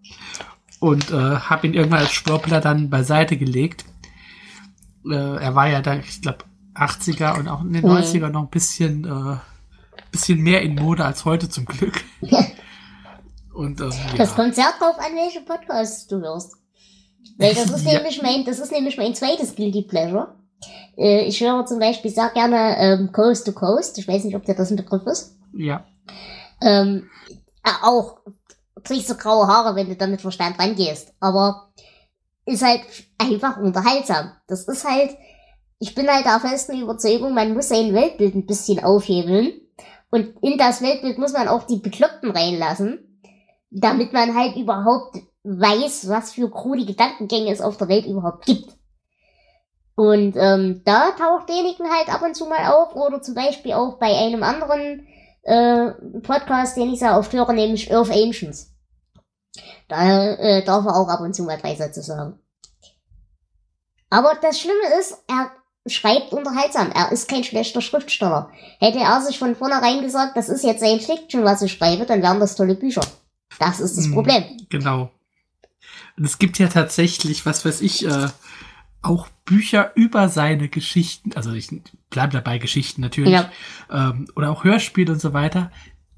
und 0.80 1.10
äh, 1.10 1.14
habe 1.14 1.66
ihn 1.66 1.74
irgendwann 1.74 2.00
als 2.00 2.12
Schwurbler 2.12 2.60
dann 2.60 2.88
beiseite 2.88 3.36
gelegt. 3.36 3.84
Äh, 5.04 5.14
er 5.14 5.54
war 5.54 5.68
ja 5.68 5.82
dann, 5.82 6.00
ich 6.00 6.22
glaube, 6.22 6.44
80er 6.74 7.38
und 7.38 7.48
auch 7.48 7.62
in 7.62 7.72
den 7.72 7.84
mhm. 7.84 7.90
90er 7.90 8.28
noch 8.28 8.42
ein 8.42 8.50
bisschen, 8.50 9.04
äh, 9.04 9.36
bisschen 10.10 10.40
mehr 10.40 10.62
in 10.62 10.76
Mode 10.76 11.04
als 11.04 11.24
heute 11.24 11.48
zum 11.48 11.66
Glück. 11.66 12.04
und, 13.58 13.80
ähm, 13.80 13.90
ja. 13.90 14.16
Das 14.16 14.36
kommt 14.36 14.54
sehr 14.54 14.72
drauf 14.78 14.96
an, 14.98 15.16
welche 15.16 15.40
Podcasts 15.40 16.06
du 16.06 16.20
hörst. 16.20 16.54
Weil 17.38 17.54
das 17.54 17.68
ist 17.68 17.84
ja. 17.84 17.94
nämlich 17.94 18.22
mein, 18.22 18.44
das 18.44 18.60
ist 18.60 18.70
nämlich 18.70 18.96
mein 18.96 19.16
zweites 19.16 19.56
Guilty 19.56 19.82
Pleasure. 19.82 20.36
Äh, 20.96 21.24
ich 21.24 21.40
höre 21.40 21.66
zum 21.66 21.80
Beispiel 21.80 22.12
sehr 22.12 22.30
gerne 22.30 22.76
ähm, 22.78 23.10
Coast 23.10 23.46
to 23.46 23.52
Coast. 23.52 23.98
Ich 23.98 24.06
weiß 24.06 24.22
nicht, 24.22 24.36
ob 24.36 24.44
der 24.44 24.54
das 24.54 24.70
ein 24.70 24.76
Begriff 24.76 25.04
ist. 25.06 25.36
Ja. 25.56 25.84
Ähm, 26.62 27.10
äh, 27.64 27.70
auch 27.82 28.20
kriegst 28.84 29.10
du 29.10 29.16
graue 29.16 29.48
Haare, 29.48 29.74
wenn 29.74 29.88
du 29.88 29.96
damit 29.96 30.20
Verstand 30.20 30.56
rangehst. 30.56 31.12
Aber 31.18 31.72
ist 32.46 32.64
halt 32.64 32.82
einfach 33.18 33.56
unterhaltsam. 33.56 34.30
Das 34.46 34.68
ist 34.68 34.88
halt, 34.88 35.16
ich 35.80 35.96
bin 35.96 36.06
halt 36.06 36.26
der 36.26 36.38
festen 36.38 36.80
Überzeugung, 36.80 37.34
man 37.34 37.54
muss 37.54 37.70
sein 37.70 37.92
Weltbild 37.92 38.36
ein 38.36 38.46
bisschen 38.46 38.84
aufhebeln. 38.84 39.52
Und 40.10 40.34
in 40.42 40.58
das 40.58 40.80
Weltbild 40.80 41.18
muss 41.18 41.32
man 41.32 41.48
auch 41.48 41.64
die 41.64 41.78
Bekloppten 41.78 42.30
reinlassen, 42.30 43.07
damit 43.70 44.12
man 44.12 44.34
halt 44.34 44.56
überhaupt 44.56 45.18
weiß, 45.44 46.08
was 46.08 46.32
für 46.32 46.50
krude 46.50 46.84
Gedankengänge 46.84 47.52
es 47.52 47.60
auf 47.60 47.76
der 47.76 47.88
Welt 47.88 48.06
überhaupt 48.06 48.46
gibt. 48.46 48.72
Und 49.94 50.36
ähm, 50.36 50.82
da 50.84 51.10
taucht 51.10 51.48
Däniken 51.48 51.90
halt 51.90 52.08
ab 52.08 52.22
und 52.22 52.34
zu 52.34 52.46
mal 52.46 52.72
auf 52.72 52.94
oder 52.94 53.20
zum 53.20 53.34
Beispiel 53.34 53.72
auch 53.72 53.98
bei 53.98 54.16
einem 54.16 54.42
anderen 54.42 55.06
äh, 55.42 55.90
Podcast, 56.20 56.76
den 56.76 56.92
ich 56.92 57.00
sehr 57.00 57.18
oft 57.18 57.32
höre, 57.32 57.52
nämlich 57.52 57.92
Earth 57.92 58.10
Ancients. 58.10 58.74
Da 59.88 60.34
äh, 60.34 60.64
darf 60.64 60.84
er 60.86 60.96
auch 60.96 61.08
ab 61.08 61.20
und 61.20 61.34
zu 61.34 61.42
mal 61.42 61.58
drei 61.58 61.74
Sätze 61.74 62.02
sagen. 62.02 62.38
Aber 64.10 64.34
das 64.40 64.60
Schlimme 64.60 64.98
ist, 65.00 65.18
er 65.26 65.50
schreibt 65.86 66.32
unterhaltsam. 66.32 66.92
Er 66.94 67.10
ist 67.12 67.28
kein 67.28 67.44
schlechter 67.44 67.80
Schriftsteller. 67.80 68.50
Hätte 68.78 68.98
er 68.98 69.20
sich 69.20 69.38
von 69.38 69.56
vornherein 69.56 70.02
gesagt, 70.02 70.36
das 70.36 70.48
ist 70.48 70.64
jetzt 70.64 70.80
Science 70.80 71.06
Fiction, 71.06 71.44
was 71.44 71.62
ich 71.62 71.72
schreibe, 71.72 72.06
dann 72.06 72.22
wären 72.22 72.40
das 72.40 72.54
tolle 72.54 72.74
Bücher. 72.74 73.02
Das 73.58 73.80
ist 73.80 73.96
das 73.96 74.06
hm, 74.06 74.12
Problem. 74.12 74.44
Genau. 74.68 75.12
Und 76.16 76.24
es 76.24 76.38
gibt 76.38 76.58
ja 76.58 76.68
tatsächlich, 76.68 77.46
was 77.46 77.64
weiß 77.64 77.80
ich, 77.80 78.06
äh, 78.06 78.28
auch 79.02 79.28
Bücher 79.44 79.92
über 79.94 80.28
seine 80.28 80.68
Geschichten, 80.68 81.32
also 81.34 81.52
ich 81.52 81.68
bleibe 82.10 82.32
dabei 82.32 82.58
Geschichten 82.58 83.00
natürlich, 83.00 83.32
ja. 83.32 83.50
ähm, 83.90 84.28
oder 84.34 84.50
auch 84.50 84.64
Hörspiele 84.64 85.12
und 85.12 85.20
so 85.20 85.32
weiter, 85.32 85.70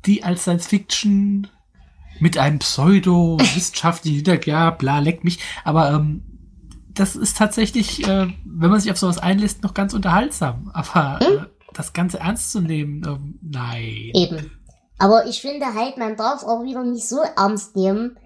die 0.07 0.25
als 0.25 0.43
Science 0.43 0.67
Fiction 0.67 1.47
mit 2.19 2.39
einem 2.39 2.59
pseudo-wissenschaftlichen 2.59 4.17
Hintergrund, 4.17 4.47
ja, 4.47 4.71
bla, 4.71 4.99
leckt 4.99 5.25
mich, 5.25 5.39
aber 5.65 5.93
ähm, 5.93 6.23
das 6.93 7.17
ist 7.17 7.37
tatsächlich, 7.37 8.07
äh, 8.07 8.29
wenn 8.45 8.71
man 8.71 8.81
sich 8.81 8.91
auf 8.91 8.99
sowas 8.99 9.19
einlässt, 9.19 9.63
noch 9.63 9.75
ganz 9.75 9.95
unterhaltsam. 9.95 10.71
Aber 10.75 11.21
hm? 11.21 11.39
äh, 11.39 11.47
das 11.73 11.93
Ganze 11.93 12.19
ernst 12.19 12.51
zu 12.51 12.61
nehmen, 12.61 13.05
äh, 13.05 13.17
nein. 13.41 14.11
Eben. 14.15 14.51
Aber 15.01 15.25
ich 15.25 15.41
finde 15.41 15.75
halt, 15.75 15.97
man 15.97 16.15
darf 16.15 16.45
auch 16.45 16.63
wieder 16.63 16.85
nicht 16.85 17.09
so 17.09 17.21
ernst 17.21 17.75
nehmen, 17.75 18.19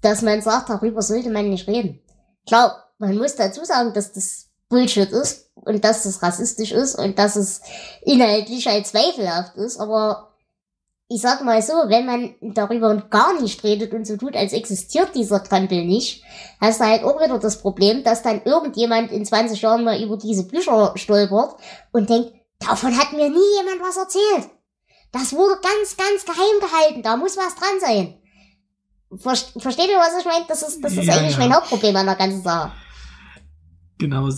dass 0.00 0.22
man 0.22 0.40
sagt, 0.40 0.70
darüber 0.70 1.02
sollte 1.02 1.28
man 1.28 1.50
nicht 1.50 1.68
reden. 1.68 2.00
Klar, 2.46 2.90
man 2.96 3.18
muss 3.18 3.36
dazu 3.36 3.62
sagen, 3.62 3.92
dass 3.92 4.12
das 4.12 4.46
Bullshit 4.70 5.10
ist 5.10 5.50
und 5.54 5.84
dass 5.84 6.04
das 6.04 6.22
rassistisch 6.22 6.72
ist 6.72 6.94
und 6.94 7.18
dass 7.18 7.36
es 7.36 7.60
inhaltlich 8.00 8.66
halt 8.66 8.86
zweifelhaft 8.86 9.56
ist, 9.56 9.78
aber 9.78 10.32
ich 11.08 11.20
sag 11.20 11.44
mal 11.44 11.60
so, 11.60 11.72
wenn 11.72 12.06
man 12.06 12.34
darüber 12.40 12.94
gar 13.10 13.38
nicht 13.40 13.62
redet 13.62 13.92
und 13.92 14.06
so 14.06 14.16
tut, 14.16 14.34
als 14.34 14.54
existiert 14.54 15.14
dieser 15.14 15.44
Trampel 15.44 15.84
nicht, 15.84 16.22
hast 16.58 16.80
du 16.80 16.84
halt 16.84 17.04
auch 17.04 17.20
wieder 17.22 17.38
das 17.38 17.60
Problem, 17.60 18.02
dass 18.02 18.22
dann 18.22 18.42
irgendjemand 18.44 19.12
in 19.12 19.26
20 19.26 19.60
Jahren 19.60 19.84
mal 19.84 20.02
über 20.02 20.16
diese 20.16 20.44
Bücher 20.44 20.92
stolpert 20.96 21.56
und 21.92 22.08
denkt, 22.08 22.32
davon 22.60 22.96
hat 22.96 23.12
mir 23.12 23.28
nie 23.28 23.56
jemand 23.58 23.82
was 23.82 23.96
erzählt. 23.98 24.50
Das 25.12 25.32
wurde 25.32 25.60
ganz, 25.60 25.96
ganz 25.96 26.24
geheim 26.24 26.60
gehalten, 26.60 27.02
da 27.02 27.16
muss 27.16 27.36
was 27.36 27.54
dran 27.54 27.80
sein. 27.80 28.14
Versteht 29.10 29.88
ihr, 29.88 29.96
was 29.96 30.18
ich 30.18 30.26
meine? 30.26 30.44
Das 30.48 30.62
ist, 30.62 30.82
das 30.82 30.92
ist 30.92 31.06
ja, 31.06 31.14
eigentlich 31.14 31.32
ja. 31.32 31.38
mein 31.38 31.54
Hauptproblem 31.54 31.96
an 31.96 32.06
der 32.06 32.16
ganzen 32.16 32.42
Sache. 32.42 32.72
Genau. 33.96 34.28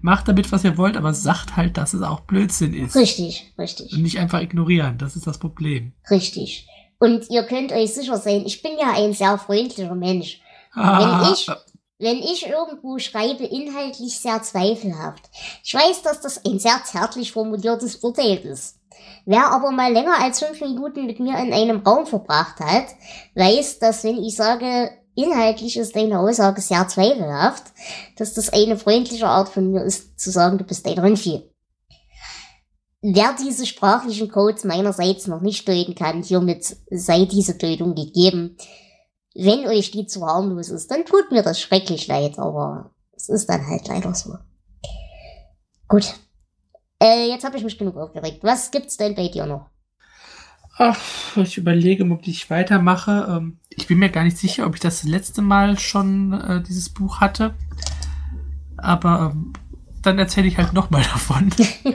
Macht 0.00 0.28
damit, 0.28 0.52
was 0.52 0.62
ihr 0.62 0.76
wollt, 0.78 0.96
aber 0.96 1.12
sagt 1.12 1.56
halt, 1.56 1.76
dass 1.76 1.94
es 1.94 2.02
auch 2.02 2.20
Blödsinn 2.20 2.72
ist. 2.74 2.94
Richtig, 2.94 3.52
richtig. 3.58 3.92
Und 3.92 4.02
nicht 4.02 4.18
einfach 4.18 4.40
ignorieren. 4.40 4.98
Das 4.98 5.16
ist 5.16 5.26
das 5.26 5.38
Problem. 5.38 5.92
Richtig. 6.08 6.68
Und 7.00 7.28
ihr 7.30 7.42
könnt 7.44 7.72
euch 7.72 7.94
sicher 7.94 8.16
sein, 8.16 8.44
ich 8.46 8.62
bin 8.62 8.72
ja 8.78 8.92
ein 8.94 9.12
sehr 9.12 9.36
freundlicher 9.38 9.94
Mensch. 9.94 10.40
Ah, 10.72 11.22
wenn 11.22 11.32
ich, 11.32 11.50
wenn 11.98 12.18
ich 12.18 12.46
irgendwo 12.46 12.98
schreibe, 12.98 13.44
inhaltlich 13.44 14.18
sehr 14.18 14.42
zweifelhaft. 14.42 15.28
Ich 15.64 15.74
weiß, 15.74 16.02
dass 16.02 16.20
das 16.20 16.44
ein 16.44 16.58
sehr 16.58 16.80
zärtlich 16.84 17.32
formuliertes 17.32 17.96
Urteil 17.96 18.38
ist. 18.38 18.77
Wer 19.26 19.50
aber 19.50 19.70
mal 19.70 19.92
länger 19.92 20.20
als 20.20 20.38
fünf 20.38 20.60
Minuten 20.60 21.06
mit 21.06 21.20
mir 21.20 21.38
in 21.38 21.52
einem 21.52 21.80
Raum 21.80 22.06
verbracht 22.06 22.60
hat, 22.60 22.86
weiß, 23.34 23.78
dass 23.78 24.02
wenn 24.04 24.22
ich 24.22 24.34
sage, 24.36 24.90
inhaltlich 25.14 25.76
ist 25.76 25.96
deine 25.96 26.20
Aussage 26.20 26.60
sehr 26.60 26.88
zweifelhaft, 26.88 27.64
dass 28.16 28.34
das 28.34 28.50
eine 28.50 28.78
freundliche 28.78 29.26
Art 29.26 29.48
von 29.48 29.70
mir 29.70 29.82
ist, 29.82 30.18
zu 30.18 30.30
sagen, 30.30 30.58
du 30.58 30.64
bist 30.64 30.86
ein 30.86 30.98
Rindvieh. 30.98 31.42
Wer 33.00 33.36
diese 33.38 33.66
sprachlichen 33.66 34.30
Codes 34.30 34.64
meinerseits 34.64 35.26
noch 35.26 35.40
nicht 35.40 35.68
deuten 35.68 35.94
kann, 35.94 36.22
hiermit 36.22 36.76
sei 36.90 37.26
diese 37.26 37.54
Deutung 37.54 37.94
gegeben. 37.94 38.56
Wenn 39.34 39.66
euch 39.68 39.90
die 39.92 40.06
zu 40.06 40.26
harmlos 40.26 40.70
ist, 40.70 40.90
dann 40.90 41.04
tut 41.04 41.30
mir 41.30 41.42
das 41.42 41.60
schrecklich 41.60 42.08
leid, 42.08 42.38
aber 42.38 42.92
es 43.14 43.28
ist 43.28 43.48
dann 43.48 43.66
halt 43.66 43.86
leider 43.86 44.14
so. 44.14 44.34
Gut. 45.86 46.14
Äh, 47.00 47.28
jetzt 47.28 47.44
habe 47.44 47.56
ich 47.56 47.64
mich 47.64 47.78
genug 47.78 47.96
aufgeregt. 47.96 48.38
Was 48.42 48.70
gibt's 48.70 48.96
denn 48.96 49.14
bei 49.14 49.28
dir 49.28 49.46
noch? 49.46 49.70
Ach, 50.76 50.98
ich 51.36 51.58
überlege, 51.58 52.04
ob 52.04 52.26
ich 52.26 52.50
weitermache. 52.50 53.26
Ähm, 53.28 53.58
ich 53.70 53.86
bin 53.86 53.98
mir 53.98 54.10
gar 54.10 54.24
nicht 54.24 54.38
sicher, 54.38 54.66
ob 54.66 54.74
ich 54.74 54.80
das 54.80 55.02
letzte 55.02 55.42
Mal 55.42 55.78
schon 55.78 56.32
äh, 56.32 56.62
dieses 56.62 56.88
Buch 56.88 57.20
hatte. 57.20 57.54
Aber 58.76 59.32
ähm, 59.32 59.52
dann 60.02 60.18
erzähle 60.18 60.46
ich 60.46 60.58
halt 60.58 60.72
nochmal 60.72 61.02
davon. 61.12 61.50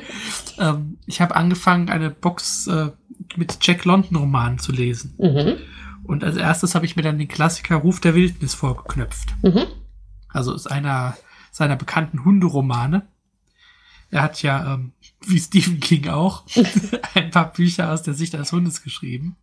ähm, 0.59 0.97
ich 1.05 1.21
habe 1.21 1.35
angefangen, 1.35 1.89
eine 1.89 2.09
Box 2.09 2.67
äh, 2.67 2.91
mit 3.35 3.57
Jack 3.61 3.85
London 3.85 4.17
Romanen 4.17 4.59
zu 4.59 4.71
lesen. 4.71 5.15
Mhm. 5.17 5.55
Und 6.03 6.23
als 6.23 6.35
erstes 6.35 6.75
habe 6.75 6.85
ich 6.85 6.95
mir 6.97 7.03
dann 7.03 7.17
den 7.17 7.29
Klassiker 7.29 7.77
Ruf 7.77 8.01
der 8.01 8.15
Wildnis 8.15 8.53
vorgeknöpft. 8.53 9.33
Mhm. 9.43 9.65
Also 10.27 10.53
ist 10.53 10.67
einer 10.67 11.15
seiner 11.51 11.77
bekannten 11.77 12.25
Hunderomane. 12.25 13.07
Er 14.13 14.21
hat 14.21 14.43
ja, 14.43 14.75
ähm, 14.75 14.91
wie 15.25 15.39
Stephen 15.39 15.79
King 15.79 16.07
auch, 16.07 16.43
ein 17.15 17.31
paar 17.31 17.51
Bücher 17.51 17.91
aus 17.91 18.03
der 18.03 18.13
Sicht 18.13 18.35
eines 18.35 18.51
Hundes 18.51 18.83
geschrieben. 18.83 19.37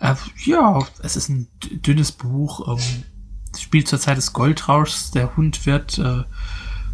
Äh, 0.00 0.16
ja, 0.44 0.80
es 1.04 1.14
ist 1.14 1.28
ein 1.28 1.46
dünnes 1.62 2.10
Buch. 2.10 2.76
Ähm, 2.76 3.04
spielt 3.56 3.86
zur 3.86 4.00
Zeit 4.00 4.16
des 4.16 4.32
Goldrauschs. 4.32 5.12
Der 5.12 5.36
Hund 5.36 5.66
wird 5.66 5.98
äh, 5.98 6.24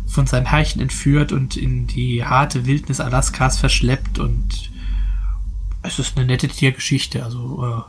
von 0.07 0.27
seinem 0.27 0.45
Herrchen 0.45 0.83
entführt 0.83 1.33
und 1.33 1.57
in 1.57 1.87
die 1.87 2.27
harte 2.27 2.67
Wildnis 2.67 3.01
Alaskas 3.01 3.59
verschleppt 3.59 4.19
und 4.19 4.71
es 5.83 5.99
ist 5.99 6.19
eine 6.19 6.27
nette 6.27 6.49
Tiergeschichte. 6.49 7.25
Also 7.25 7.87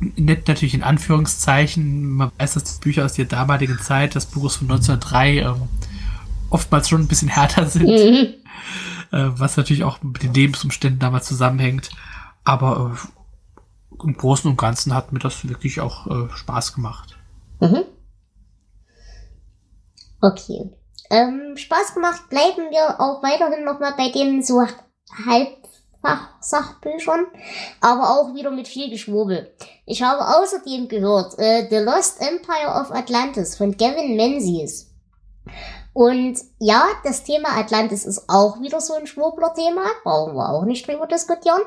äh, 0.00 0.12
nett 0.20 0.46
natürlich 0.46 0.74
in 0.74 0.84
Anführungszeichen. 0.84 2.10
Man 2.10 2.30
weiß, 2.38 2.54
dass 2.54 2.78
die 2.78 2.84
Bücher 2.84 3.04
aus 3.04 3.14
der 3.14 3.24
damaligen 3.24 3.80
Zeit, 3.80 4.14
das 4.14 4.26
Buch 4.26 4.46
ist 4.46 4.56
von 4.58 4.70
1903, 4.70 5.38
ähm, 5.38 5.68
oftmals 6.52 6.88
schon 6.88 7.00
ein 7.00 7.08
bisschen 7.08 7.28
härter 7.28 7.66
sind. 7.66 7.86
Mhm. 7.86 8.34
Äh, 9.10 9.30
was 9.38 9.56
natürlich 9.56 9.84
auch 9.84 10.02
mit 10.02 10.22
den 10.22 10.34
Lebensumständen 10.34 11.00
damals 11.00 11.26
zusammenhängt. 11.26 11.90
Aber 12.44 12.94
äh, 12.94 12.98
im 14.04 14.16
Großen 14.16 14.48
und 14.50 14.56
Ganzen 14.56 14.94
hat 14.94 15.12
mir 15.12 15.18
das 15.18 15.46
wirklich 15.48 15.80
auch 15.80 16.06
äh, 16.06 16.28
Spaß 16.34 16.74
gemacht. 16.74 17.16
Mhm. 17.60 17.84
Okay. 20.20 20.70
Ähm, 21.10 21.56
Spaß 21.56 21.94
gemacht 21.94 22.28
bleiben 22.30 22.70
wir 22.70 23.00
auch 23.00 23.22
weiterhin 23.22 23.64
nochmal 23.64 23.94
bei 23.96 24.10
den 24.10 24.42
so 24.42 24.64
Halbfach-Sachbüchern, 25.26 27.26
aber 27.80 28.10
auch 28.10 28.34
wieder 28.34 28.50
mit 28.50 28.66
viel 28.66 28.88
Geschwurbel. 28.88 29.52
Ich 29.84 30.02
habe 30.02 30.26
außerdem 30.26 30.88
gehört, 30.88 31.38
äh, 31.38 31.68
The 31.68 31.76
Lost 31.78 32.20
Empire 32.20 32.80
of 32.80 32.92
Atlantis 32.92 33.56
von 33.56 33.76
Gavin 33.76 34.16
Menzies. 34.16 34.90
Und 35.92 36.38
ja, 36.58 36.86
das 37.04 37.24
Thema 37.24 37.58
Atlantis 37.58 38.04
ist 38.04 38.28
auch 38.28 38.60
wieder 38.60 38.80
so 38.80 38.94
ein 38.94 39.06
Schwurbler-Thema. 39.06 39.84
Brauchen 40.04 40.34
wir 40.34 40.48
auch 40.48 40.64
nicht 40.64 40.86
drüber 40.88 41.06
diskutieren. 41.06 41.60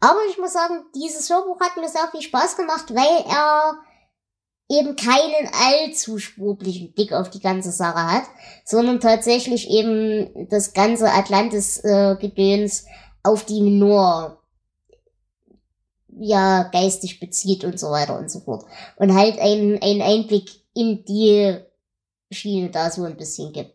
Aber 0.00 0.18
ich 0.28 0.38
muss 0.38 0.52
sagen, 0.52 0.84
dieses 0.94 1.30
Hörbuch 1.30 1.58
hat 1.60 1.76
mir 1.76 1.88
sehr 1.88 2.08
viel 2.10 2.20
Spaß 2.20 2.56
gemacht, 2.56 2.94
weil 2.94 3.24
er 3.28 3.78
eben 4.68 4.96
keinen 4.96 5.48
allzu 5.52 6.18
schwurblichen 6.18 6.92
Blick 6.92 7.12
auf 7.12 7.30
die 7.30 7.40
ganze 7.40 7.70
Sache 7.70 8.12
hat, 8.12 8.24
sondern 8.64 9.00
tatsächlich 9.00 9.70
eben 9.70 10.48
das 10.50 10.74
ganze 10.74 11.10
Atlantis-Gedöns 11.10 12.84
auf 13.22 13.44
die 13.44 13.60
nur 13.60 14.42
ja 16.18 16.64
geistig 16.64 17.20
bezieht 17.20 17.64
und 17.64 17.78
so 17.78 17.90
weiter 17.90 18.18
und 18.18 18.30
so 18.30 18.40
fort. 18.40 18.64
Und 18.96 19.14
halt 19.14 19.38
einen, 19.38 19.80
einen 19.82 20.02
Einblick 20.02 20.50
in 20.74 21.04
die 21.04 21.58
Schiene 22.36 22.70
da 22.70 22.90
so 22.90 23.04
ein 23.04 23.16
bisschen 23.16 23.52
gibt. 23.52 23.74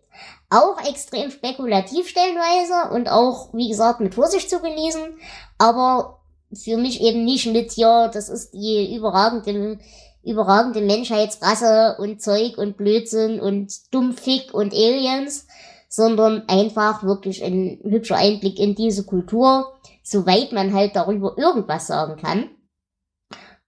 Auch 0.50 0.78
extrem 0.88 1.32
spekulativ 1.32 2.08
stellenweise 2.08 2.94
und 2.94 3.10
auch, 3.10 3.54
wie 3.54 3.70
gesagt, 3.70 4.00
mit 4.00 4.16
Vorsicht 4.16 4.50
zu 4.50 4.60
genießen, 4.60 5.20
aber 5.58 6.22
für 6.54 6.78
mich 6.78 7.02
eben 7.02 7.24
nicht 7.24 7.48
mit, 7.48 7.74
ja, 7.78 8.08
das 8.08 8.30
ist 8.30 8.54
die 8.54 8.96
überragende, 8.96 9.80
überragende 10.24 10.82
Menschheitsrasse 10.82 11.96
und 12.00 12.22
Zeug 12.22 12.58
und 12.58 12.78
Blödsinn 12.78 13.40
und 13.40 13.94
Dummfick 13.94 14.54
und 14.54 14.74
Aliens, 14.74 15.48
sondern 15.88 16.48
einfach 16.48 17.04
wirklich 17.04 17.44
ein 17.44 17.80
hübscher 17.84 18.18
Einblick 18.18 18.60
in 18.60 18.76
diese 18.76 19.06
Kultur, 19.06 19.74
soweit 20.04 20.52
man 20.52 20.74
halt 20.74 20.96
darüber 20.96 21.38
irgendwas 21.38 21.88
sagen 21.88 22.22
kann. 22.22 22.50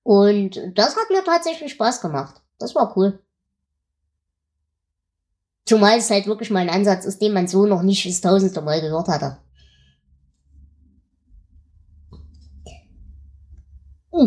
Und 0.03 0.59
das 0.75 0.97
hat 0.97 1.09
mir 1.09 1.23
tatsächlich 1.23 1.71
Spaß 1.71 2.01
gemacht. 2.01 2.41
Das 2.59 2.75
war 2.75 2.95
cool. 2.97 3.19
Zumal 5.65 5.97
es 5.97 6.09
halt 6.09 6.27
wirklich 6.27 6.49
mal 6.51 6.59
ein 6.59 6.69
Ansatz 6.69 7.05
ist, 7.05 7.21
den 7.21 7.33
man 7.33 7.47
so 7.47 7.65
noch 7.65 7.83
nicht 7.83 8.05
das 8.05 8.21
tausendste 8.21 8.61
Mal 8.61 8.81
gehört 8.81 9.07
hatte. 9.07 9.37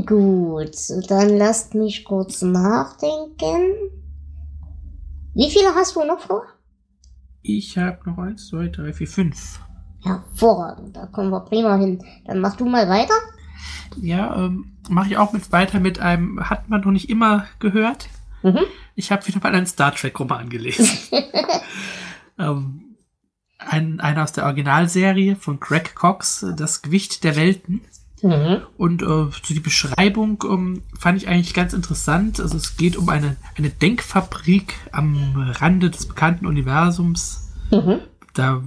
Gut, 0.04 0.76
dann 1.08 1.36
lasst 1.36 1.74
mich 1.74 2.04
kurz 2.04 2.42
nachdenken. 2.42 3.72
Wie 5.34 5.50
viele 5.50 5.74
hast 5.74 5.94
du 5.94 6.04
noch 6.04 6.20
vor? 6.20 6.42
Ich 7.42 7.78
habe 7.78 7.98
noch 8.04 8.18
eins, 8.18 8.48
zwei, 8.48 8.68
drei, 8.68 8.92
vier, 8.92 9.06
fünf. 9.06 9.60
Hervorragend, 10.02 10.96
da 10.96 11.06
kommen 11.06 11.30
wir 11.30 11.40
prima 11.40 11.76
hin. 11.76 12.02
Dann 12.24 12.40
mach 12.40 12.56
du 12.56 12.64
mal 12.64 12.88
weiter. 12.88 13.14
Ja, 14.00 14.34
ähm, 14.36 14.72
mache 14.88 15.10
ich 15.10 15.16
auch 15.18 15.32
mit 15.32 15.52
weiter 15.52 15.78
mit 15.78 16.00
einem, 16.00 16.40
hat 16.40 16.68
man 16.68 16.80
noch 16.80 16.90
nicht 16.90 17.08
immer 17.08 17.46
gehört. 17.60 18.08
Mhm. 18.42 18.60
Ich 18.94 19.12
habe 19.12 19.26
wieder 19.26 19.40
mal 19.42 19.54
einen 19.54 19.66
Star 19.66 19.94
Trek-Roman 19.94 20.48
gelesen. 20.48 20.88
ähm, 22.38 22.96
ein, 23.58 24.00
einer 24.00 24.22
aus 24.22 24.32
der 24.32 24.44
Originalserie 24.44 25.36
von 25.36 25.60
Greg 25.60 25.94
Cox, 25.94 26.46
Das 26.56 26.82
Gewicht 26.82 27.24
der 27.24 27.36
Welten. 27.36 27.82
Mhm. 28.22 28.62
Und 28.76 29.02
äh, 29.02 29.06
so 29.06 29.54
die 29.54 29.60
Beschreibung 29.60 30.42
ähm, 30.48 30.82
fand 30.98 31.18
ich 31.18 31.28
eigentlich 31.28 31.54
ganz 31.54 31.72
interessant. 31.72 32.40
Also 32.40 32.56
es 32.56 32.76
geht 32.76 32.96
um 32.96 33.08
eine, 33.08 33.36
eine 33.56 33.70
Denkfabrik 33.70 34.74
am 34.92 35.34
Rande 35.36 35.90
des 35.90 36.06
bekannten 36.06 36.46
Universums. 36.46 37.52
Mhm. 37.70 38.00
Da 38.34 38.62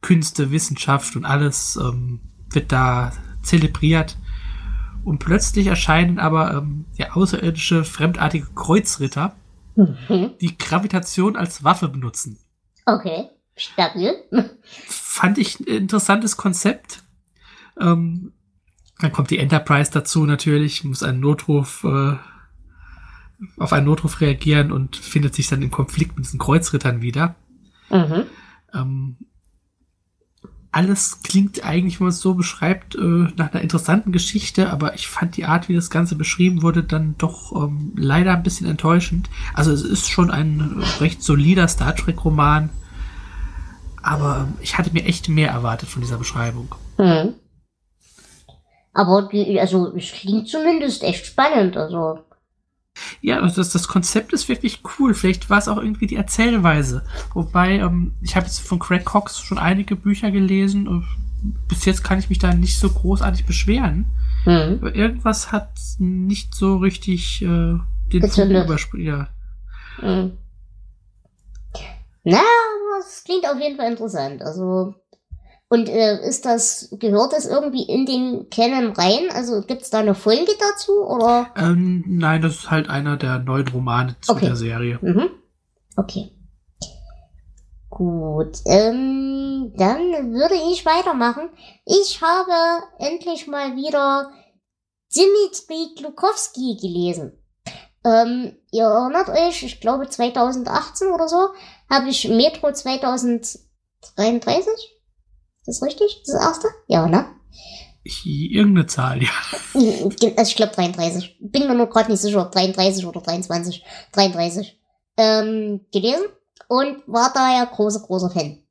Künste, 0.00 0.50
Wissenschaft 0.50 1.16
und 1.16 1.24
alles 1.24 1.76
ähm, 1.76 2.20
wird 2.50 2.70
da 2.72 3.12
zelebriert. 3.42 4.16
Und 5.06 5.20
plötzlich 5.20 5.68
erscheinen 5.68 6.18
aber 6.18 6.52
ähm, 6.52 6.86
ja, 6.94 7.12
außerirdische, 7.12 7.84
fremdartige 7.84 8.48
Kreuzritter, 8.56 9.36
mhm. 9.76 10.32
die 10.40 10.58
Gravitation 10.58 11.36
als 11.36 11.62
Waffe 11.62 11.86
benutzen. 11.86 12.40
Okay, 12.86 13.28
stabil. 13.54 14.12
Fand 14.88 15.38
ich 15.38 15.60
ein 15.60 15.66
interessantes 15.68 16.36
Konzept. 16.36 17.04
Ähm, 17.80 18.32
dann 18.98 19.12
kommt 19.12 19.30
die 19.30 19.38
Enterprise 19.38 19.92
dazu 19.92 20.24
natürlich, 20.24 20.82
muss 20.82 21.04
einen 21.04 21.20
Notruf, 21.20 21.84
äh, 21.84 22.16
auf 23.58 23.72
einen 23.72 23.86
Notruf 23.86 24.20
reagieren 24.20 24.72
und 24.72 24.96
findet 24.96 25.36
sich 25.36 25.46
dann 25.46 25.62
im 25.62 25.70
Konflikt 25.70 26.16
mit 26.16 26.26
diesen 26.26 26.40
Kreuzrittern 26.40 27.00
wieder. 27.00 27.36
Mhm. 27.90 28.24
Ähm, 28.74 29.16
alles 30.72 31.22
klingt 31.22 31.64
eigentlich, 31.64 32.00
wenn 32.00 32.06
man 32.06 32.12
es 32.12 32.20
so 32.20 32.34
beschreibt, 32.34 32.94
äh, 32.94 33.28
nach 33.36 33.52
einer 33.52 33.62
interessanten 33.62 34.12
Geschichte, 34.12 34.70
aber 34.70 34.94
ich 34.94 35.08
fand 35.08 35.36
die 35.36 35.44
Art, 35.44 35.68
wie 35.68 35.74
das 35.74 35.90
Ganze 35.90 36.16
beschrieben 36.16 36.62
wurde, 36.62 36.82
dann 36.82 37.14
doch 37.18 37.52
ähm, 37.52 37.92
leider 37.96 38.34
ein 38.34 38.42
bisschen 38.42 38.66
enttäuschend. 38.66 39.30
Also 39.54 39.72
es 39.72 39.82
ist 39.82 40.10
schon 40.10 40.30
ein 40.30 40.82
recht 41.00 41.22
solider 41.22 41.68
Star 41.68 41.94
Trek-Roman, 41.94 42.70
aber 44.02 44.48
ich 44.60 44.78
hatte 44.78 44.92
mir 44.92 45.04
echt 45.04 45.28
mehr 45.28 45.50
erwartet 45.50 45.88
von 45.88 46.02
dieser 46.02 46.18
Beschreibung. 46.18 46.74
Mhm. 46.98 47.34
Aber 48.92 49.28
die, 49.30 49.60
also 49.60 49.94
es 49.94 50.12
klingt 50.12 50.48
zumindest 50.48 51.02
echt 51.02 51.26
spannend. 51.26 51.76
Also. 51.76 52.20
Ja, 53.20 53.40
also 53.40 53.56
das, 53.56 53.70
das 53.70 53.88
Konzept 53.88 54.32
ist 54.32 54.48
wirklich 54.48 54.80
cool. 54.98 55.14
Vielleicht 55.14 55.50
war 55.50 55.58
es 55.58 55.68
auch 55.68 55.78
irgendwie 55.78 56.06
die 56.06 56.16
Erzählweise. 56.16 57.04
Wobei, 57.34 57.78
ähm, 57.78 58.14
ich 58.22 58.36
habe 58.36 58.46
jetzt 58.46 58.60
von 58.60 58.78
Craig 58.78 59.04
Cox 59.04 59.40
schon 59.40 59.58
einige 59.58 59.96
Bücher 59.96 60.30
gelesen 60.30 60.88
bis 61.68 61.84
jetzt 61.84 62.02
kann 62.02 62.18
ich 62.18 62.28
mich 62.28 62.38
da 62.38 62.54
nicht 62.54 62.78
so 62.78 62.88
großartig 62.88 63.46
beschweren. 63.46 64.06
Mhm. 64.44 64.78
Aber 64.80 64.94
irgendwas 64.94 65.52
hat 65.52 65.70
nicht 65.98 66.54
so 66.54 66.76
richtig 66.76 67.42
äh, 67.42 67.78
den 68.12 68.30
Zug 68.30 68.48
übersprungen. 68.48 69.06
Ja. 69.06 69.28
Mhm. 70.00 70.38
Na, 72.24 72.42
das 72.98 73.22
klingt 73.24 73.46
auf 73.46 73.60
jeden 73.60 73.76
Fall 73.76 73.90
interessant. 73.90 74.42
Also 74.42 74.94
und 75.68 75.88
äh, 75.88 76.24
ist 76.26 76.44
das, 76.44 76.94
gehört 77.00 77.32
das 77.32 77.46
irgendwie 77.46 77.82
in 77.82 78.06
den 78.06 78.48
Canon 78.50 78.92
rein? 78.92 79.28
Also 79.32 79.62
gibt's 79.62 79.90
da 79.90 79.98
eine 79.98 80.14
Folge 80.14 80.52
dazu? 80.60 81.04
Oder? 81.04 81.50
Ähm, 81.56 82.04
nein, 82.06 82.40
das 82.40 82.54
ist 82.54 82.70
halt 82.70 82.88
einer 82.88 83.16
der 83.16 83.40
neuen 83.40 83.66
Romane 83.68 84.14
zu 84.20 84.32
okay. 84.32 84.46
der 84.46 84.56
Serie. 84.56 84.98
Mhm. 85.02 85.28
Okay. 85.96 86.30
Gut, 87.90 88.58
ähm, 88.66 89.72
dann 89.76 90.32
würde 90.32 90.54
ich 90.70 90.86
weitermachen. 90.86 91.50
Ich 91.84 92.20
habe 92.20 92.84
endlich 92.98 93.48
mal 93.48 93.74
wieder 93.74 94.30
Dimitri 95.16 95.94
Glukowski 95.96 96.76
gelesen. 96.80 97.32
Ähm, 98.04 98.56
ihr 98.70 98.84
erinnert 98.84 99.30
euch, 99.30 99.64
ich 99.64 99.80
glaube 99.80 100.08
2018 100.08 101.08
oder 101.08 101.26
so, 101.26 101.48
habe 101.90 102.08
ich 102.08 102.28
Metro 102.28 102.70
2033 102.70 104.95
ist 105.66 105.80
das 105.80 105.82
richtig? 105.82 106.22
Das 106.26 106.40
erste? 106.40 106.68
Ja, 106.86 107.06
ne? 107.06 107.26
Ich, 108.04 108.24
irgendeine 108.24 108.86
Zahl, 108.86 109.20
ja. 109.22 109.30
Also 109.74 110.50
ich 110.50 110.56
glaube 110.56 110.72
33. 110.74 111.38
Bin 111.40 111.66
mir 111.66 111.74
nur 111.74 111.88
gerade 111.88 112.10
nicht 112.10 112.20
sicher, 112.20 112.42
ob 112.42 112.52
33 112.52 113.04
oder 113.04 113.20
23. 113.20 113.84
33. 114.12 114.80
Ähm, 115.16 115.80
gelesen 115.92 116.26
und 116.68 117.02
war 117.06 117.32
daher 117.34 117.66
großer, 117.66 118.00
großer 118.00 118.30
Fan. 118.30 118.62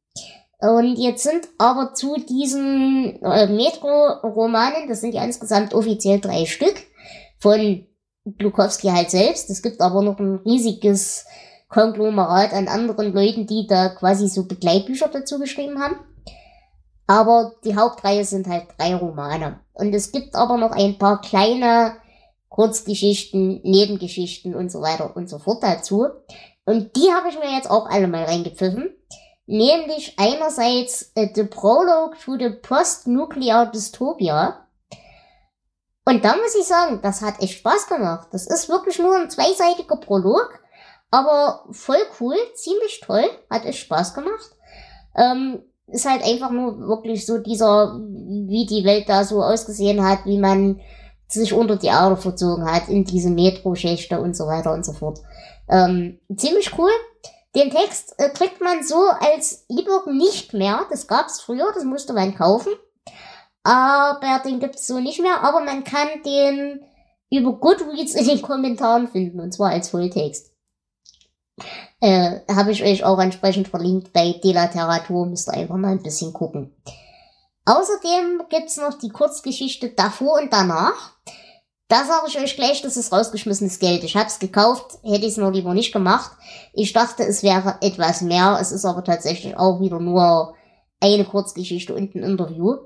Und 0.59 0.97
jetzt 0.97 1.23
sind 1.23 1.47
aber 1.57 1.93
zu 1.93 2.15
diesen 2.17 3.21
äh, 3.21 3.47
Metro-Romanen, 3.47 4.87
das 4.87 5.01
sind 5.01 5.13
ja 5.13 5.23
insgesamt 5.23 5.73
offiziell 5.73 6.19
drei 6.21 6.45
Stück, 6.45 6.75
von 7.39 7.85
Glukowski 8.37 8.87
halt 8.87 9.11
selbst. 9.11 9.49
Es 9.49 9.61
gibt 9.61 9.81
aber 9.81 10.01
noch 10.01 10.17
ein 10.19 10.37
riesiges 10.45 11.25
Konglomerat 11.67 12.53
an 12.53 12.67
anderen 12.67 13.13
Leuten, 13.13 13.47
die 13.47 13.67
da 13.67 13.89
quasi 13.89 14.27
so 14.27 14.45
Begleitbücher 14.45 15.09
dazu 15.09 15.39
geschrieben 15.39 15.81
haben. 15.81 15.97
Aber 17.07 17.53
die 17.63 17.75
Hauptreihe 17.75 18.25
sind 18.25 18.47
halt 18.47 18.67
drei 18.77 18.95
Romane. 18.95 19.59
Und 19.73 19.93
es 19.93 20.11
gibt 20.11 20.35
aber 20.35 20.57
noch 20.57 20.71
ein 20.71 20.97
paar 20.97 21.21
kleine 21.21 21.97
Kurzgeschichten, 22.49 23.61
Nebengeschichten 23.63 24.55
und 24.55 24.71
so 24.71 24.81
weiter 24.81 25.15
und 25.15 25.29
so 25.29 25.39
fort 25.39 25.61
dazu. 25.61 26.07
Und 26.65 26.95
die 26.95 27.11
habe 27.11 27.29
ich 27.29 27.37
mir 27.37 27.53
jetzt 27.53 27.69
auch 27.69 27.87
alle 27.87 28.07
mal 28.07 28.23
reingepfiffen. 28.23 28.95
Nämlich 29.45 30.15
einerseits 30.17 31.11
äh, 31.13 31.29
The 31.33 31.43
Prologue 31.43 32.17
to 32.23 32.37
the 32.37 32.49
Post-Nuclear 32.49 33.67
Dystopia. 33.71 34.65
Und 36.05 36.23
da 36.23 36.35
muss 36.35 36.55
ich 36.55 36.65
sagen, 36.65 36.99
das 37.01 37.21
hat 37.21 37.41
echt 37.41 37.59
Spaß 37.59 37.87
gemacht. 37.87 38.29
Das 38.31 38.47
ist 38.47 38.69
wirklich 38.69 38.99
nur 38.99 39.15
ein 39.17 39.29
zweiseitiger 39.29 39.97
Prolog, 39.97 40.59
aber 41.11 41.65
voll 41.71 42.01
cool, 42.19 42.37
ziemlich 42.53 43.01
toll, 43.01 43.25
hat 43.49 43.65
echt 43.65 43.79
Spaß 43.79 44.13
gemacht. 44.13 44.51
Ähm, 45.15 45.63
ist 45.87 46.09
halt 46.09 46.23
einfach 46.23 46.51
nur 46.51 46.79
wirklich 46.79 47.25
so 47.25 47.37
dieser, 47.37 47.99
wie 47.99 48.65
die 48.65 48.83
Welt 48.85 49.07
da 49.07 49.23
so 49.23 49.43
ausgesehen 49.43 50.03
hat, 50.03 50.25
wie 50.25 50.39
man 50.39 50.81
sich 51.27 51.53
unter 51.53 51.75
die 51.75 51.87
Erde 51.87 52.17
verzogen 52.17 52.69
hat 52.69 52.87
in 52.87 53.03
diese 53.03 53.29
Metro-Schächte 53.29 54.19
und 54.19 54.35
so 54.35 54.47
weiter 54.47 54.73
und 54.73 54.85
so 54.85 54.93
fort. 54.93 55.19
Ähm, 55.69 56.19
ziemlich 56.35 56.77
cool. 56.77 56.91
Den 57.55 57.71
Text 57.71 58.15
äh, 58.17 58.29
kriegt 58.29 58.61
man 58.61 58.83
so 58.83 58.97
als 59.19 59.65
E-Book 59.69 60.07
nicht 60.07 60.53
mehr. 60.53 60.85
Das 60.89 61.07
gab's 61.07 61.41
früher, 61.41 61.71
das 61.73 61.83
musste 61.83 62.13
man 62.13 62.35
kaufen. 62.35 62.73
Aber 63.63 64.41
den 64.43 64.59
gibt's 64.59 64.85
so 64.85 64.99
nicht 64.99 65.21
mehr. 65.21 65.41
Aber 65.41 65.61
man 65.61 65.83
kann 65.83 66.07
den 66.23 66.81
über 67.31 67.53
Goodreads 67.53 68.13
in 68.13 68.27
den 68.27 68.41
Kommentaren 68.41 69.07
finden, 69.07 69.39
und 69.39 69.53
zwar 69.53 69.71
als 69.71 69.89
Volltext. 69.89 70.54
Äh, 72.01 72.41
Habe 72.49 72.71
ich 72.71 72.83
euch 72.83 73.03
auch 73.03 73.19
entsprechend 73.19 73.67
verlinkt 73.67 74.13
bei 74.13 74.33
Delateratur, 74.43 75.25
müsst 75.25 75.47
ihr 75.47 75.53
einfach 75.53 75.77
mal 75.77 75.91
ein 75.91 76.03
bisschen 76.03 76.33
gucken. 76.33 76.75
Außerdem 77.65 78.43
gibt's 78.49 78.77
noch 78.77 78.97
die 78.99 79.09
Kurzgeschichte 79.09 79.89
davor 79.89 80.39
und 80.41 80.53
danach. 80.53 81.13
Da 81.87 82.03
sage 82.03 82.27
ich 82.27 82.39
euch 82.39 82.55
gleich, 82.55 82.81
das 82.81 82.97
ist 82.97 83.11
rausgeschmissenes 83.11 83.79
Geld. 83.79 84.03
Ich 84.03 84.15
hab's 84.15 84.39
gekauft, 84.39 84.99
hätte 85.03 85.25
ich 85.25 85.33
es 85.33 85.37
nur 85.37 85.51
lieber 85.51 85.73
nicht 85.73 85.93
gemacht. 85.93 86.31
Ich 86.73 86.93
dachte, 86.93 87.23
es 87.23 87.43
wäre 87.43 87.77
etwas 87.81 88.21
mehr. 88.21 88.57
Es 88.59 88.71
ist 88.71 88.85
aber 88.85 89.03
tatsächlich 89.03 89.55
auch 89.57 89.79
wieder 89.81 89.99
nur 89.99 90.55
eine 90.99 91.25
Kurzgeschichte 91.25 91.93
und 91.93 92.15
ein 92.15 92.23
Interview. 92.23 92.77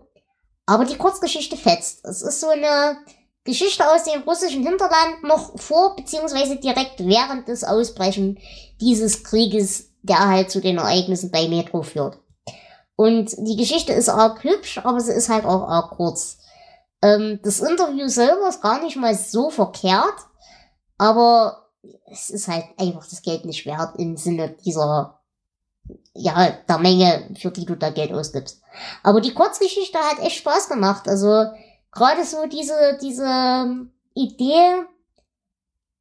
Aber 0.66 0.86
die 0.86 0.98
Kurzgeschichte 0.98 1.56
fetzt. 1.56 2.06
Es 2.06 2.22
ist 2.22 2.42
so 2.42 2.50
eine 2.50 2.98
Geschichte 3.44 3.90
aus 3.90 4.04
dem 4.04 4.22
russischen 4.24 4.64
Hinterland 4.64 5.24
noch 5.24 5.58
vor 5.60 5.96
beziehungsweise 5.96 6.58
direkt 6.58 7.00
während 7.00 7.48
des 7.48 7.64
Ausbrechen 7.64 8.38
dieses 8.80 9.24
Krieges, 9.24 9.92
der 10.02 10.28
halt 10.28 10.52
zu 10.52 10.62
den 10.62 10.78
Ereignissen 10.78 11.32
bei 11.32 11.48
Metro 11.48 11.82
führt. 11.82 12.20
Und 12.96 13.34
die 13.38 13.56
Geschichte 13.56 13.94
ist 13.94 14.10
arg 14.10 14.44
hübsch, 14.44 14.80
aber 14.84 15.00
sie 15.00 15.14
ist 15.14 15.30
halt 15.30 15.46
auch 15.46 15.68
arg 15.68 15.92
kurz. 15.92 16.38
Ähm, 17.02 17.40
das 17.44 17.62
Interview 17.62 18.08
selber 18.10 18.50
ist 18.50 18.62
gar 18.62 18.84
nicht 18.84 18.98
mal 18.98 19.16
so 19.16 19.50
verkehrt, 19.50 20.16
aber 20.98 21.70
es 22.12 22.30
ist 22.30 22.48
halt 22.50 22.66
einfach 22.78 23.08
das 23.08 23.22
Geld 23.22 23.46
nicht 23.46 23.66
wert 23.66 23.96
im 23.98 24.18
Sinne 24.18 24.50
dieser, 24.66 25.22
ja, 26.14 26.50
der 26.68 26.78
Menge, 26.78 27.30
für 27.40 27.52
die 27.52 27.66
du 27.66 27.76
da 27.76 27.90
Geld 27.90 28.12
ausgibst. 28.12 28.62
Aber 29.02 29.22
die 29.22 29.34
Kurzgeschichte 29.34 29.98
hat 29.98 30.20
echt 30.20 30.38
Spaß 30.38 30.68
gemacht. 30.68 31.08
Also 31.08 31.46
gerade 31.92 32.24
so 32.26 32.46
diese, 32.48 32.98
diese 33.02 33.88
Idee, 34.14 34.86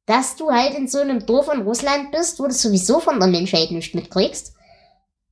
dass 0.05 0.35
du 0.35 0.51
halt 0.51 0.73
in 0.75 0.87
so 0.87 0.99
einem 0.99 1.25
Dorf 1.25 1.53
in 1.53 1.61
Russland 1.61 2.11
bist, 2.11 2.39
wo 2.39 2.45
du 2.45 2.53
sowieso 2.53 2.99
von 2.99 3.19
der 3.19 3.27
Menschheit 3.27 3.71
nicht 3.71 3.93
mitkriegst 3.93 4.55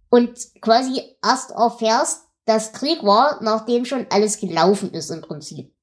und 0.10 0.38
quasi 0.62 1.02
erst 1.24 1.52
erfährst, 1.52 2.28
dass 2.46 2.74
Krieg 2.74 3.04
war, 3.04 3.42
nachdem 3.42 3.86
schon 3.86 4.08
alles 4.10 4.40
gelaufen 4.40 4.94
ist 4.94 5.10
im 5.10 5.22
Prinzip. 5.22 5.74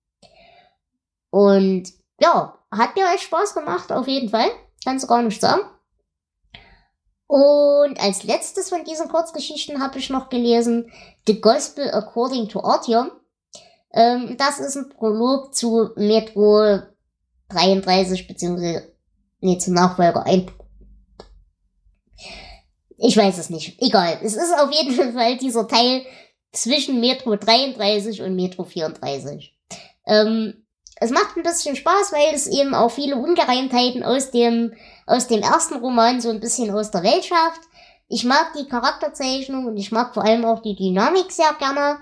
Und 1.31 1.93
ja, 2.21 2.59
hat 2.71 2.97
mir 2.97 3.13
echt 3.13 3.25
Spaß 3.25 3.55
gemacht, 3.55 3.93
auf 3.93 4.07
jeden 4.07 4.31
Fall. 4.31 4.49
Kannst 4.85 5.05
du 5.05 5.09
gar 5.09 5.23
nicht 5.23 5.41
sagen. 5.41 5.63
Und 7.27 8.01
als 8.01 8.23
letztes 8.23 8.69
von 8.69 8.85
diesen 8.85 9.09
Kurzgeschichten 9.09 9.83
habe 9.83 9.99
ich 9.99 10.11
noch 10.11 10.29
gelesen 10.29 10.93
The 11.27 11.41
Gospel 11.41 11.91
According 11.91 12.49
to 12.49 12.63
Artyom. 12.63 13.11
Ähm, 13.95 14.37
das 14.37 14.59
ist 14.59 14.77
ein 14.77 14.89
Prolog 14.89 15.55
zu 15.55 15.91
Metro 15.95 16.81
33 17.49 18.27
beziehungsweise 18.27 18.93
nee, 19.41 19.57
zum 19.59 19.75
Nachfolger 19.75 20.27
1. 20.27 20.51
Ich 22.99 23.17
weiß 23.17 23.39
es 23.39 23.51
nicht. 23.51 23.81
Egal. 23.81 24.19
Es 24.23 24.35
ist 24.35 24.53
auf 24.59 24.71
jeden 24.73 25.13
Fall 25.15 25.37
dieser 25.37 25.69
Teil 25.69 26.05
zwischen 26.53 27.01
Metro 27.01 27.37
33 27.37 28.21
und 28.23 28.35
Metro 28.35 28.65
34. 28.65 29.57
Ähm, 30.07 30.65
es 30.97 31.11
macht 31.11 31.37
ein 31.37 31.43
bisschen 31.43 31.77
Spaß, 31.77 32.13
weil 32.13 32.35
es 32.35 32.47
eben 32.47 32.75
auch 32.75 32.91
viele 32.91 33.17
Ungereimtheiten 33.17 34.03
aus 34.03 34.31
dem, 34.31 34.75
aus 35.07 35.29
dem 35.29 35.43
ersten 35.43 35.75
Roman 35.75 36.21
so 36.21 36.31
ein 36.31 36.41
bisschen 36.41 36.71
aus 36.71 36.91
der 36.91 37.03
Welt 37.03 37.25
schafft. 37.25 37.61
Ich 38.09 38.25
mag 38.25 38.53
die 38.57 38.69
Charakterzeichnung 38.69 39.67
und 39.67 39.77
ich 39.77 39.93
mag 39.93 40.15
vor 40.15 40.25
allem 40.25 40.45
auch 40.45 40.63
die 40.63 40.77
Dynamik 40.77 41.31
sehr 41.31 41.53
gerne. 41.59 41.99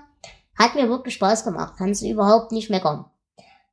Hat 0.57 0.75
mir 0.75 0.89
wirklich 0.89 1.15
Spaß 1.15 1.43
gemacht. 1.43 1.75
Kannst 1.77 2.01
du 2.01 2.07
überhaupt 2.07 2.51
nicht 2.51 2.69
meckern. 2.69 3.05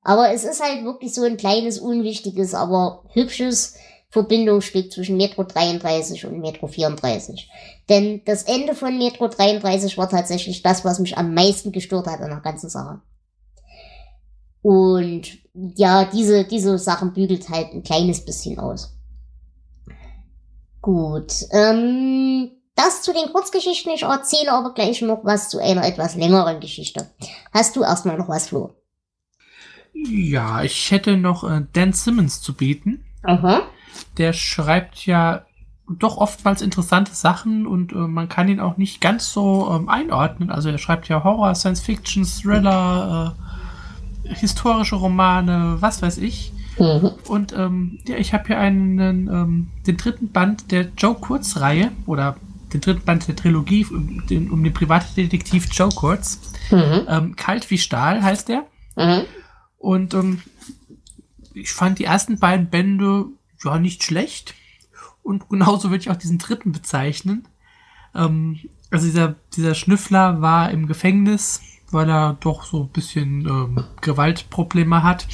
Aber 0.02 0.32
es 0.32 0.44
ist 0.44 0.62
halt 0.62 0.84
wirklich 0.84 1.14
so 1.14 1.22
ein 1.24 1.36
kleines, 1.36 1.78
unwichtiges, 1.78 2.54
aber 2.54 3.04
hübsches 3.12 3.76
Verbindungsstück 4.08 4.90
zwischen 4.90 5.16
Metro 5.16 5.44
33 5.44 6.26
und 6.26 6.40
Metro 6.40 6.66
34. 6.66 7.48
Denn 7.88 8.22
das 8.24 8.42
Ende 8.42 8.74
von 8.74 8.98
Metro 8.98 9.28
33 9.28 9.96
war 9.98 10.08
tatsächlich 10.08 10.62
das, 10.62 10.84
was 10.84 10.98
mich 10.98 11.16
am 11.16 11.34
meisten 11.34 11.70
gestört 11.70 12.06
hat 12.06 12.20
an 12.20 12.30
der 12.30 12.40
ganzen 12.40 12.70
Sache. 12.70 13.00
Und 14.62 15.38
ja, 15.54 16.04
diese, 16.04 16.44
diese 16.44 16.76
Sachen 16.78 17.12
bügelt 17.12 17.48
halt 17.48 17.72
ein 17.72 17.82
kleines 17.82 18.24
bisschen 18.24 18.58
aus. 18.58 18.96
Gut, 20.82 21.32
ähm, 21.52 22.50
das 22.80 23.02
zu 23.02 23.12
den 23.12 23.32
Kurzgeschichten. 23.32 23.92
Ich 23.92 24.02
erzähle 24.02 24.52
aber 24.52 24.74
gleich 24.74 25.02
noch 25.02 25.24
was 25.24 25.48
zu 25.48 25.58
einer 25.58 25.86
etwas 25.86 26.14
längeren 26.14 26.60
Geschichte. 26.60 27.10
Hast 27.52 27.76
du 27.76 27.82
erstmal 27.82 28.16
noch 28.16 28.28
was, 28.28 28.48
Flo? 28.48 28.74
Ja, 29.92 30.62
ich 30.62 30.90
hätte 30.90 31.16
noch 31.16 31.44
äh, 31.44 31.62
Dan 31.72 31.92
Simmons 31.92 32.40
zu 32.40 32.54
bieten. 32.54 33.04
Aha. 33.22 33.62
Der 34.16 34.32
schreibt 34.32 35.04
ja 35.04 35.44
doch 35.88 36.16
oftmals 36.16 36.62
interessante 36.62 37.12
Sachen 37.12 37.66
und 37.66 37.92
äh, 37.92 37.96
man 37.96 38.28
kann 38.28 38.48
ihn 38.48 38.60
auch 38.60 38.76
nicht 38.76 39.00
ganz 39.00 39.32
so 39.32 39.70
ähm, 39.72 39.88
einordnen. 39.88 40.50
Also 40.50 40.70
er 40.70 40.78
schreibt 40.78 41.08
ja 41.08 41.24
Horror, 41.24 41.54
Science 41.54 41.80
Fiction, 41.80 42.24
Thriller, 42.24 43.36
äh, 44.24 44.34
historische 44.34 44.96
Romane, 44.96 45.76
was 45.80 46.00
weiß 46.00 46.18
ich. 46.18 46.52
Mhm. 46.78 47.10
Und 47.26 47.52
ähm, 47.52 47.98
ja, 48.06 48.16
ich 48.16 48.32
habe 48.32 48.46
hier 48.46 48.58
einen, 48.58 48.98
ähm, 49.28 49.68
den 49.86 49.96
dritten 49.96 50.30
Band 50.30 50.70
der 50.70 50.88
Joe 50.96 51.14
Kurz-Reihe 51.14 51.90
oder 52.06 52.36
den 52.72 52.80
dritten 52.80 53.04
Band 53.04 53.28
der 53.28 53.36
Trilogie 53.36 53.84
um 53.86 54.26
den, 54.26 54.50
um 54.50 54.62
den 54.62 54.72
Privatdetektiv 54.72 55.68
Joe 55.72 55.90
Kurz. 55.90 56.52
Mhm. 56.70 57.06
Ähm, 57.08 57.36
Kalt 57.36 57.70
wie 57.70 57.78
Stahl 57.78 58.22
heißt 58.22 58.48
der. 58.48 58.66
Mhm. 58.96 59.22
Und 59.78 60.14
ähm, 60.14 60.42
ich 61.54 61.72
fand 61.72 61.98
die 61.98 62.04
ersten 62.04 62.38
beiden 62.38 62.70
Bände 62.70 63.26
ja 63.64 63.78
nicht 63.78 64.02
schlecht. 64.04 64.54
Und 65.22 65.48
genauso 65.48 65.90
würde 65.90 66.02
ich 66.02 66.10
auch 66.10 66.16
diesen 66.16 66.38
dritten 66.38 66.72
bezeichnen. 66.72 67.46
Ähm, 68.14 68.60
also 68.90 69.06
dieser, 69.06 69.36
dieser 69.54 69.74
Schnüffler 69.74 70.40
war 70.40 70.70
im 70.70 70.86
Gefängnis 70.86 71.60
weil 71.90 72.08
er 72.08 72.36
doch 72.40 72.64
so 72.64 72.84
ein 72.84 72.88
bisschen 72.88 73.46
ähm, 73.46 73.84
Gewaltprobleme 74.00 75.02
hat. 75.02 75.26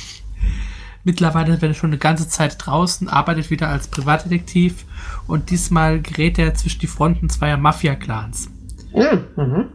Mittlerweile 1.07 1.55
ist 1.55 1.63
er 1.63 1.73
schon 1.73 1.91
eine 1.91 1.99
ganze 1.99 2.29
Zeit 2.29 2.57
draußen, 2.59 3.09
arbeitet 3.09 3.49
wieder 3.49 3.69
als 3.69 3.87
Privatdetektiv 3.87 4.85
und 5.29 5.51
diesmal 5.51 6.03
gerät 6.03 6.37
er 6.37 6.53
zwischen 6.55 6.81
die 6.81 6.89
Fronten 6.89 7.31
zweier 7.31 7.57
Mafia-Clans. 7.57 8.51
Mhm. 8.93 9.69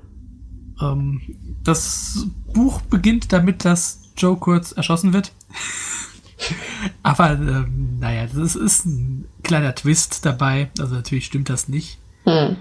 Ähm, 0.81 1.21
das 1.63 2.27
Buch 2.53 2.81
beginnt 2.81 3.31
damit, 3.31 3.63
dass 3.63 4.11
Joe 4.17 4.35
kurz 4.35 4.73
erschossen 4.73 5.13
wird. 5.13 5.31
Aber 7.01 7.31
ähm, 7.31 7.99
naja, 8.01 8.27
das 8.27 8.57
ist 8.57 8.85
ein 8.85 9.23
kleiner 9.41 9.73
Twist 9.73 10.25
dabei. 10.25 10.69
Also 10.79 10.95
natürlich 10.95 11.27
stimmt 11.27 11.49
das 11.49 11.69
nicht. 11.69 11.97
Mhm. 12.25 12.57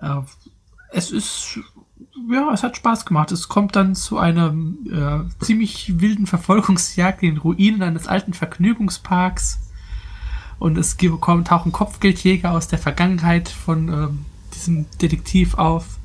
Äh, 0.00 0.20
es 0.92 1.10
ist 1.10 1.60
ja, 2.30 2.52
es 2.52 2.62
hat 2.62 2.76
Spaß 2.76 3.06
gemacht. 3.06 3.32
Es 3.32 3.48
kommt 3.48 3.76
dann 3.76 3.94
zu 3.94 4.18
einer 4.18 4.54
äh, 4.90 5.44
ziemlich 5.44 6.00
wilden 6.00 6.26
Verfolgungsjagd 6.26 7.22
in 7.22 7.34
den 7.34 7.38
Ruinen 7.38 7.82
eines 7.82 8.06
alten 8.06 8.34
Vergnügungsparks. 8.34 9.60
Und 10.58 10.76
es 10.76 10.96
kommt, 11.20 11.48
tauchen 11.48 11.72
Kopfgeldjäger 11.72 12.50
aus 12.50 12.68
der 12.68 12.78
Vergangenheit 12.78 13.48
von 13.48 13.88
ähm, 13.88 14.24
diesem 14.54 14.86
Detektiv 15.00 15.54
auf. 15.54 15.98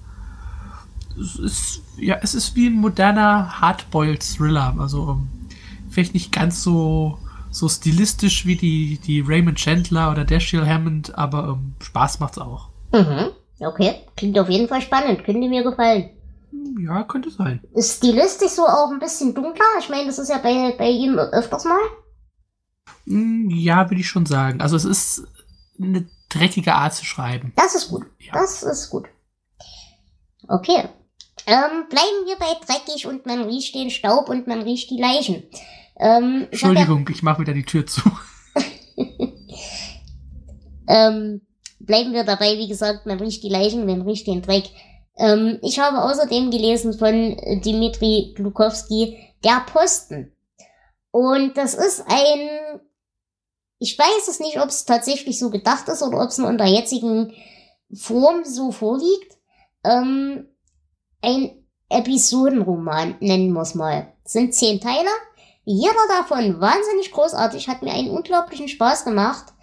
Es 1.20 1.36
ist, 1.36 1.82
ja, 1.98 2.18
es 2.22 2.36
ist 2.36 2.56
wie 2.56 2.68
ein 2.68 2.76
moderner 2.76 3.60
Hardboiled-Thriller. 3.62 4.76
Also 4.78 5.12
ähm, 5.12 5.28
vielleicht 5.90 6.14
nicht 6.14 6.32
ganz 6.32 6.64
so, 6.64 7.18
so 7.50 7.68
stilistisch 7.68 8.46
wie 8.46 8.56
die, 8.56 9.00
die 9.00 9.22
Raymond 9.22 9.58
Chandler 9.58 10.12
oder 10.12 10.24
Dashiell 10.24 10.68
Hammond, 10.68 11.18
aber 11.18 11.50
ähm, 11.50 11.74
Spaß 11.82 12.20
macht's 12.20 12.38
auch. 12.38 12.70
Mhm. 12.94 13.32
Okay, 13.60 13.96
klingt 14.16 14.38
auf 14.40 14.50
jeden 14.50 14.68
Fall 14.68 14.82
spannend. 14.82 15.24
Könnte 15.24 15.48
mir 15.48 15.64
gefallen. 15.64 16.10
Ja, 16.80 17.04
könnte 17.04 17.30
sein. 17.30 17.62
Ist 17.74 17.98
stilistisch 17.98 18.52
so 18.52 18.64
auch 18.64 18.92
ein 18.92 19.00
bisschen 19.00 19.34
dunkler? 19.34 19.66
Ich 19.80 19.90
meine, 19.90 20.08
das 20.08 20.20
ist 20.20 20.30
ja 20.30 20.38
bei, 20.38 20.76
bei 20.78 20.90
ihm 20.90 21.18
öfters 21.18 21.66
mal. 21.66 21.80
Hm, 23.06 23.50
ja, 23.50 23.90
würde 23.90 24.02
ich 24.02 24.08
schon 24.08 24.26
sagen. 24.26 24.62
Also 24.62 24.76
es 24.76 24.86
ist 24.86 25.24
eine 25.82 26.08
dreckige 26.30 26.74
Art 26.74 26.94
zu 26.94 27.06
schreiben. 27.06 27.54
Das 27.56 27.76
ist 27.76 27.90
gut. 27.90 28.06
Ja. 28.20 28.34
Das 28.34 28.64
ist 28.64 28.90
gut. 28.90 29.06
Okay. 30.48 30.90
Ähm, 31.46 31.88
bleiben 31.90 32.26
wir 32.26 32.38
bei 32.38 32.54
dreckig 32.66 33.06
und 33.06 33.26
man 33.26 33.44
riecht 33.44 33.76
den 33.76 33.90
Staub 33.90 34.30
und 34.30 34.48
man 34.48 34.62
riecht 34.62 34.90
die 34.90 35.00
Leichen. 35.00 35.44
Ähm, 35.98 36.48
Entschuldigung, 36.50 37.02
ich, 37.04 37.10
ja 37.10 37.16
ich 37.16 37.24
mache 37.24 37.42
wieder 37.42 37.54
die 37.54 37.66
Tür 37.66 37.86
zu. 37.86 38.02
ähm, 40.88 41.42
bleiben 41.86 42.14
wir 42.14 42.24
dabei, 42.24 42.58
wie 42.58 42.68
gesagt, 42.68 43.06
man 43.06 43.20
riecht 43.20 43.44
die 43.44 43.50
Leichen, 43.50 43.86
man 43.86 44.02
riecht 44.02 44.28
den 44.28 44.42
Dreck. 44.42 44.70
Ähm, 45.18 45.60
ich 45.62 45.80
habe 45.80 46.02
außerdem 46.04 46.50
gelesen 46.50 46.94
von 46.94 47.38
Dimitri 47.64 48.34
Glukowski, 48.36 49.18
Der 49.44 49.64
Posten. 49.72 50.32
Und 51.12 51.58
das 51.58 51.76
ist 51.76 52.04
ein, 52.08 52.80
ich 53.78 53.98
weiß 54.00 54.28
es 54.28 54.40
nicht, 54.40 54.60
ob 54.60 54.70
es 54.70 54.86
tatsächlich 54.86 55.38
so 55.38 55.50
gedacht 55.50 55.88
ist 55.90 56.02
oder 56.02 56.22
ob 56.22 56.30
es 56.30 56.40
in 56.40 56.58
der 56.58 56.68
jetzigen 56.68 57.34
Form 57.94 58.44
so 58.46 58.72
vorliegt. 58.72 59.38
Ähm, 59.84 60.48
ein 61.22 61.64
Episodenroman, 61.90 63.18
nennen 63.20 63.54
wir 63.54 63.62
es 63.62 63.76
mal. 63.76 64.14
Sind 64.24 64.56
zehn 64.56 64.80
Teile. 64.80 65.10
Jeder 65.66 65.94
davon 66.10 66.60
wahnsinnig 66.60 67.12
großartig, 67.12 67.68
hat 67.68 67.84
mir 67.84 67.94
einen 67.94 68.10
unglaublichen 68.10 68.68
Spaß 68.68 69.06
gemacht. 69.06 69.54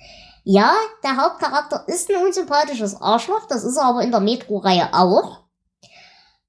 Ja, 0.52 0.74
der 1.04 1.16
Hauptcharakter 1.16 1.84
ist 1.86 2.10
ein 2.10 2.26
unsympathisches 2.26 3.00
Arschloch, 3.00 3.46
das 3.48 3.62
ist 3.62 3.76
er 3.76 3.84
aber 3.84 4.02
in 4.02 4.10
der 4.10 4.18
Metro-Reihe 4.18 4.92
auch. 4.92 5.44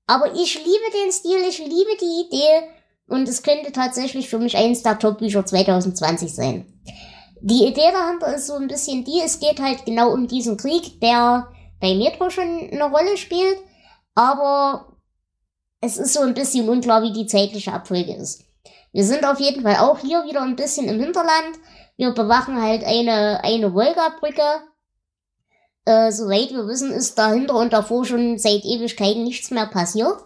Aber 0.08 0.34
ich 0.34 0.56
liebe 0.56 1.04
den 1.04 1.12
Stil, 1.12 1.38
ich 1.48 1.60
liebe 1.60 1.96
die 2.02 2.26
Idee 2.26 2.68
und 3.06 3.30
es 3.30 3.44
könnte 3.44 3.72
tatsächlich 3.72 4.28
für 4.28 4.40
mich 4.40 4.58
eins 4.58 4.82
der 4.82 4.98
Top-Bücher 4.98 5.46
2020 5.46 6.34
sein. 6.34 6.82
Die 7.42 7.68
Idee 7.68 7.92
dahinter 7.94 8.34
ist 8.34 8.48
so 8.48 8.56
ein 8.56 8.68
bisschen 8.68 9.04
die, 9.04 9.22
es 9.24 9.40
geht 9.40 9.60
halt 9.60 9.86
genau 9.86 10.12
um 10.12 10.28
diesen 10.28 10.58
Krieg, 10.58 11.00
der 11.00 11.50
bei 11.80 11.94
Metro 11.94 12.32
schon 12.32 12.72
eine 12.72 12.90
Rolle 12.90 13.18
spielt, 13.18 13.60
aber 14.16 14.98
es 15.80 15.98
ist 15.98 16.14
so 16.14 16.22
ein 16.22 16.34
bisschen 16.34 16.68
unklar, 16.68 17.04
wie 17.04 17.14
die 17.14 17.28
zeitliche 17.28 17.72
Abfolge 17.72 18.16
ist. 18.16 18.46
Wir 18.94 19.04
sind 19.04 19.26
auf 19.26 19.40
jeden 19.40 19.62
Fall 19.62 19.78
auch 19.78 20.00
hier 20.00 20.26
wieder 20.26 20.42
ein 20.42 20.56
bisschen 20.56 20.90
im 20.90 21.00
Hinterland. 21.00 21.60
Wir 22.02 22.16
bewachen 22.16 22.60
halt 22.60 22.84
eine, 22.84 23.44
eine 23.44 23.76
Wolga-Brücke. 23.76 24.42
Äh, 25.86 26.12
soweit 26.12 26.50
wir 26.50 26.66
wissen, 26.66 26.92
ist 26.92 27.16
dahinter 27.20 27.54
und 27.54 27.74
davor 27.74 28.06
schon 28.06 28.40
seit 28.40 28.66
Ewigkeiten 28.66 29.24
nichts 29.24 29.52
mehr 29.52 29.68
passiert. 29.68 30.18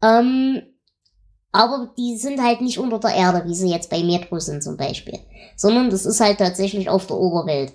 Ähm, 0.00 0.62
aber 1.50 1.92
die 1.98 2.16
sind 2.16 2.40
halt 2.40 2.60
nicht 2.60 2.78
unter 2.78 3.00
der 3.00 3.16
Erde, 3.16 3.48
wie 3.48 3.54
sie 3.56 3.68
jetzt 3.68 3.90
bei 3.90 4.04
Metro 4.04 4.38
sind 4.38 4.62
zum 4.62 4.76
Beispiel. 4.76 5.18
Sondern 5.56 5.90
das 5.90 6.06
ist 6.06 6.20
halt 6.20 6.38
tatsächlich 6.38 6.88
auf 6.88 7.08
der 7.08 7.16
Oberwelt. 7.16 7.72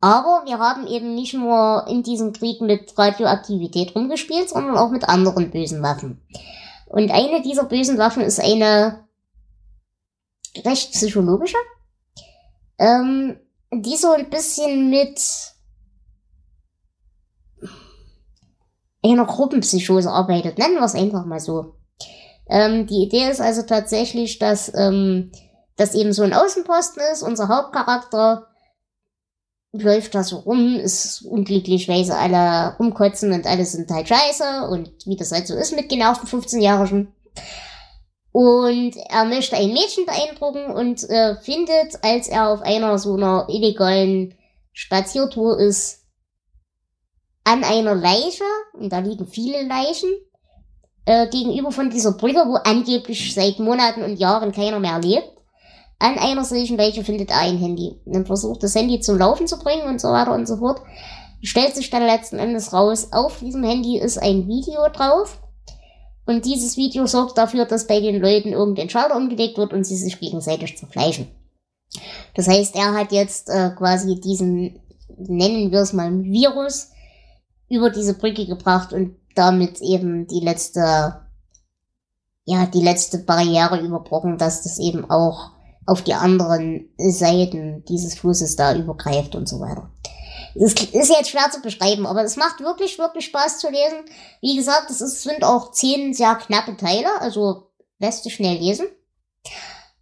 Aber 0.00 0.42
wir 0.46 0.60
haben 0.60 0.86
eben 0.86 1.16
nicht 1.16 1.34
nur 1.34 1.86
in 1.88 2.04
diesem 2.04 2.32
Krieg 2.32 2.60
mit 2.60 2.96
Radioaktivität 2.96 3.96
rumgespielt, 3.96 4.50
sondern 4.50 4.76
auch 4.76 4.90
mit 4.90 5.08
anderen 5.08 5.50
bösen 5.50 5.82
Waffen. 5.82 6.22
Und 6.86 7.10
eine 7.10 7.42
dieser 7.42 7.64
bösen 7.64 7.98
Waffen 7.98 8.22
ist 8.22 8.38
eine 8.38 9.08
recht 10.64 10.92
psychologische 10.92 11.56
ähm, 12.82 13.38
die 13.72 13.96
so 13.96 14.10
ein 14.10 14.28
bisschen 14.28 14.90
mit 14.90 15.20
einer 19.04 19.24
Gruppenpsychose 19.24 20.10
arbeitet. 20.10 20.58
Nennen 20.58 20.74
wir 20.74 20.84
es 20.84 20.94
einfach 20.94 21.24
mal 21.24 21.40
so. 21.40 21.76
Ähm, 22.48 22.86
die 22.86 23.04
Idee 23.04 23.30
ist 23.30 23.40
also 23.40 23.62
tatsächlich, 23.62 24.38
dass 24.38 24.72
ähm, 24.74 25.30
das 25.76 25.94
eben 25.94 26.12
so 26.12 26.22
ein 26.22 26.34
Außenposten 26.34 27.02
ist. 27.12 27.22
Unser 27.22 27.48
Hauptcharakter 27.48 28.48
läuft 29.72 30.14
da 30.14 30.22
so 30.22 30.38
rum, 30.38 30.76
ist 30.76 31.22
unglücklich, 31.22 31.88
weil 31.88 32.04
sie 32.04 32.14
alle 32.14 32.76
umkotzen 32.78 33.32
und 33.32 33.46
alle 33.46 33.64
sind 33.64 33.90
halt 33.90 34.08
scheiße 34.08 34.68
und 34.68 34.90
wie 35.06 35.16
das 35.16 35.32
halt 35.32 35.46
so 35.46 35.54
ist 35.54 35.74
mit 35.74 35.88
genervten 35.88 36.28
15-Jährigen. 36.28 37.14
Und 38.32 38.96
er 39.10 39.26
möchte 39.26 39.56
ein 39.56 39.72
Mädchen 39.72 40.06
beeindrucken 40.06 40.72
und 40.72 41.08
äh, 41.08 41.36
findet, 41.36 42.02
als 42.02 42.28
er 42.28 42.48
auf 42.48 42.62
einer 42.62 42.98
so 42.98 43.14
einer 43.14 43.46
illegalen 43.48 44.34
Spaziertour 44.72 45.60
ist, 45.60 46.06
an 47.44 47.62
einer 47.62 47.94
Leiche, 47.94 48.44
und 48.72 48.90
da 48.90 49.00
liegen 49.00 49.26
viele 49.26 49.66
Leichen, 49.66 50.08
äh, 51.04 51.28
gegenüber 51.28 51.72
von 51.72 51.90
dieser 51.90 52.12
Brücke, 52.12 52.44
wo 52.46 52.54
angeblich 52.54 53.34
seit 53.34 53.58
Monaten 53.58 54.02
und 54.02 54.18
Jahren 54.18 54.52
keiner 54.52 54.78
mehr 54.78 54.98
lebt. 55.00 55.30
An 55.98 56.18
einer 56.18 56.44
solchen 56.44 56.76
Leiche 56.76 57.04
findet 57.04 57.30
er 57.30 57.38
ein 57.38 57.58
Handy. 57.58 58.00
Und 58.06 58.26
versucht 58.26 58.62
das 58.62 58.74
Handy 58.74 59.00
zum 59.00 59.18
Laufen 59.18 59.46
zu 59.46 59.58
bringen 59.58 59.86
und 59.88 60.00
so 60.00 60.08
weiter 60.08 60.32
und 60.32 60.46
so 60.46 60.56
fort. 60.56 60.80
Stellt 61.42 61.74
sich 61.74 61.90
dann 61.90 62.06
letzten 62.06 62.38
Endes 62.38 62.72
raus, 62.72 63.08
auf 63.12 63.40
diesem 63.40 63.64
Handy 63.64 63.98
ist 63.98 64.18
ein 64.18 64.46
Video 64.46 64.88
drauf. 64.88 65.41
Und 66.24 66.44
dieses 66.44 66.76
Video 66.76 67.06
sorgt 67.06 67.36
dafür, 67.36 67.64
dass 67.64 67.86
bei 67.86 68.00
den 68.00 68.20
Leuten 68.20 68.52
irgendein 68.52 68.90
Schalter 68.90 69.16
umgelegt 69.16 69.58
wird 69.58 69.72
und 69.72 69.84
sie 69.84 69.96
sich 69.96 70.20
gegenseitig 70.20 70.78
zerfleischen. 70.78 71.28
Das 72.34 72.48
heißt, 72.48 72.76
er 72.76 72.94
hat 72.94 73.12
jetzt 73.12 73.48
äh, 73.48 73.70
quasi 73.76 74.20
diesen, 74.20 74.80
nennen 75.16 75.70
wir 75.72 75.80
es 75.80 75.92
mal, 75.92 76.22
Virus 76.22 76.90
über 77.68 77.90
diese 77.90 78.14
Brücke 78.14 78.46
gebracht 78.46 78.92
und 78.92 79.16
damit 79.34 79.80
eben 79.80 80.26
die 80.26 80.40
letzte, 80.40 81.22
ja, 82.44 82.66
die 82.66 82.82
letzte 82.82 83.18
Barriere 83.18 83.80
überbrochen, 83.80 84.38
dass 84.38 84.62
das 84.62 84.78
eben 84.78 85.10
auch 85.10 85.52
auf 85.86 86.02
die 86.02 86.14
anderen 86.14 86.88
Seiten 86.98 87.84
dieses 87.88 88.14
Flusses 88.14 88.56
da 88.56 88.74
übergreift 88.74 89.34
und 89.34 89.48
so 89.48 89.60
weiter. 89.60 89.91
Das 90.54 90.72
ist 90.74 90.92
jetzt 90.92 91.30
schwer 91.30 91.50
zu 91.50 91.60
beschreiben, 91.60 92.06
aber 92.06 92.22
es 92.22 92.36
macht 92.36 92.60
wirklich, 92.60 92.98
wirklich 92.98 93.26
Spaß 93.26 93.58
zu 93.58 93.68
lesen. 93.68 94.04
Wie 94.40 94.56
gesagt, 94.56 94.90
es 94.90 94.98
sind 95.22 95.44
auch 95.44 95.72
zehn 95.72 96.12
sehr 96.12 96.34
knappe 96.34 96.76
Teile, 96.76 97.08
also 97.20 97.70
lässt 97.98 98.24
sich 98.24 98.34
schnell 98.34 98.58
lesen. 98.58 98.86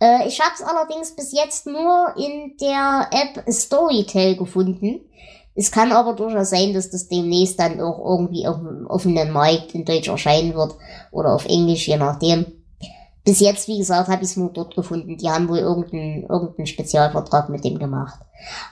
Äh, 0.01 0.27
ich 0.27 0.41
habe 0.41 0.53
es 0.55 0.63
allerdings 0.63 1.15
bis 1.15 1.33
jetzt 1.33 1.67
nur 1.67 2.15
in 2.17 2.57
der 2.61 3.11
App 3.13 3.45
Storytel 3.53 4.37
gefunden. 4.37 5.01
Es 5.55 5.71
kann 5.71 5.93
aber 5.93 6.15
durchaus 6.15 6.51
sein, 6.51 6.73
dass 6.73 6.91
das 6.91 7.09
demnächst 7.09 7.59
dann 7.61 7.81
auch 7.81 7.99
irgendwie 7.99 8.47
auf 8.47 8.57
dem 8.57 8.87
offenen 8.87 9.31
Markt 9.31 9.75
in 9.75 9.85
Deutsch 9.85 10.09
erscheinen 10.09 10.55
wird 10.55 10.75
oder 11.11 11.35
auf 11.35 11.45
Englisch, 11.47 11.87
je 11.89 11.97
nachdem. 11.97 12.60
Bis 13.25 13.41
jetzt, 13.41 13.69
wie 13.69 13.79
gesagt, 13.79 14.09
habe 14.09 14.23
ich 14.23 14.31
es 14.31 14.37
nur 14.37 14.51
dort 14.51 14.75
gefunden. 14.75 15.19
Die 15.19 15.29
haben 15.29 15.49
wohl 15.49 15.59
irgendeinen, 15.59 16.23
irgendeinen 16.23 16.67
Spezialvertrag 16.67 17.51
mit 17.51 17.65
dem 17.65 17.79
gemacht. 17.79 18.19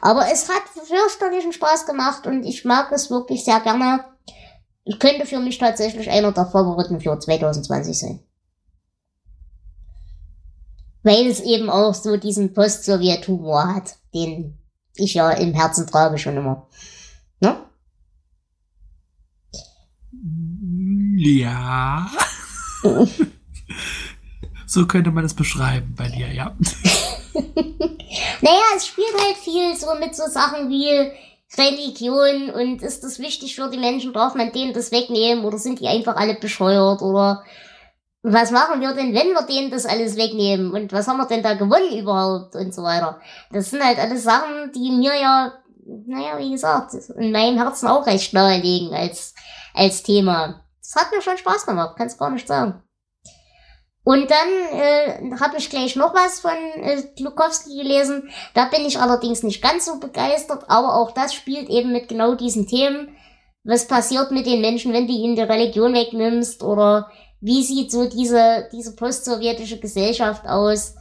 Aber 0.01 0.25
es 0.33 0.49
hat 0.49 0.63
fürchterlichen 0.87 1.53
Spaß 1.53 1.87
gemacht 1.87 2.27
und 2.27 2.45
ich 2.45 2.65
mag 2.65 2.91
es 2.93 3.11
wirklich 3.11 3.45
sehr 3.45 3.61
gerne. 3.61 4.05
Es 4.87 4.99
könnte 4.99 5.27
für 5.27 5.39
mich 5.39 5.59
tatsächlich 5.59 6.09
einer 6.09 6.33
der 6.33 6.47
Favoriten 6.47 7.01
für 7.01 7.19
2020 7.19 7.99
sein. 7.99 8.21
Weil 11.03 11.27
es 11.27 11.41
eben 11.41 11.69
auch 11.69 11.95
so 11.95 12.17
diesen 12.17 12.55
Post-Sowjet-Humor 12.55 13.75
hat, 13.75 13.97
den 14.15 14.59
ich 14.95 15.15
ja 15.15 15.31
im 15.31 15.53
Herzen 15.53 15.87
trage 15.87 16.17
schon 16.17 16.39
immer. 16.39 16.67
Ne? 17.41 17.57
Ja. 21.19 22.11
so 24.69 24.87
könnte 24.87 25.11
man 25.11 25.25
es 25.25 25.35
beschreiben 25.35 25.95
bei 25.97 26.09
dir, 26.09 26.33
ja. 26.33 26.55
naja, 28.43 28.63
es 28.77 28.87
spielt 28.87 29.15
halt 29.19 29.37
viel 29.37 29.75
so 29.77 29.95
mit 29.99 30.15
so 30.15 30.25
Sachen 30.27 30.69
wie 30.69 31.11
Religion 31.57 32.51
und 32.51 32.83
ist 32.83 33.03
das 33.03 33.19
wichtig 33.19 33.57
für 33.57 33.71
die 33.71 33.79
Menschen, 33.79 34.13
darf 34.13 34.35
man 34.35 34.53
denen 34.53 34.75
das 34.75 34.93
wegnehmen 34.93 35.45
oder 35.45 35.59
sind 35.59 35.81
die 35.81 35.89
einfach 35.89 36.17
alle 36.17 36.35
bescheuert 36.35 37.01
oder 37.01 37.43
was 38.23 38.51
machen 38.51 38.81
wir 38.81 38.93
denn, 38.93 39.15
wenn 39.15 39.29
wir 39.29 39.47
denen 39.47 39.71
das 39.71 39.87
alles 39.87 40.17
wegnehmen? 40.17 40.73
Und 40.73 40.93
was 40.93 41.07
haben 41.09 41.19
wir 41.19 41.27
denn 41.27 41.43
da 41.43 41.55
gewonnen 41.55 41.97
überhaupt? 41.97 42.55
Und 42.57 42.75
so 42.75 42.83
weiter. 42.83 43.21
Das 43.51 43.71
sind 43.71 43.83
halt 43.83 43.99
alles 43.99 44.25
Sachen, 44.25 44.73
die 44.75 44.91
mir 44.91 45.15
ja, 45.19 45.53
naja, 46.07 46.37
wie 46.37 46.51
gesagt, 46.51 46.95
in 47.17 47.33
meinem 47.33 47.57
Herzen 47.57 47.87
auch 47.87 48.07
recht 48.07 48.35
nahe 48.35 48.61
liegen 48.61 48.93
als, 48.93 49.35
als 49.73 50.03
Thema. 50.03 50.65
Das 50.83 50.97
hat 50.97 51.13
mir 51.13 51.23
schon 51.23 51.39
Spaß 51.39 51.65
gemacht, 51.65 51.95
kann's 51.97 52.19
gar 52.19 52.31
nicht 52.31 52.47
sagen. 52.47 52.83
Und 54.09 54.31
dann 54.31 54.49
äh, 54.73 55.39
habe 55.39 55.59
ich 55.59 55.69
gleich 55.69 55.95
noch 55.95 56.15
was 56.15 56.41
von 56.41 56.57
äh, 56.77 57.03
Glukowski 57.15 57.77
gelesen. 57.77 58.31
Da 58.55 58.65
bin 58.65 58.87
ich 58.87 58.99
allerdings 58.99 59.43
nicht 59.43 59.61
ganz 59.61 59.85
so 59.85 60.01
begeistert, 60.01 60.65
aber 60.69 60.95
auch 60.95 61.11
das 61.11 61.35
spielt 61.35 61.69
eben 61.69 61.93
mit 61.93 62.09
genau 62.09 62.35
diesen 62.35 62.67
Themen. 62.67 63.15
Was 63.65 63.87
passiert 63.87 64.31
mit 64.31 64.47
den 64.47 64.63
Menschen, 64.63 64.95
wenn 64.95 65.07
du 65.07 65.13
ihnen 65.13 65.37
die 65.37 65.43
Religion 65.43 65.93
wegnimmst 65.93 66.63
oder 66.63 67.11
wie 67.43 67.63
sieht 67.63 67.93
so 67.93 68.09
diese, 68.09 68.71
diese 68.73 68.97
post-sowjetische 68.97 69.79
Gesellschaft 69.79 70.47
aus? 70.47 70.95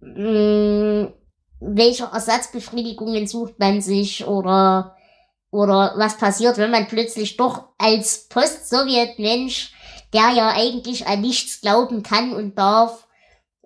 Hm, 0.00 1.14
welche 1.60 2.08
Ersatzbefriedigungen 2.12 3.28
sucht 3.28 3.60
man 3.60 3.80
sich 3.80 4.26
oder, 4.26 4.96
oder 5.52 5.94
was 5.96 6.16
passiert, 6.16 6.58
wenn 6.58 6.72
man 6.72 6.88
plötzlich 6.88 7.36
doch 7.36 7.68
als 7.78 8.26
Post-Sowjet-Mensch, 8.30 9.75
der 10.12 10.30
ja 10.30 10.48
eigentlich 10.50 11.06
an 11.06 11.20
nichts 11.20 11.60
glauben 11.60 12.02
kann 12.02 12.32
und 12.32 12.56
darf, 12.56 13.06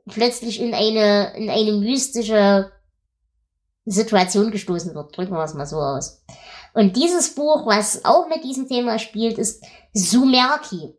plötzlich 0.08 0.60
in 0.60 0.74
eine, 0.74 1.36
in 1.36 1.50
eine 1.50 1.72
mystische 1.72 2.72
Situation 3.84 4.50
gestoßen 4.50 4.94
wird. 4.94 5.16
Drücken 5.16 5.34
wir 5.34 5.44
es 5.44 5.54
mal 5.54 5.66
so 5.66 5.76
aus. 5.76 6.22
Und 6.74 6.96
dieses 6.96 7.34
Buch, 7.34 7.66
was 7.66 8.04
auch 8.04 8.28
mit 8.28 8.44
diesem 8.44 8.68
Thema 8.68 8.98
spielt, 8.98 9.38
ist 9.38 9.64
Sumerki. 9.92 10.94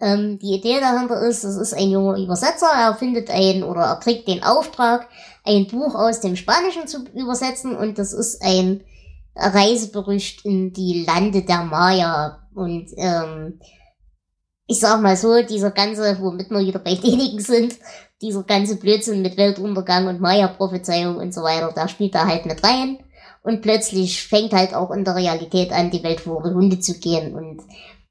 Ähm, 0.00 0.38
die 0.40 0.54
Idee 0.54 0.80
dahinter 0.80 1.20
ist, 1.22 1.44
es 1.44 1.56
ist 1.56 1.74
ein 1.74 1.90
junger 1.90 2.18
Übersetzer, 2.18 2.66
er 2.66 2.94
findet 2.94 3.30
ein 3.30 3.62
oder 3.62 3.82
er 3.82 3.96
kriegt 3.96 4.26
den 4.26 4.42
Auftrag, 4.42 5.08
ein 5.44 5.68
Buch 5.68 5.94
aus 5.94 6.20
dem 6.20 6.34
Spanischen 6.34 6.88
zu 6.88 7.04
übersetzen 7.14 7.76
und 7.76 7.98
das 7.98 8.12
ist 8.12 8.42
ein 8.42 8.82
Reiseberücht 9.36 10.44
in 10.44 10.72
die 10.72 11.04
Lande 11.04 11.42
der 11.42 11.62
Maya. 11.62 12.40
Und 12.54 12.90
ähm, 12.96 13.60
ich 14.66 14.80
sag 14.80 15.02
mal 15.02 15.16
so, 15.16 15.42
dieser 15.42 15.70
ganze, 15.70 16.18
womit 16.20 16.50
wir 16.50 16.60
wieder 16.60 16.78
bei 16.78 16.94
denjenigen 16.94 17.40
sind, 17.40 17.76
dieser 18.22 18.44
ganze 18.44 18.76
Blödsinn 18.76 19.22
mit 19.22 19.36
Weltuntergang 19.36 20.06
und 20.06 20.20
Maya-Prophezeiung 20.20 21.16
und 21.16 21.34
so 21.34 21.42
weiter, 21.42 21.72
da 21.74 21.88
spielt 21.88 22.14
er 22.14 22.26
halt 22.26 22.46
mit 22.46 22.64
rein. 22.64 22.98
Und 23.42 23.60
plötzlich 23.60 24.26
fängt 24.26 24.54
halt 24.54 24.74
auch 24.74 24.90
in 24.90 25.04
der 25.04 25.16
Realität 25.16 25.70
an, 25.70 25.90
die 25.90 26.02
Welt 26.02 26.20
vor 26.20 26.42
Hunde 26.42 26.80
zu 26.80 26.98
gehen. 26.98 27.34
Und 27.34 27.60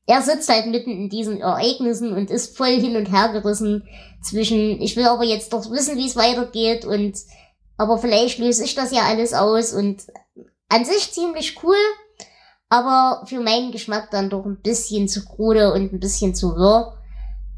er 0.06 0.22
sitzt 0.22 0.50
halt 0.50 0.68
mitten 0.68 0.92
in 0.92 1.10
diesen 1.10 1.42
Ereignissen 1.42 2.14
und 2.14 2.30
ist 2.30 2.56
voll 2.56 2.80
hin 2.80 2.96
und 2.98 3.12
her 3.12 3.30
gerissen 3.30 3.88
zwischen, 4.22 4.80
ich 4.82 4.96
will 4.96 5.06
aber 5.06 5.24
jetzt 5.24 5.54
doch 5.54 5.72
wissen, 5.72 5.98
wie 5.98 6.06
es 6.06 6.16
weitergeht 6.16 6.86
und 6.86 7.18
aber 7.78 7.98
vielleicht 7.98 8.38
löse 8.38 8.64
ich 8.64 8.76
das 8.76 8.92
ja 8.92 9.04
alles 9.04 9.34
aus 9.34 9.74
und 9.74 10.04
an 10.70 10.86
sich 10.86 11.12
ziemlich 11.12 11.64
cool, 11.64 11.76
aber 12.74 13.26
für 13.26 13.40
meinen 13.40 13.72
Geschmack 13.72 14.10
dann 14.12 14.30
doch 14.30 14.46
ein 14.46 14.62
bisschen 14.62 15.08
zu 15.08 15.26
krude 15.26 15.74
und 15.74 15.94
ein 15.94 16.00
bisschen 16.00 16.34
zu 16.34 16.56
wirr. 16.56 16.98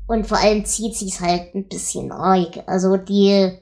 Und 0.08 0.28
vor 0.28 0.38
allem 0.38 0.66
zieht 0.66 0.96
sich's 0.96 1.20
halt 1.20 1.56
ein 1.56 1.68
bisschen 1.68 2.12
arg. 2.12 2.64
Also 2.68 2.98
die, 2.98 3.58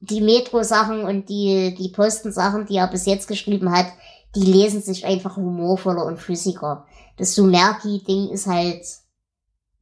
die 0.00 0.20
Metro-Sachen 0.20 1.04
und 1.04 1.28
die, 1.28 1.74
die 1.78 1.90
Posten-Sachen, 1.90 2.66
die 2.66 2.76
er 2.76 2.88
bis 2.88 3.06
jetzt 3.06 3.28
geschrieben 3.28 3.70
hat, 3.70 3.86
die 4.34 4.44
lesen 4.44 4.82
sich 4.82 5.04
einfach 5.04 5.36
humorvoller 5.36 6.04
und 6.04 6.18
flüssiger 6.18 6.86
das 7.16 7.34
Sumerki-Ding 7.34 8.30
ist 8.30 8.46
halt 8.46 8.84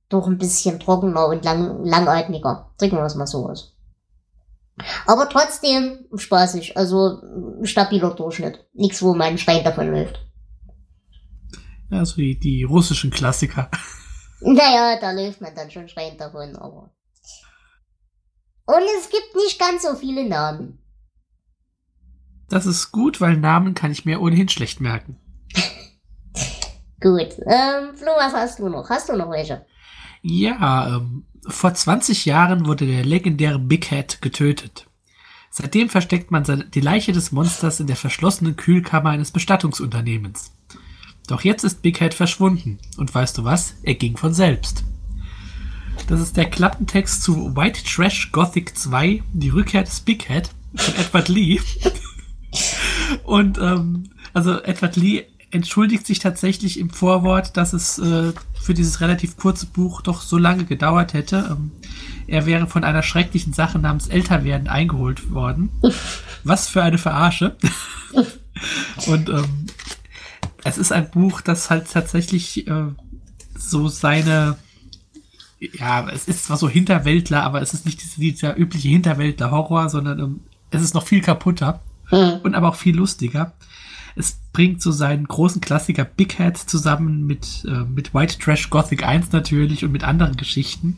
doch 0.08 0.26
ein 0.26 0.38
bisschen 0.38 0.80
trockener 0.80 1.26
und 1.26 1.44
lang, 1.44 1.84
langatmiger. 1.84 2.72
Drücken 2.78 2.96
wir 2.96 3.04
es 3.04 3.14
mal 3.14 3.26
so 3.26 3.48
aus. 3.48 3.76
Aber 5.06 5.28
trotzdem 5.28 6.06
spaßig, 6.14 6.76
also 6.76 7.22
stabiler 7.62 8.10
Durchschnitt. 8.10 8.66
Nichts, 8.72 9.02
wo 9.02 9.14
mein 9.14 9.38
Stein 9.38 9.62
davon 9.62 9.90
läuft. 9.90 10.20
Also 11.90 12.16
die, 12.16 12.38
die 12.38 12.64
russischen 12.64 13.10
Klassiker. 13.10 13.70
Naja, 14.42 14.98
da 14.98 15.12
läuft 15.12 15.42
man 15.42 15.54
dann 15.54 15.70
schon 15.70 15.86
Stein 15.86 16.16
davon, 16.16 16.56
aber. 16.56 16.90
Und 18.64 18.82
es 18.98 19.10
gibt 19.10 19.36
nicht 19.36 19.58
ganz 19.58 19.82
so 19.82 19.94
viele 19.94 20.26
Namen. 20.26 20.78
Das 22.48 22.66
ist 22.66 22.90
gut, 22.90 23.20
weil 23.20 23.36
Namen 23.36 23.74
kann 23.74 23.92
ich 23.92 24.04
mir 24.04 24.20
ohnehin 24.20 24.48
schlecht 24.48 24.80
merken. 24.80 25.20
Gut. 27.00 27.38
Ähm, 27.46 27.94
Flo, 27.94 28.10
was 28.16 28.34
hast 28.34 28.58
du 28.58 28.68
noch? 28.68 28.90
Hast 28.90 29.08
du 29.08 29.16
noch 29.16 29.30
welche? 29.30 29.64
Ja, 30.20 30.96
ähm, 30.96 31.26
vor 31.46 31.72
20 31.72 32.24
Jahren 32.24 32.66
wurde 32.66 32.86
der 32.86 33.04
legendäre 33.04 33.60
Big 33.60 33.88
Head 33.88 34.20
getötet. 34.20 34.88
Seitdem 35.50 35.88
versteckt 35.88 36.32
man 36.32 36.70
die 36.74 36.80
Leiche 36.80 37.12
des 37.12 37.30
Monsters 37.30 37.78
in 37.78 37.86
der 37.86 37.94
verschlossenen 37.94 38.56
Kühlkammer 38.56 39.10
eines 39.10 39.30
Bestattungsunternehmens. 39.30 40.52
Doch 41.30 41.42
jetzt 41.42 41.62
ist 41.62 41.80
Big 41.80 41.98
Head 41.98 42.12
verschwunden. 42.12 42.80
Und 42.96 43.14
weißt 43.14 43.38
du 43.38 43.44
was? 43.44 43.74
Er 43.84 43.94
ging 43.94 44.16
von 44.16 44.34
selbst. 44.34 44.82
Das 46.08 46.20
ist 46.20 46.36
der 46.36 46.50
Klappentext 46.50 47.22
zu 47.22 47.54
White 47.54 47.84
Trash 47.84 48.32
Gothic 48.32 48.76
2, 48.76 49.22
die 49.32 49.50
Rückkehr 49.50 49.84
des 49.84 50.00
Big 50.00 50.26
Head 50.26 50.50
von 50.74 50.94
Edward 50.96 51.28
Lee. 51.28 51.60
Und 53.22 53.58
ähm, 53.58 54.10
also 54.32 54.60
Edward 54.60 54.96
Lee 54.96 55.22
entschuldigt 55.52 56.04
sich 56.04 56.18
tatsächlich 56.18 56.80
im 56.80 56.90
Vorwort, 56.90 57.56
dass 57.56 57.74
es 57.74 58.00
äh, 58.00 58.32
für 58.60 58.74
dieses 58.74 59.00
relativ 59.00 59.36
kurze 59.36 59.66
Buch 59.66 60.02
doch 60.02 60.22
so 60.22 60.36
lange 60.36 60.64
gedauert 60.64 61.12
hätte. 61.12 61.46
Ähm, 61.48 61.70
er 62.26 62.46
wäre 62.46 62.66
von 62.66 62.82
einer 62.82 63.04
schrecklichen 63.04 63.52
Sache 63.52 63.78
namens 63.78 64.08
Älterwerden 64.08 64.66
eingeholt 64.66 65.30
worden. 65.30 65.70
Was 66.42 66.68
für 66.68 66.82
eine 66.82 66.98
Verarsche. 66.98 67.56
Und 69.06 69.28
ähm, 69.28 69.66
es 70.64 70.78
ist 70.78 70.92
ein 70.92 71.10
Buch, 71.10 71.40
das 71.40 71.70
halt 71.70 71.90
tatsächlich 71.90 72.66
äh, 72.68 72.86
so 73.56 73.88
seine 73.88 74.56
ja, 75.60 76.08
es 76.08 76.26
ist 76.26 76.44
zwar 76.44 76.56
so 76.56 76.68
Hinterwäldler, 76.68 77.42
aber 77.42 77.60
es 77.60 77.74
ist 77.74 77.84
nicht 77.84 78.02
dieser, 78.02 78.20
dieser 78.20 78.56
übliche 78.56 78.88
Hinterwäldler-Horror, 78.88 79.90
sondern 79.90 80.18
ähm, 80.18 80.40
es 80.70 80.82
ist 80.82 80.94
noch 80.94 81.06
viel 81.06 81.20
kaputter 81.20 81.80
mhm. 82.10 82.40
und 82.42 82.54
aber 82.54 82.70
auch 82.70 82.76
viel 82.76 82.96
lustiger. 82.96 83.52
Es 84.16 84.38
bringt 84.52 84.82
so 84.82 84.90
seinen 84.90 85.28
großen 85.28 85.60
Klassiker 85.60 86.04
Big 86.04 86.38
Head 86.38 86.56
zusammen 86.56 87.26
mit, 87.26 87.64
äh, 87.68 87.84
mit 87.84 88.14
White 88.14 88.38
Trash 88.38 88.70
Gothic 88.70 89.04
1 89.04 89.32
natürlich 89.32 89.84
und 89.84 89.92
mit 89.92 90.02
anderen 90.02 90.36
Geschichten. 90.36 90.96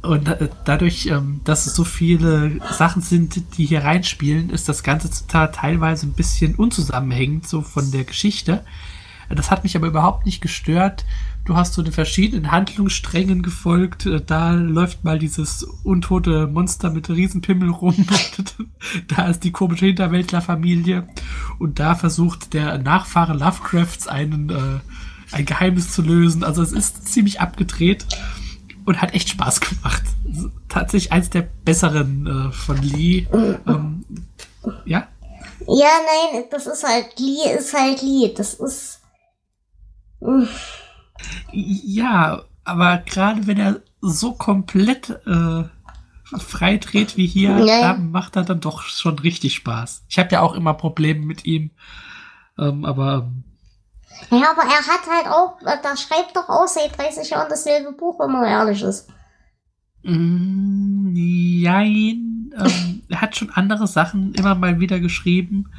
Und 0.00 0.32
dadurch, 0.64 1.06
ähm, 1.06 1.40
dass 1.44 1.66
es 1.66 1.74
so 1.74 1.82
viele 1.82 2.60
Sachen 2.72 3.02
sind, 3.02 3.58
die 3.58 3.66
hier 3.66 3.82
reinspielen, 3.82 4.50
ist 4.50 4.68
das 4.68 4.82
Ganze 4.82 5.10
teilweise 5.26 6.06
ein 6.06 6.12
bisschen 6.12 6.54
unzusammenhängend, 6.54 7.48
so 7.48 7.62
von 7.62 7.90
der 7.90 8.04
Geschichte. 8.04 8.64
Das 9.28 9.50
hat 9.50 9.62
mich 9.62 9.76
aber 9.76 9.88
überhaupt 9.88 10.24
nicht 10.24 10.40
gestört. 10.40 11.04
Du 11.44 11.56
hast 11.56 11.74
so 11.74 11.82
den 11.82 11.92
verschiedenen 11.92 12.50
Handlungssträngen 12.50 13.42
gefolgt. 13.42 14.06
Äh, 14.06 14.20
da 14.24 14.52
läuft 14.52 15.02
mal 15.02 15.18
dieses 15.18 15.64
untote 15.82 16.46
Monster 16.46 16.90
mit 16.90 17.10
Riesenpimmel 17.10 17.70
rum. 17.70 18.06
da 19.08 19.26
ist 19.26 19.40
die 19.40 19.52
komische 19.52 19.86
Hinterwäldlerfamilie. 19.86 21.08
Und 21.58 21.78
da 21.80 21.94
versucht 21.94 22.54
der 22.54 22.78
Nachfahre 22.78 23.34
Lovecrafts 23.34 24.06
einen, 24.06 24.50
äh, 24.50 24.80
ein 25.32 25.44
Geheimnis 25.44 25.90
zu 25.90 26.02
lösen. 26.02 26.44
Also 26.44 26.62
es 26.62 26.72
ist 26.72 27.08
ziemlich 27.08 27.40
abgedreht 27.40 28.06
und 28.88 29.02
hat 29.02 29.14
echt 29.14 29.28
Spaß 29.28 29.60
gemacht. 29.60 30.02
Tatsächlich 30.68 31.12
eins 31.12 31.28
der 31.28 31.42
besseren 31.42 32.26
äh, 32.26 32.52
von 32.52 32.78
Lee. 32.78 33.26
Ähm, 33.66 34.04
ja? 34.86 35.06
Ja, 35.66 35.90
nein, 36.32 36.44
das 36.50 36.66
ist 36.66 36.84
halt, 36.84 37.18
Lee 37.18 37.54
ist 37.54 37.74
halt 37.74 38.00
Lee. 38.00 38.32
Das 38.34 38.54
ist. 38.54 39.02
Ja, 41.52 42.44
aber 42.64 42.98
gerade 42.98 43.46
wenn 43.46 43.58
er 43.58 43.82
so 44.00 44.32
komplett 44.32 45.10
äh, 45.26 45.64
frei 46.38 46.78
dreht 46.78 47.18
wie 47.18 47.26
hier, 47.26 47.96
macht 47.98 48.36
er 48.36 48.44
dann 48.44 48.60
doch 48.60 48.82
schon 48.82 49.18
richtig 49.18 49.54
Spaß. 49.54 50.04
Ich 50.08 50.18
habe 50.18 50.30
ja 50.32 50.40
auch 50.40 50.54
immer 50.54 50.72
Probleme 50.72 51.26
mit 51.26 51.44
ihm. 51.44 51.72
Ähm, 52.58 52.86
aber 52.86 53.28
ähm, 53.28 53.44
ja, 54.30 54.50
aber 54.50 54.62
er 54.62 54.86
hat 54.86 55.06
halt 55.08 55.26
auch, 55.26 55.58
da 55.82 55.96
schreibt 55.96 56.36
doch 56.36 56.48
auch 56.48 56.66
seit 56.66 56.96
30 56.96 57.30
Jahren 57.30 57.48
dasselbe 57.48 57.92
Buch, 57.92 58.18
wenn 58.20 58.32
man 58.32 58.44
ehrlich 58.44 58.82
ist. 58.82 59.08
Mm, 60.02 61.12
nein, 61.12 62.52
ähm, 62.56 63.02
er 63.08 63.20
hat 63.20 63.36
schon 63.36 63.50
andere 63.50 63.86
Sachen 63.86 64.34
immer 64.34 64.54
mal 64.54 64.80
wieder 64.80 65.00
geschrieben. 65.00 65.70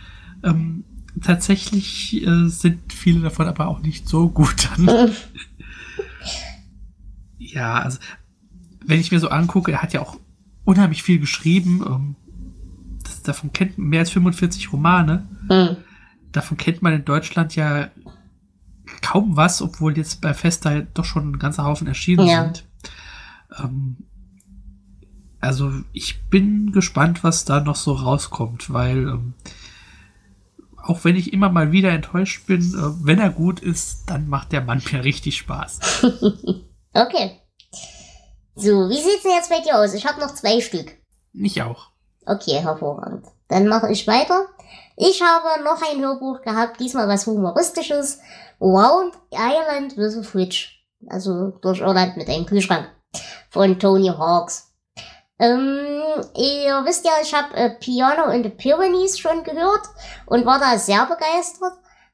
Ähm, 0.43 0.83
tatsächlich 1.21 2.25
äh, 2.25 2.47
sind 2.47 2.93
viele 2.93 3.21
davon 3.21 3.47
aber 3.47 3.67
auch 3.67 3.79
nicht 3.79 4.07
so 4.07 4.29
gut 4.29 4.69
ja, 7.37 7.73
also 7.73 7.99
wenn 8.85 8.99
ich 8.99 9.11
mir 9.11 9.19
so 9.19 9.29
angucke, 9.29 9.71
er 9.71 9.81
hat 9.81 9.93
ja 9.93 10.01
auch 10.01 10.17
unheimlich 10.65 11.03
viel 11.03 11.19
geschrieben. 11.19 11.83
Ähm, 11.85 12.15
das, 13.03 13.21
davon 13.23 13.53
kennt 13.53 13.77
man 13.77 13.89
mehr 13.89 14.01
als 14.01 14.11
45 14.11 14.71
Romane. 14.73 15.27
Mhm. 15.49 15.77
Davon 16.31 16.57
kennt 16.57 16.81
man 16.81 16.93
in 16.93 17.05
Deutschland 17.05 17.55
ja 17.55 17.89
kaum 19.01 19.35
was, 19.37 19.61
obwohl 19.61 19.97
jetzt 19.97 20.21
bei 20.21 20.33
Festa 20.33 20.81
doch 20.93 21.05
schon 21.05 21.31
ein 21.31 21.39
ganzer 21.39 21.65
Haufen 21.65 21.87
erschienen 21.87 22.27
ja. 22.27 22.43
sind. 22.43 22.65
Ähm, 23.57 23.97
also 25.39 25.71
ich 25.93 26.29
bin 26.29 26.71
gespannt, 26.71 27.23
was 27.23 27.45
da 27.45 27.61
noch 27.61 27.75
so 27.75 27.93
rauskommt, 27.93 28.73
weil 28.73 29.07
ähm, 29.07 29.33
auch 30.83 31.03
wenn 31.03 31.15
ich 31.15 31.33
immer 31.33 31.49
mal 31.49 31.71
wieder 31.71 31.91
enttäuscht 31.91 32.45
bin, 32.47 32.61
äh, 32.61 33.05
wenn 33.05 33.19
er 33.19 33.29
gut 33.29 33.59
ist, 33.59 34.03
dann 34.07 34.27
macht 34.27 34.51
der 34.51 34.61
Mann 34.61 34.81
mir 34.91 35.03
richtig 35.03 35.37
Spaß. 35.37 36.03
okay. 36.93 37.39
So, 38.55 38.89
wie 38.89 39.01
sieht's 39.01 39.23
denn 39.23 39.31
jetzt 39.31 39.49
bei 39.49 39.61
dir 39.61 39.77
aus? 39.77 39.93
Ich 39.93 40.05
habe 40.05 40.19
noch 40.19 40.33
zwei 40.33 40.59
Stück. 40.59 40.97
Ich 41.33 41.61
auch. 41.61 41.91
Okay, 42.25 42.59
hervorragend. 42.59 43.25
Dann 43.47 43.67
mache 43.67 43.89
ich 43.91 44.05
weiter. 44.05 44.47
Ich 44.97 45.21
habe 45.21 45.63
noch 45.63 45.81
ein 45.81 46.01
Hörbuch 46.01 46.41
gehabt, 46.41 46.79
diesmal 46.81 47.07
was 47.07 47.25
Humoristisches. 47.25 48.19
Round 48.59 49.13
Island 49.31 49.97
with 49.97 50.17
a 50.17 50.23
Fridge. 50.23 50.69
Also 51.07 51.51
durch 51.61 51.79
Irland 51.79 52.17
mit 52.17 52.29
einem 52.29 52.45
Kühlschrank. 52.45 52.89
Von 53.49 53.79
Tony 53.79 54.07
Hawks. 54.07 54.73
Ähm, 55.39 56.01
ihr 56.35 56.83
wisst 56.85 57.05
ja, 57.05 57.13
ich 57.21 57.33
habe 57.33 57.55
äh, 57.55 57.69
Piano 57.69 58.25
in 58.25 58.43
the 58.43 58.49
Pyrenees 58.49 59.17
schon 59.17 59.43
gehört 59.43 59.83
und 60.25 60.45
war 60.45 60.59
da 60.59 60.77
sehr 60.77 61.05
begeistert. 61.05 61.73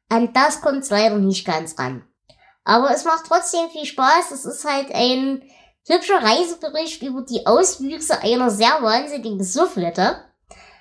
An 0.09 0.31
das 0.33 0.61
kommt 0.61 0.87
leider 0.89 1.17
nicht 1.17 1.45
ganz 1.45 1.77
ran. 1.79 2.03
Aber 2.63 2.91
es 2.91 3.03
macht 3.03 3.25
trotzdem 3.27 3.69
viel 3.71 3.85
Spaß. 3.85 4.31
Es 4.31 4.45
ist 4.45 4.65
halt 4.65 4.93
ein 4.93 5.41
hübscher 5.87 6.21
Reisebericht 6.21 7.01
über 7.01 7.21
die 7.21 7.45
Auswüchse 7.45 8.21
einer 8.21 8.51
sehr 8.51 8.81
wahnsinnigen 8.81 9.43
Sufflette. 9.43 10.17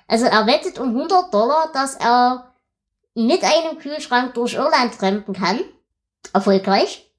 Also 0.07 0.25
er 0.25 0.45
wettet 0.45 0.79
um 0.79 0.89
100 0.89 1.33
Dollar, 1.33 1.71
dass 1.73 1.95
er 1.95 2.54
mit 3.15 3.43
einem 3.43 3.79
Kühlschrank 3.79 4.33
durch 4.33 4.53
Irland 4.53 4.97
trampen 4.99 5.33
kann. 5.33 5.61
Erfolgreich. 6.33 7.09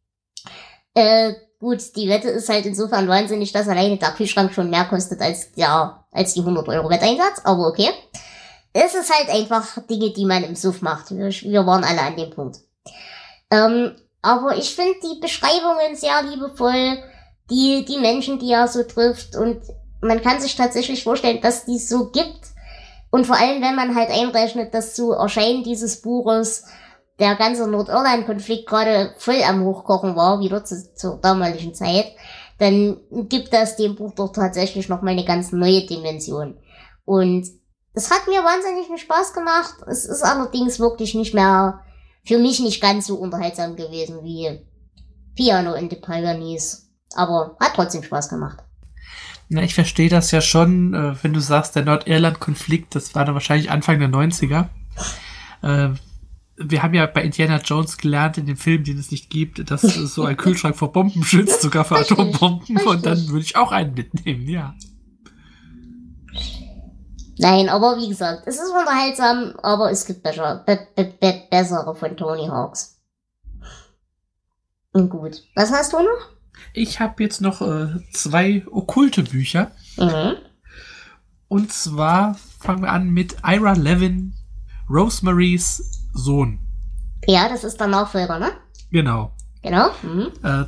Äh, 0.95 1.35
gut, 1.59 1.97
die 1.97 2.09
Wette 2.09 2.29
ist 2.29 2.49
halt 2.49 2.67
insofern 2.67 3.09
wahnsinnig, 3.09 3.53
dass 3.53 3.69
alleine 3.69 3.97
der 3.97 4.13
Kühlschrank 4.13 4.53
schon 4.53 4.71
mehr 4.71 4.85
kostet 4.85 5.21
als, 5.21 5.49
ja, 5.57 6.05
als 6.13 6.35
die 6.35 6.41
100 6.41 6.69
Euro 6.69 6.89
Wetteinsatz, 6.89 7.41
aber 7.45 7.67
okay. 7.67 7.91
Es 8.73 8.95
ist 8.95 9.13
halt 9.13 9.31
einfach 9.31 9.79
Dinge, 9.89 10.11
die 10.11 10.27
man 10.27 10.45
im 10.45 10.55
Suff 10.55 10.83
macht. 10.83 11.11
Wir, 11.11 11.31
wir 11.31 11.67
waren 11.67 11.83
alle 11.83 12.03
an 12.03 12.17
dem 12.17 12.31
Punkt. 12.31 12.59
Ähm, 13.51 13.97
aber 14.21 14.57
ich 14.57 14.75
finde 14.75 14.95
die 15.03 15.21
Beschreibungen 15.21 15.95
sehr 15.95 16.23
liebevoll, 16.23 17.03
die, 17.51 17.85
die 17.87 17.99
Menschen, 17.99 18.39
die 18.39 18.53
er 18.53 18.69
so 18.69 18.83
trifft 18.83 19.37
und 19.37 19.63
man 20.03 20.21
kann 20.21 20.41
sich 20.41 20.57
tatsächlich 20.57 21.05
vorstellen, 21.05 21.41
dass 21.41 21.65
die 21.65 21.79
so 21.79 22.11
gibt 22.11 22.41
und 23.11 23.27
vor 23.27 23.37
allem, 23.37 23.63
wenn 23.63 23.77
man 23.77 23.95
halt 23.95 24.11
einrechnet, 24.11 24.75
dass 24.75 24.95
zu 24.95 25.13
Erscheinen 25.13 25.63
dieses 25.63 26.03
Buches 26.03 26.65
der 27.19 27.35
ganze 27.37 27.69
Nordirland-Konflikt 27.69 28.69
gerade 28.69 29.15
voll 29.19 29.43
am 29.43 29.65
Hochkochen 29.65 30.17
war, 30.17 30.41
wieder 30.41 30.65
zu, 30.65 30.95
zur 30.95 31.19
damaligen 31.19 31.75
Zeit, 31.75 32.07
dann 32.59 33.01
gibt 33.29 33.53
das 33.53 33.77
dem 33.77 33.97
Buch 33.97 34.13
doch 34.15 34.33
tatsächlich 34.33 34.89
nochmal 34.89 35.13
eine 35.13 35.25
ganz 35.25 35.53
neue 35.53 35.87
Dimension. 35.87 36.59
Und 37.05 37.47
es 37.95 38.11
hat 38.11 38.27
mir 38.27 38.43
wahnsinnig 38.43 38.87
viel 38.87 38.99
Spaß 38.99 39.33
gemacht. 39.33 39.75
Es 39.87 40.05
ist 40.05 40.23
allerdings 40.23 40.79
wirklich 40.79 41.15
nicht 41.15 41.35
mehr, 41.35 41.81
für 42.25 42.39
mich 42.39 42.61
nicht 42.61 42.83
ganz 42.83 43.07
so 43.07 43.17
unterhaltsam 43.17 43.77
gewesen 43.77 44.23
wie 44.23 44.67
Piano 45.35 45.75
in 45.75 45.89
the 45.89 45.97
Pioneers. 45.97 46.89
Aber 47.15 47.57
hat 47.61 47.75
trotzdem 47.75 48.03
Spaß 48.03 48.29
gemacht. 48.29 48.66
Na, 49.49 49.63
ich 49.63 49.75
verstehe 49.75 50.09
das 50.09 50.31
ja 50.33 50.41
schon, 50.41 50.95
äh, 50.95 51.15
wenn 51.23 51.33
du 51.33 51.41
sagst, 51.41 51.77
der 51.77 51.85
Nordirland-Konflikt, 51.85 52.95
das 52.95 53.15
war 53.15 53.25
dann 53.25 53.35
wahrscheinlich 53.35 53.71
Anfang 53.71 54.01
der 54.01 54.09
90er. 54.09 54.69
Äh, 55.63 55.91
wir 56.59 56.83
haben 56.83 56.95
ja 56.95 57.07
bei 57.07 57.23
Indiana 57.23 57.59
Jones 57.59 57.99
gelernt 57.99 58.39
in 58.39 58.47
dem 58.47 58.57
Film, 58.57 58.83
den 58.83 58.99
es 58.99 59.11
nicht 59.11 59.31
gibt, 59.31 59.71
dass 59.71 59.83
so 59.83 60.25
ein 60.25 60.37
Kühlschrank 60.37 60.75
vor 60.77 60.93
Bomben 60.93 61.23
schützt, 61.23 61.61
sogar 61.61 61.85
vor 61.85 61.99
Atombomben. 61.99 62.79
Und 62.87 63.05
dann 63.05 63.29
würde 63.29 63.45
ich 63.45 63.57
auch 63.57 63.73
einen 63.73 63.95
mitnehmen, 63.95 64.49
ja. 64.49 64.75
Nein, 67.39 67.69
aber 67.69 67.99
wie 67.99 68.09
gesagt, 68.09 68.45
es 68.47 68.57
ist 68.57 68.71
unterhaltsam, 68.71 69.55
aber 69.63 69.91
es 69.91 70.07
gibt 70.07 70.23
besser, 70.23 70.65
be, 70.67 70.89
be, 70.97 71.05
be, 71.21 71.43
bessere 71.51 71.95
von 71.95 72.17
Tony 72.17 72.47
Hawks. 72.47 72.99
Und 74.93 75.11
gut. 75.11 75.43
Was 75.55 75.71
hast 75.71 75.93
du 75.93 75.99
noch? 75.99 76.36
Ich 76.73 77.01
habe 77.01 77.23
jetzt 77.23 77.41
noch 77.41 77.63
äh, 77.63 78.01
zwei 78.13 78.65
okkulte 78.71 79.23
Bücher. 79.23 79.73
Mhm. 79.99 80.35
Und 81.49 81.73
zwar 81.73 82.37
fangen 82.59 82.83
wir 82.83 82.91
an 82.93 83.11
mit 83.11 83.37
Ira 83.45 83.73
Levin, 83.73 84.35
Rosemarys 84.89 86.09
Sohn. 86.13 86.59
Ja, 87.27 87.49
das 87.49 87.65
ist 87.65 87.79
der 87.79 87.87
Nachfolger, 87.87 88.39
ne? 88.39 88.53
Genau. 88.91 89.33
Genau. 89.63 89.91
Mhm. 90.03 90.33
Äh, 90.43 90.65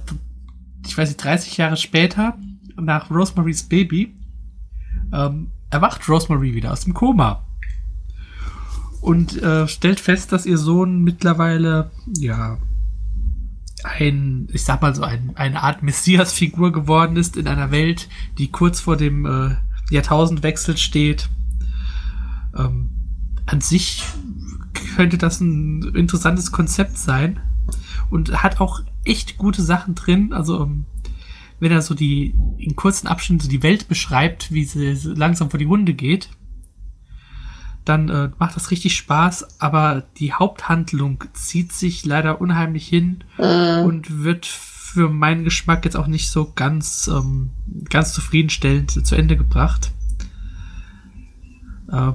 ich 0.86 0.96
weiß 0.96 1.08
nicht, 1.08 1.22
30 1.22 1.56
Jahre 1.56 1.76
später, 1.76 2.36
nach 2.76 3.10
Rosemarys 3.10 3.64
Baby, 3.64 4.16
ähm, 5.12 5.50
erwacht 5.70 6.08
Rosemary 6.08 6.54
wieder 6.54 6.72
aus 6.72 6.84
dem 6.84 6.94
Koma. 6.94 7.44
Und 9.00 9.40
äh, 9.42 9.68
stellt 9.68 10.00
fest, 10.00 10.32
dass 10.32 10.46
ihr 10.46 10.58
Sohn 10.58 11.02
mittlerweile, 11.02 11.90
ja, 12.16 12.58
ein, 13.84 14.48
ich 14.52 14.64
sag 14.64 14.82
mal 14.82 14.94
so, 14.94 15.02
ein, 15.02 15.32
eine 15.34 15.62
Art 15.62 15.82
Messias-Figur 15.82 16.72
geworden 16.72 17.16
ist 17.16 17.36
in 17.36 17.48
einer 17.48 17.70
Welt, 17.70 18.08
die 18.38 18.50
kurz 18.50 18.80
vor 18.80 18.96
dem 18.96 19.26
äh, 19.26 19.56
Jahrtausendwechsel 19.90 20.76
steht. 20.76 21.28
Ähm, 22.56 22.90
an 23.46 23.60
sich 23.60 24.04
könnte 24.96 25.18
das 25.18 25.40
ein 25.40 25.94
interessantes 25.94 26.52
Konzept 26.52 26.98
sein 26.98 27.40
und 28.10 28.42
hat 28.42 28.60
auch 28.60 28.80
echt 29.04 29.38
gute 29.38 29.62
Sachen 29.62 29.94
drin. 29.94 30.32
Also 30.32 30.62
ähm, 30.62 30.84
wenn 31.60 31.72
er 31.72 31.82
so 31.82 31.94
die 31.94 32.34
in 32.58 32.76
kurzen 32.76 33.06
Abschnitten 33.06 33.48
die 33.48 33.62
Welt 33.62 33.88
beschreibt, 33.88 34.52
wie 34.52 34.64
sie 34.64 34.92
langsam 35.04 35.50
vor 35.50 35.58
die 35.58 35.66
Hunde 35.66 35.94
geht, 35.94 36.30
dann 37.88 38.08
äh, 38.08 38.30
macht 38.38 38.56
das 38.56 38.70
richtig 38.70 38.96
Spaß, 38.96 39.60
aber 39.60 40.02
die 40.18 40.32
Haupthandlung 40.32 41.24
zieht 41.32 41.72
sich 41.72 42.04
leider 42.04 42.40
unheimlich 42.40 42.86
hin 42.86 43.24
äh. 43.38 43.80
und 43.80 44.22
wird 44.24 44.46
für 44.46 45.08
meinen 45.08 45.44
Geschmack 45.44 45.84
jetzt 45.84 45.96
auch 45.96 46.06
nicht 46.06 46.30
so 46.30 46.52
ganz, 46.54 47.08
ähm, 47.08 47.50
ganz 47.88 48.12
zufriedenstellend 48.12 49.06
zu 49.06 49.14
Ende 49.14 49.36
gebracht. 49.36 49.92
Äh, 51.90 52.12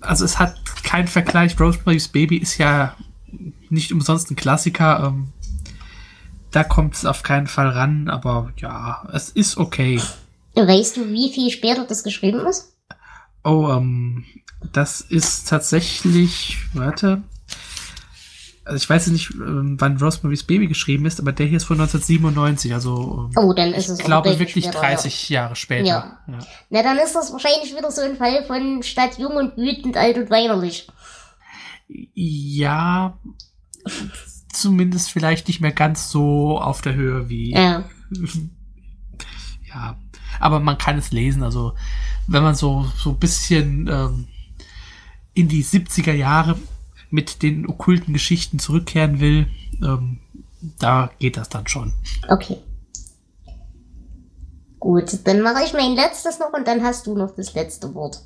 also 0.00 0.24
es 0.24 0.38
hat 0.38 0.56
keinen 0.82 1.08
Vergleich. 1.08 1.58
Rosemary's 1.58 2.08
Baby 2.08 2.36
ist 2.36 2.58
ja 2.58 2.96
nicht 3.70 3.92
umsonst 3.92 4.30
ein 4.30 4.36
Klassiker. 4.36 5.04
Ähm, 5.06 5.28
da 6.50 6.64
kommt 6.64 6.94
es 6.94 7.06
auf 7.06 7.22
keinen 7.22 7.46
Fall 7.46 7.68
ran, 7.68 8.08
aber 8.08 8.52
ja, 8.56 9.08
es 9.12 9.30
ist 9.30 9.56
okay. 9.56 10.00
Weißt 10.54 10.96
du, 10.98 11.08
wie 11.10 11.32
viel 11.32 11.50
später 11.50 11.84
das 11.84 12.04
geschrieben 12.04 12.40
ist? 12.40 12.71
Oh, 13.44 13.68
ähm, 13.70 14.24
das 14.72 15.00
ist 15.00 15.48
tatsächlich, 15.48 16.58
warte. 16.74 17.22
Also 18.64 18.76
ich 18.76 18.88
weiß 18.88 19.08
nicht, 19.08 19.32
ähm, 19.34 19.76
wann 19.80 19.96
Rosemary's 19.96 20.44
Baby 20.44 20.68
geschrieben 20.68 21.04
ist, 21.04 21.18
aber 21.18 21.32
der 21.32 21.46
hier 21.46 21.56
ist 21.56 21.64
von 21.64 21.80
1997, 21.80 22.72
also 22.72 23.28
ähm, 23.34 23.44
oh, 23.44 23.52
dann 23.52 23.72
ist 23.72 23.88
es 23.88 23.98
ich 23.98 24.04
glaube 24.04 24.38
wirklich 24.38 24.66
später, 24.66 24.78
30 24.78 25.28
ja. 25.28 25.42
Jahre 25.42 25.56
später. 25.56 25.84
Ja. 25.84 26.18
ja. 26.28 26.38
Na, 26.70 26.82
dann 26.84 26.98
ist 26.98 27.14
das 27.14 27.32
wahrscheinlich 27.32 27.76
wieder 27.76 27.90
so 27.90 28.02
ein 28.02 28.16
Fall 28.16 28.44
von 28.44 28.84
statt 28.84 29.18
jung 29.18 29.32
und 29.32 29.56
wütend, 29.56 29.96
alt 29.96 30.16
und 30.16 30.30
weinerlich. 30.30 30.86
Ja, 32.14 33.18
zumindest 34.52 35.10
vielleicht 35.10 35.48
nicht 35.48 35.60
mehr 35.60 35.72
ganz 35.72 36.10
so 36.10 36.58
auf 36.60 36.82
der 36.82 36.94
Höhe 36.94 37.28
wie. 37.28 37.52
Ja. 37.52 37.82
ja. 39.74 39.96
Aber 40.38 40.60
man 40.60 40.78
kann 40.78 40.98
es 40.98 41.10
lesen. 41.10 41.42
Also, 41.42 41.74
wenn 42.26 42.42
man 42.42 42.54
so, 42.54 42.86
so 42.96 43.10
ein 43.10 43.18
bisschen 43.18 43.88
ähm, 43.88 44.28
in 45.34 45.48
die 45.48 45.64
70er 45.64 46.12
Jahre 46.12 46.56
mit 47.10 47.42
den 47.42 47.68
okkulten 47.68 48.12
Geschichten 48.12 48.58
zurückkehren 48.58 49.20
will, 49.20 49.46
ähm, 49.82 50.18
da 50.78 51.10
geht 51.18 51.36
das 51.36 51.48
dann 51.48 51.66
schon. 51.66 51.92
Okay. 52.28 52.58
Gut, 54.78 55.18
dann 55.24 55.42
mache 55.42 55.62
ich 55.64 55.74
mein 55.74 55.94
letztes 55.94 56.40
noch 56.40 56.52
und 56.52 56.66
dann 56.66 56.82
hast 56.82 57.06
du 57.06 57.14
noch 57.14 57.36
das 57.36 57.54
letzte 57.54 57.94
Wort. 57.94 58.18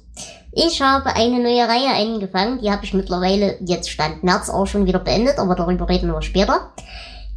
Ich 0.53 0.80
habe 0.80 1.14
eine 1.14 1.42
neue 1.42 1.68
Reihe 1.68 1.90
eingefangen, 1.90 2.61
die 2.62 2.70
habe 2.70 2.82
ich 2.84 2.94
mittlerweile 2.94 3.59
jetzt 3.61 3.90
Stand 3.90 4.24
März 4.24 4.49
auch 4.49 4.66
schon 4.66 4.86
wieder 4.86 4.99
beendet, 4.99 5.38
aber 5.38 5.55
darüber 5.55 5.86
reden 5.86 6.11
wir 6.11 6.22
später. 6.22 6.72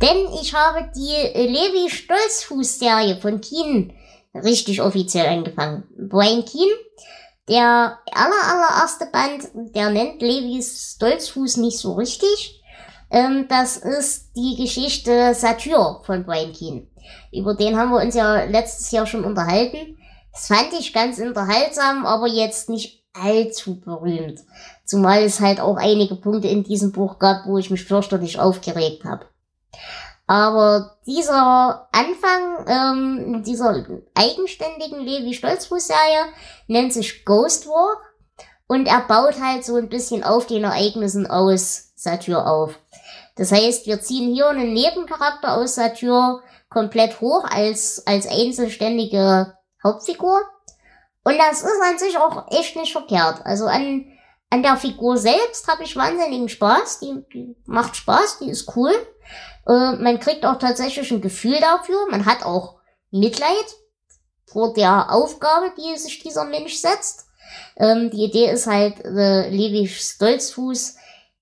Denn 0.02 0.18
ich 0.42 0.54
habe 0.54 0.90
die 0.96 1.38
Levi 1.38 1.90
Stolzfuß 1.90 2.80
Serie 2.80 3.18
von 3.18 3.42
Keen 3.42 3.92
richtig 4.34 4.82
offiziell 4.82 5.28
angefangen. 5.28 5.84
Brian 6.10 6.46
Keen, 6.46 6.70
der 7.48 8.00
aller 8.12 8.44
allererste 8.44 9.08
Band, 9.08 9.76
der 9.76 9.90
nennt 9.90 10.22
Levis 10.22 10.96
Stolzfuß 10.96 11.58
nicht 11.58 11.80
so 11.80 11.94
richtig. 11.94 12.62
Ähm, 13.12 13.48
das 13.50 13.78
ist 13.78 14.36
die 14.36 14.56
Geschichte 14.56 15.34
Satyr 15.34 16.02
von 16.04 16.26
Brian 16.26 16.54
Keen. 16.54 16.88
Über 17.32 17.56
den 17.56 17.78
haben 17.78 17.92
wir 17.92 18.02
uns 18.02 18.16
ja 18.16 18.44
letztes 18.44 18.92
Jahr 18.92 19.08
schon 19.08 19.26
unterhalten. 19.26 19.98
Das 20.32 20.48
fand 20.48 20.74
ich 20.80 20.94
ganz 20.94 21.20
unterhaltsam, 21.20 22.06
aber 22.06 22.28
jetzt 22.28 22.70
nicht 22.70 23.04
allzu 23.14 23.80
berühmt. 23.80 24.42
Zumal 24.86 25.24
es 25.24 25.40
halt 25.40 25.60
auch 25.60 25.78
einige 25.78 26.16
Punkte 26.16 26.48
in 26.48 26.64
diesem 26.64 26.92
Buch 26.92 27.20
gab, 27.20 27.48
wo 27.48 27.58
ich 27.58 27.72
mich 27.72 27.84
fürchterlich 27.84 28.40
aufgeregt 28.40 29.04
habe. 29.06 29.26
Aber 30.30 31.00
dieser 31.08 31.90
Anfang 31.92 32.68
ähm, 32.68 33.44
dieser 33.44 33.84
eigenständigen 34.14 35.00
Levi 35.00 35.34
Stolzfuß-Serie 35.34 36.26
nennt 36.68 36.94
sich 36.94 37.26
Ghost 37.26 37.66
War 37.66 37.98
und 38.68 38.86
er 38.86 39.00
baut 39.08 39.42
halt 39.42 39.66
so 39.66 39.76
ein 39.78 39.90
bisschen 39.90 40.24
auf 40.24 40.46
den 40.46 40.66
Ereignissen 40.66 41.26
aus 41.26 41.94
Satyr 41.96 42.46
auf. 42.46 42.78
Das 43.38 43.52
heißt, 43.52 43.88
wir 43.88 44.02
ziehen 44.02 44.32
hier 44.32 44.50
einen 44.50 44.72
Nebencharakter 44.72 45.58
aus 45.58 45.74
Satyr 45.74 46.44
komplett 46.70 47.22
hoch 47.22 47.46
als, 47.50 48.06
als 48.06 48.28
einzelständige 48.28 49.58
Hauptfigur. 49.84 50.42
Und 51.24 51.40
das 51.40 51.64
ist 51.64 51.82
an 51.84 51.98
sich 51.98 52.20
auch 52.20 52.52
echt 52.52 52.76
nicht 52.76 52.92
verkehrt. 52.92 53.44
Also 53.46 53.66
an, 53.66 54.06
an 54.52 54.62
der 54.62 54.78
Figur 54.78 55.18
selbst 55.18 55.68
habe 55.68 55.82
ich 55.86 55.96
wahnsinnigen 55.96 56.50
Spaß. 56.50 57.00
Die, 57.00 57.26
die 57.34 57.56
macht 57.66 57.96
Spaß, 57.96 58.38
die 58.42 58.52
ist 58.52 58.76
cool. 58.76 58.94
Äh, 59.70 59.96
man 59.98 60.20
kriegt 60.20 60.46
auch 60.46 60.58
tatsächlich 60.58 61.12
ein 61.12 61.22
Gefühl 61.22 61.60
dafür. 61.60 62.08
Man 62.10 62.26
hat 62.26 62.44
auch 62.44 62.80
Mitleid 63.12 63.76
vor 64.46 64.74
der 64.74 65.12
Aufgabe, 65.12 65.72
die 65.78 65.98
sich 65.98 66.20
dieser 66.20 66.46
Mensch 66.46 66.76
setzt. 66.78 67.28
Ähm, 67.78 68.10
die 68.10 68.24
Idee 68.24 68.50
ist 68.50 68.66
halt, 68.66 69.06
äh, 69.06 69.50
Levi 69.50 69.88
Stolzfuß 69.88 70.96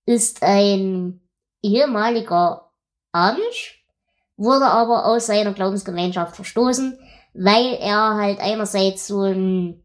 ist 0.05 0.43
ein 0.43 1.21
ehemaliger 1.61 2.69
Amish, 3.13 3.85
wurde 4.35 4.65
aber 4.65 5.05
aus 5.05 5.27
seiner 5.27 5.53
Glaubensgemeinschaft 5.53 6.35
verstoßen, 6.35 6.99
weil 7.33 7.77
er 7.79 8.15
halt 8.15 8.39
einerseits 8.39 9.07
so 9.07 9.21
ein, 9.21 9.83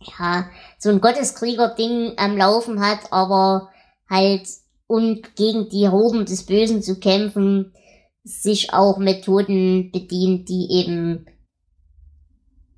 ja, 0.00 0.48
so 0.78 0.88
ein 0.90 1.00
Gotteskrieger-Ding 1.00 2.14
am 2.16 2.36
Laufen 2.36 2.84
hat, 2.84 3.12
aber 3.12 3.70
halt, 4.08 4.48
um 4.88 5.22
gegen 5.36 5.68
die 5.68 5.88
Horden 5.88 6.26
des 6.26 6.44
Bösen 6.44 6.82
zu 6.82 6.98
kämpfen, 6.98 7.72
sich 8.24 8.72
auch 8.72 8.98
Methoden 8.98 9.92
bedient, 9.92 10.48
die 10.48 10.72
eben 10.72 11.26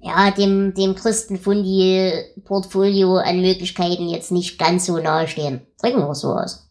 ja, 0.01 0.31
dem, 0.31 0.75
dem 0.75 0.95
Christenfundi-Portfolio 0.95 3.17
an 3.17 3.41
Möglichkeiten 3.41 4.09
jetzt 4.09 4.31
nicht 4.33 4.59
ganz 4.59 4.85
so 4.87 4.97
nahe 4.99 5.29
stehen. 5.29 5.67
Drücken 5.81 6.01
wir 6.01 6.15
so 6.15 6.33
aus. 6.33 6.71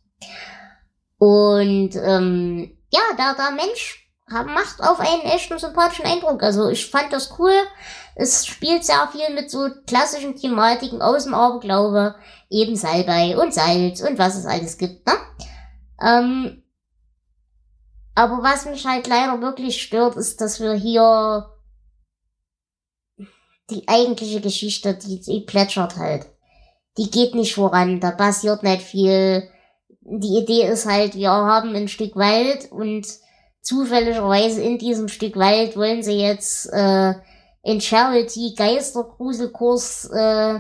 Und 1.18 1.96
ähm, 1.96 2.76
ja, 2.92 3.02
da 3.18 3.36
der 3.36 3.52
Mensch 3.52 4.10
macht 4.28 4.82
auf 4.82 5.00
einen 5.00 5.22
echten 5.24 5.58
sympathischen 5.60 6.06
Eindruck. 6.06 6.44
Also 6.44 6.70
ich 6.70 6.90
fand 6.90 7.14
das 7.14 7.40
cool. 7.40 7.54
Es 8.20 8.46
spielt 8.46 8.84
sehr 8.84 9.08
viel 9.14 9.34
mit 9.34 9.50
so 9.50 9.70
klassischen 9.88 10.36
Thematiken 10.36 11.02
aus 11.02 11.24
dem 11.24 11.34
Aberglaube, 11.34 12.16
eben 12.50 12.76
Salbei 12.76 13.38
und 13.38 13.54
Salz 13.54 14.02
und 14.02 14.18
was 14.18 14.36
es 14.36 14.46
alles 14.46 14.78
gibt. 14.78 15.08
Ne? 15.08 15.14
Ähm, 16.02 16.64
aber 18.16 18.44
was 18.44 18.66
mich 18.66 18.86
halt 18.86 19.08
leider 19.08 19.42
wirklich 19.42 19.82
stört, 19.82 20.18
ist, 20.18 20.42
dass 20.42 20.60
wir 20.60 20.74
hier 20.74 21.48
die 23.70 23.88
eigentliche 23.88 24.42
Geschichte, 24.42 24.96
die, 24.96 25.22
die 25.22 25.46
plätschert 25.48 25.96
halt. 25.96 26.26
Die 26.98 27.10
geht 27.10 27.36
nicht 27.36 27.56
voran, 27.56 28.02
da 28.02 28.12
passiert 28.12 28.64
nicht 28.64 28.82
viel. 28.82 29.50
Die 30.02 30.40
Idee 30.40 30.68
ist 30.68 30.86
halt, 30.86 31.16
wir 31.16 31.32
haben 31.32 31.74
ein 31.74 31.88
Stück 31.88 32.18
Wald 32.18 32.70
und 32.70 33.08
zufälligerweise 33.62 34.62
in 34.62 34.78
diesem 34.78 35.08
Stück 35.08 35.38
Wald 35.38 35.78
wollen 35.78 36.04
sie 36.04 36.20
jetzt 36.20 36.66
äh, 36.74 37.14
in 37.64 37.82
Charity 37.82 38.54
Geistergruselkurs 38.56 40.10
äh, 40.12 40.60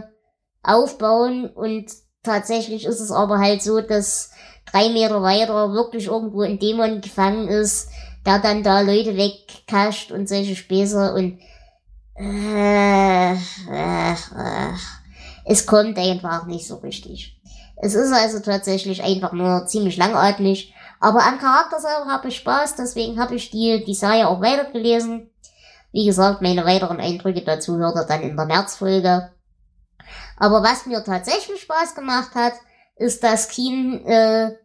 aufbauen 0.64 1.50
und 1.50 1.92
tatsächlich 2.24 2.86
ist 2.86 3.00
es 3.00 3.12
aber 3.12 3.40
halt 3.40 3.64
so, 3.64 3.82
dass 3.82 4.32
drei 4.72 4.90
Meter 4.90 5.22
weiter 5.22 5.72
wirklich 5.74 6.08
irgendwo 6.08 6.42
ein 6.42 6.60
Dämon 6.60 7.02
gefangen 7.02 7.48
ist, 7.48 7.90
der 8.26 8.40
dann 8.40 8.64
da 8.64 8.82
Leute 8.82 9.16
wegkascht 9.16 10.12
und 10.12 10.28
solche 10.28 10.56
Späße 10.56 11.14
und 11.14 11.40
äh, 12.16 13.34
äh, 13.34 14.12
äh, 14.12 14.74
es 15.46 15.66
kommt 15.66 15.98
einfach 15.98 16.46
nicht 16.46 16.68
so 16.68 16.76
richtig. 16.78 17.40
Es 17.82 17.96
ist 17.96 18.12
also 18.12 18.40
tatsächlich 18.40 19.04
einfach 19.04 19.32
nur 19.32 19.66
ziemlich 19.66 19.96
langatmig. 19.96 20.74
Aber 21.00 21.26
am 21.26 21.40
Charakter 21.40 21.80
selber 21.80 22.12
habe 22.12 22.28
ich 22.28 22.36
Spaß, 22.36 22.76
deswegen 22.76 23.20
habe 23.20 23.36
ich 23.36 23.52
die, 23.52 23.86
die 23.86 23.94
Serie 23.94 24.28
auch 24.28 24.42
weitergelesen. 24.42 25.30
Wie 25.92 26.06
gesagt, 26.06 26.42
meine 26.42 26.66
weiteren 26.66 27.00
Eindrücke 27.00 27.42
dazu 27.42 27.78
hört 27.78 27.96
ihr 27.96 28.04
dann 28.04 28.22
in 28.22 28.36
der 28.36 28.46
Märzfolge. 28.46 29.32
Aber 30.38 30.64
was 30.64 30.86
mir 30.86 31.04
tatsächlich 31.04 31.62
Spaß 31.62 31.96
gemacht 31.96 32.36
hat, 32.36 32.54
ist, 32.96 33.24
dass 33.24 33.50
Keen 33.50 34.06
äh, 34.06 34.56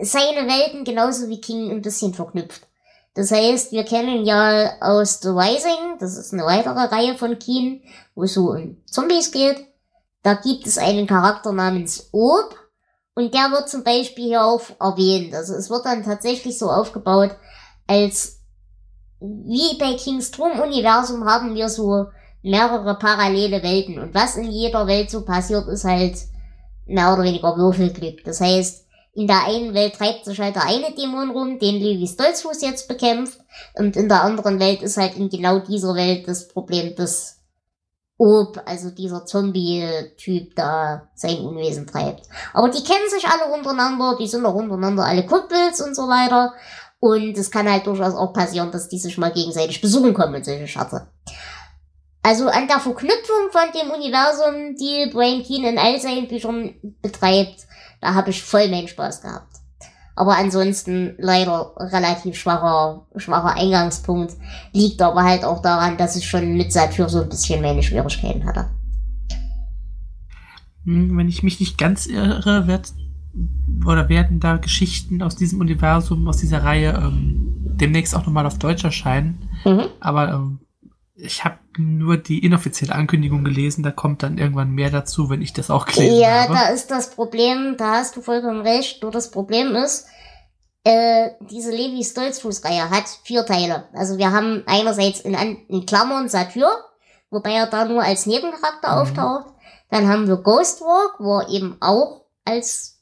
seine 0.00 0.46
Welten 0.46 0.84
genauso 0.84 1.28
wie 1.28 1.40
King 1.40 1.70
ein 1.70 1.82
bisschen 1.82 2.14
verknüpft. 2.14 2.66
Das 3.14 3.32
heißt, 3.32 3.72
wir 3.72 3.84
kennen 3.84 4.24
ja 4.24 4.80
aus 4.80 5.20
The 5.20 5.30
Rising, 5.30 5.98
das 5.98 6.16
ist 6.16 6.32
eine 6.32 6.44
weitere 6.44 6.84
Reihe 6.84 7.16
von 7.16 7.38
Keen, 7.38 7.82
wo 8.14 8.24
es 8.24 8.34
so 8.34 8.50
um 8.50 8.76
Zombies 8.86 9.32
geht. 9.32 9.66
Da 10.22 10.34
gibt 10.34 10.66
es 10.66 10.78
einen 10.78 11.06
Charakter 11.06 11.52
namens 11.52 12.10
Ob 12.12 12.56
und 13.14 13.34
der 13.34 13.50
wird 13.50 13.68
zum 13.68 13.82
Beispiel 13.82 14.26
hier 14.26 14.44
auch 14.44 14.62
erwähnt. 14.78 15.34
Also 15.34 15.54
es 15.54 15.70
wird 15.70 15.84
dann 15.84 16.04
tatsächlich 16.04 16.58
so 16.58 16.70
aufgebaut, 16.70 17.30
als 17.88 18.37
wie 19.20 19.76
bei 19.78 19.94
King's 19.94 20.30
Drum 20.30 20.60
Universum 20.60 21.24
haben 21.24 21.54
wir 21.54 21.68
so 21.68 22.06
mehrere 22.42 22.96
parallele 22.98 23.62
Welten 23.62 23.98
und 23.98 24.14
was 24.14 24.36
in 24.36 24.50
jeder 24.50 24.86
Welt 24.86 25.10
so 25.10 25.24
passiert, 25.24 25.66
ist 25.68 25.84
halt 25.84 26.16
mehr 26.86 27.12
oder 27.12 27.24
weniger 27.24 27.56
Würfelglück. 27.56 28.24
Das 28.24 28.40
heißt, 28.40 28.86
in 29.14 29.26
der 29.26 29.44
einen 29.46 29.74
Welt 29.74 29.96
treibt 29.96 30.24
sich 30.24 30.38
halt 30.40 30.54
der 30.54 30.64
eine 30.64 30.94
Dämon 30.94 31.30
rum, 31.30 31.58
den 31.58 31.76
Levi 31.76 32.06
Stolzfuß 32.06 32.62
jetzt 32.62 32.86
bekämpft, 32.86 33.40
und 33.74 33.96
in 33.96 34.08
der 34.08 34.22
anderen 34.22 34.60
Welt 34.60 34.82
ist 34.82 34.96
halt 34.96 35.16
in 35.16 35.28
genau 35.28 35.58
dieser 35.58 35.94
Welt 35.94 36.28
das 36.28 36.46
Problem, 36.46 36.94
dass 36.94 37.40
Ob, 38.16 38.60
also 38.64 38.90
dieser 38.90 39.26
Zombie-Typ 39.26 40.54
da 40.54 41.08
sein 41.14 41.38
Unwesen 41.38 41.86
treibt. 41.86 42.28
Aber 42.52 42.68
die 42.68 42.82
kennen 42.82 43.08
sich 43.08 43.26
alle 43.26 43.52
untereinander, 43.52 44.16
die 44.18 44.26
sind 44.26 44.46
auch 44.46 44.54
untereinander 44.54 45.04
alle 45.04 45.26
Kumpels 45.26 45.80
und 45.80 45.94
so 45.94 46.02
weiter. 46.02 46.52
Und 47.00 47.38
es 47.38 47.50
kann 47.50 47.70
halt 47.70 47.86
durchaus 47.86 48.14
auch 48.14 48.32
passieren, 48.32 48.72
dass 48.72 48.88
die 48.88 48.98
sich 48.98 49.18
mal 49.18 49.32
gegenseitig 49.32 49.80
besuchen 49.80 50.14
kommen 50.14 50.34
und 50.34 50.44
solche 50.44 50.66
Scherze. 50.66 51.08
Also 52.22 52.48
an 52.48 52.66
der 52.66 52.80
Verknüpfung 52.80 53.50
von 53.52 53.72
dem 53.74 53.90
Universum, 53.90 54.74
die 54.76 55.10
Brian 55.12 55.42
Keane 55.42 55.70
in 55.70 55.78
all 55.78 56.00
seinen 56.00 56.28
Büchern 56.28 56.74
betreibt, 57.00 57.66
da 58.00 58.14
habe 58.14 58.30
ich 58.30 58.42
voll 58.42 58.68
meinen 58.68 58.88
Spaß 58.88 59.22
gehabt. 59.22 59.58
Aber 60.16 60.36
ansonsten 60.36 61.14
leider 61.18 61.74
relativ 61.78 62.36
schwacher, 62.36 63.06
schwacher 63.14 63.54
Eingangspunkt. 63.54 64.34
Liegt 64.72 65.00
aber 65.00 65.22
halt 65.22 65.44
auch 65.44 65.62
daran, 65.62 65.96
dass 65.96 66.16
ich 66.16 66.28
schon 66.28 66.56
mit 66.56 66.72
Satyr 66.72 67.08
so 67.08 67.22
ein 67.22 67.28
bisschen 67.28 67.62
meine 67.62 67.84
Schwierigkeiten 67.84 68.44
hatte. 68.44 68.68
Hm, 70.84 71.16
wenn 71.16 71.28
ich 71.28 71.44
mich 71.44 71.60
nicht 71.60 71.78
ganz 71.78 72.06
irre, 72.06 72.66
wird 72.66 72.92
oder 73.86 74.08
werden 74.08 74.40
da 74.40 74.56
Geschichten 74.56 75.22
aus 75.22 75.36
diesem 75.36 75.60
Universum, 75.60 76.26
aus 76.28 76.38
dieser 76.38 76.64
Reihe 76.64 76.90
ähm, 76.90 77.48
demnächst 77.80 78.14
auch 78.14 78.26
nochmal 78.26 78.46
auf 78.46 78.58
Deutsch 78.58 78.84
erscheinen. 78.84 79.48
Mhm. 79.64 79.84
Aber 80.00 80.30
ähm, 80.30 80.60
ich 81.14 81.44
habe 81.44 81.58
nur 81.76 82.16
die 82.16 82.44
inoffizielle 82.44 82.94
Ankündigung 82.94 83.44
gelesen, 83.44 83.82
da 83.82 83.90
kommt 83.90 84.22
dann 84.22 84.38
irgendwann 84.38 84.70
mehr 84.70 84.90
dazu, 84.90 85.30
wenn 85.30 85.42
ich 85.42 85.52
das 85.52 85.70
auch 85.70 85.86
gelesen 85.86 86.20
ja, 86.20 86.42
habe. 86.42 86.54
Ja, 86.54 86.60
da 86.64 86.68
ist 86.68 86.90
das 86.90 87.10
Problem, 87.10 87.76
da 87.76 87.94
hast 87.94 88.16
du 88.16 88.22
vollkommen 88.22 88.60
recht. 88.60 89.02
Nur 89.02 89.10
das 89.10 89.30
Problem 89.30 89.74
ist, 89.74 90.06
äh, 90.84 91.30
diese 91.50 91.70
Levi 91.70 92.04
Stolzfuß-Reihe 92.04 92.90
hat 92.90 93.08
vier 93.24 93.44
Teile. 93.44 93.88
Also 93.92 94.16
wir 94.18 94.32
haben 94.32 94.62
einerseits 94.66 95.20
in, 95.20 95.34
in 95.34 95.86
Klammern 95.86 96.28
Satyr, 96.28 96.70
wobei 97.30 97.52
er 97.52 97.66
da 97.66 97.84
nur 97.84 98.02
als 98.02 98.26
Nebencharakter 98.26 98.94
mhm. 98.94 99.02
auftaucht. 99.02 99.54
Dann 99.90 100.08
haben 100.08 100.28
wir 100.28 100.36
Ghostwalk, 100.36 101.16
wo 101.18 101.40
er 101.40 101.48
eben 101.48 101.76
auch 101.80 102.26
als 102.44 102.97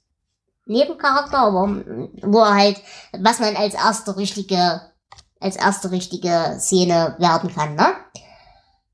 Nebencharakter, 0.66 1.38
aber 1.38 1.82
wo 2.22 2.38
er 2.40 2.54
halt, 2.54 2.82
was 3.18 3.38
man 3.38 3.56
als 3.56 3.74
erste 3.74 4.16
richtige 4.16 4.82
als 5.40 5.56
erste 5.56 5.90
richtige 5.90 6.56
Szene 6.58 7.16
werden 7.18 7.54
kann. 7.54 7.74
Ne? 7.74 7.94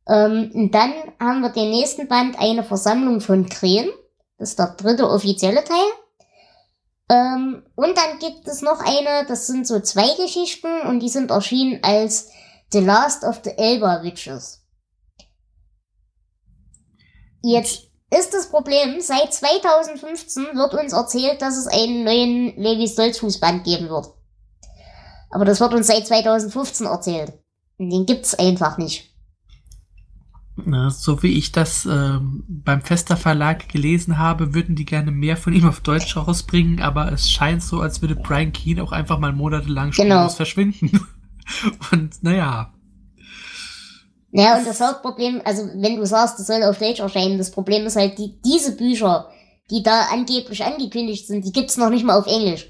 Ähm, 0.09 0.51
und 0.55 0.75
dann 0.75 0.93
haben 1.21 1.41
wir 1.41 1.51
den 1.51 1.71
nächsten 1.71 2.09
Band 2.09 2.39
eine 2.39 2.65
Versammlung 2.65 3.21
von 3.21 3.49
Krähen. 3.49 3.91
Das 4.39 4.51
ist 4.51 4.59
der 4.59 4.75
dritte 4.77 5.09
offizielle 5.09 5.63
Teil. 5.65 5.89
Ähm, 7.09 7.63
und 7.77 7.97
dann 7.97 8.19
gibt 8.19 8.49
es 8.49 8.63
noch 8.63 8.81
eine, 8.81 9.27
das 9.27 9.47
sind 9.47 9.67
so 9.67 9.81
zwei 9.81 10.15
Geschichten 10.17 10.83
und 10.89 11.01
die 11.01 11.09
sind 11.09 11.31
erschienen 11.31 11.81
als 11.83 12.31
The 12.73 12.81
Last 12.81 13.25
of 13.25 13.41
the 13.45 13.51
Elba 13.51 14.03
Witches. 14.03 14.61
Jetzt 17.43 17.89
ist 18.19 18.35
das 18.35 18.51
Problem, 18.51 19.01
seit 19.01 19.33
2015 19.33 20.45
wird 20.55 20.75
uns 20.75 20.93
erzählt, 20.93 21.41
dass 21.41 21.57
es 21.57 21.67
einen 21.67 22.05
neuen 22.05 22.57
Levi 22.57 22.87
Stolzfuß 22.87 23.41
Band 23.41 23.65
geben 23.65 23.89
wird. 23.89 24.07
Aber 25.31 25.45
das 25.45 25.61
wird 25.61 25.73
uns 25.73 25.87
seit 25.87 26.07
2015 26.07 26.87
erzählt. 26.87 27.33
Und 27.79 27.91
den 27.91 28.05
gibt's 28.05 28.35
einfach 28.35 28.77
nicht. 28.77 29.09
Na, 30.57 30.91
so 30.91 31.23
wie 31.23 31.39
ich 31.39 31.53
das 31.53 31.87
äh, 31.87 32.19
beim 32.21 32.83
Fester 32.83 33.17
Verlag 33.17 33.71
gelesen 33.71 34.19
habe, 34.19 34.53
würden 34.53 34.77
die 34.77 34.85
gerne 34.85 35.11
mehr 35.11 35.39
von 35.39 35.55
ihm 35.55 35.67
auf 35.67 35.81
Deutsch 35.81 36.15
rausbringen, 36.15 36.81
aber 36.81 37.11
es 37.11 37.31
scheint 37.31 37.63
so, 37.63 37.81
als 37.81 38.03
würde 38.03 38.17
Brian 38.17 38.53
Keane 38.53 38.83
auch 38.83 38.93
einfach 38.93 39.19
mal 39.19 39.33
monatelang 39.33 39.93
genau. 39.93 40.29
verschwinden. 40.29 41.01
und 41.93 42.23
naja. 42.23 42.75
Ja, 44.33 44.59
und 44.59 44.67
das 44.67 44.81
Hauptproblem, 44.81 45.43
also 45.45 45.69
wenn 45.75 45.97
du 45.97 46.07
sagst, 46.07 46.39
das 46.39 46.47
soll 46.47 46.63
auf 46.63 46.79
Deutsch 46.79 47.01
erscheinen, 47.01 47.37
das 47.37 47.51
Problem 47.51 47.87
ist 47.87 47.97
halt, 47.97 48.19
die, 48.19 48.41
diese 48.43 48.75
Bücher, 48.77 49.29
die 49.71 49.83
da 49.83 50.07
angeblich 50.11 50.65
angekündigt 50.65 51.27
sind, 51.27 51.45
die 51.45 51.53
gibt's 51.53 51.77
noch 51.77 51.91
nicht 51.91 52.05
mal 52.05 52.19
auf 52.19 52.27
Englisch. 52.27 52.69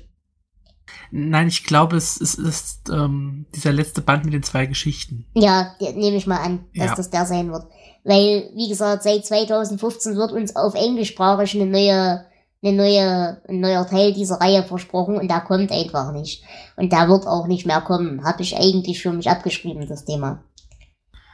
Nein, 1.12 1.46
ich 1.46 1.64
glaube, 1.64 1.96
es, 1.96 2.20
es 2.20 2.34
ist 2.34 2.88
ähm, 2.90 3.46
dieser 3.54 3.72
letzte 3.72 4.00
Band 4.00 4.24
mit 4.24 4.34
den 4.34 4.42
zwei 4.42 4.66
Geschichten. 4.66 5.26
Ja, 5.34 5.74
nehme 5.80 6.16
ich 6.16 6.26
mal 6.26 6.38
an, 6.38 6.64
dass 6.74 6.86
ja. 6.86 6.94
das 6.96 7.10
der 7.10 7.26
sein 7.26 7.52
wird. 7.52 7.66
Weil, 8.02 8.50
wie 8.56 8.68
gesagt, 8.68 9.04
seit 9.04 9.24
2015 9.24 10.16
wird 10.16 10.32
uns 10.32 10.56
auf 10.56 10.74
englischsprachig 10.74 11.54
eine 11.54 11.70
neue, 11.70 12.24
eine 12.62 12.72
neue, 12.72 13.42
ein 13.48 13.60
neuer 13.60 13.86
Teil 13.86 14.12
dieser 14.12 14.40
Reihe 14.40 14.64
versprochen 14.64 15.16
und 15.16 15.30
der 15.30 15.40
kommt 15.40 15.70
einfach 15.70 16.12
nicht. 16.12 16.42
Und 16.76 16.92
der 16.92 17.08
wird 17.08 17.26
auch 17.26 17.46
nicht 17.46 17.66
mehr 17.66 17.82
kommen. 17.82 18.24
Habe 18.24 18.42
ich 18.42 18.56
eigentlich 18.56 19.00
für 19.00 19.12
mich 19.12 19.30
abgeschrieben, 19.30 19.86
das 19.86 20.04
Thema. 20.04 20.42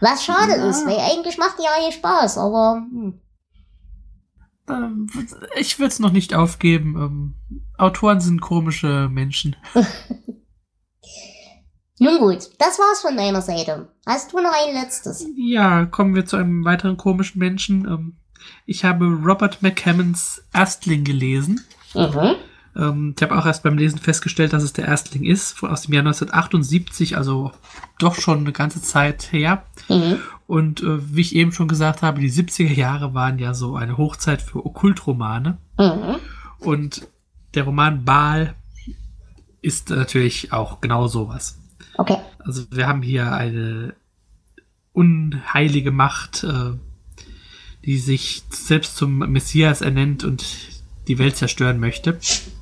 Was 0.01 0.25
schade 0.25 0.57
ja. 0.57 0.69
ist, 0.69 0.87
weil 0.87 0.99
eigentlich 0.99 1.39
macht 1.39 1.59
die 1.59 1.67
Reihe 1.67 1.93
Spaß, 1.93 2.39
aber 2.39 2.87
hm. 2.91 3.21
Ähm, 4.71 5.09
ich 5.59 5.79
würde 5.79 5.89
es 5.89 5.99
noch 5.99 6.13
nicht 6.13 6.35
aufgeben. 6.35 6.97
Ähm, 6.97 7.35
Autoren 7.79 8.21
sind 8.21 8.41
komische 8.41 9.09
Menschen. 9.11 9.57
Nun 12.01 12.19
gut, 12.19 12.51
das 12.59 12.79
war's 12.79 13.01
von 13.01 13.17
meiner 13.17 13.43
Seite. 13.43 13.89
Hast 14.07 14.33
du 14.33 14.39
noch 14.39 14.53
ein 14.53 14.75
letztes? 14.75 15.27
Ja, 15.37 15.85
kommen 15.87 16.15
wir 16.15 16.27
zu 16.27 16.37
einem 16.37 16.65
weiteren 16.65 16.97
komischen 16.97 17.41
Menschen. 17.41 17.87
Ähm, 17.87 18.19
ich 18.67 18.85
habe 18.85 19.07
Robert 19.07 19.63
McCammons 19.63 20.45
Erstling 20.53 21.03
gelesen. 21.03 21.67
Mhm. 21.95 22.37
Ähm, 22.79 23.15
ich 23.17 23.23
habe 23.23 23.37
auch 23.37 23.45
erst 23.45 23.65
beim 23.65 23.77
Lesen 23.77 23.99
festgestellt, 23.99 24.53
dass 24.53 24.63
es 24.63 24.73
der 24.73 24.87
Erstling 24.87 25.25
ist, 25.25 25.63
aus 25.63 25.83
dem 25.83 25.95
Jahr 25.95 26.03
1978, 26.03 27.17
also 27.17 27.53
doch 27.99 28.15
schon 28.15 28.39
eine 28.39 28.53
ganze 28.53 28.81
Zeit 28.81 29.33
her. 29.33 29.65
Mhm. 29.89 30.19
Und 30.47 30.83
äh, 30.83 31.15
wie 31.15 31.21
ich 31.21 31.35
eben 31.35 31.53
schon 31.53 31.69
gesagt 31.69 32.03
habe, 32.03 32.21
die 32.21 32.31
70er 32.31 32.73
Jahre 32.73 33.13
waren 33.13 33.39
ja 33.39 33.53
so 33.53 33.77
eine 33.77 33.99
Hochzeit 33.99 34.41
für 34.41 34.65
Okkultromane. 34.65 35.59
Mhm. 35.79 36.17
Und 36.61 37.09
der 37.55 37.65
Roman 37.65 38.05
Baal 38.05 38.55
ist 39.61 39.91
natürlich 39.91 40.53
auch 40.53 40.81
genau 40.81 41.09
sowas. 41.09 41.59
Okay. 41.97 42.17
Also 42.39 42.65
wir 42.71 42.87
haben 42.87 43.03
hier 43.03 43.33
eine 43.33 43.95
unheilige 44.93 45.91
Macht, 45.91 46.45
äh, 46.45 46.73
die 47.85 47.99
sich 47.99 48.45
selbst 48.51 48.97
zum 48.97 49.19
Messias 49.19 49.81
ernennt 49.81 50.25
und 50.25 50.45
die 51.09 51.19
Welt 51.19 51.37
zerstören 51.37 51.81
möchte. 51.81 52.19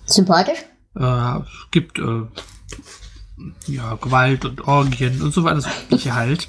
Sympathisch? 0.07 0.59
Äh, 0.95 1.39
es 1.39 1.71
gibt 1.71 1.99
äh, 1.99 2.23
ja, 3.67 3.95
Gewalt 3.97 4.45
und 4.45 4.67
Orgien 4.67 5.21
und 5.23 5.33
so 5.33 5.45
weiter, 5.45 5.61
so 5.61 5.71
übliche 5.85 6.15
halt. 6.15 6.49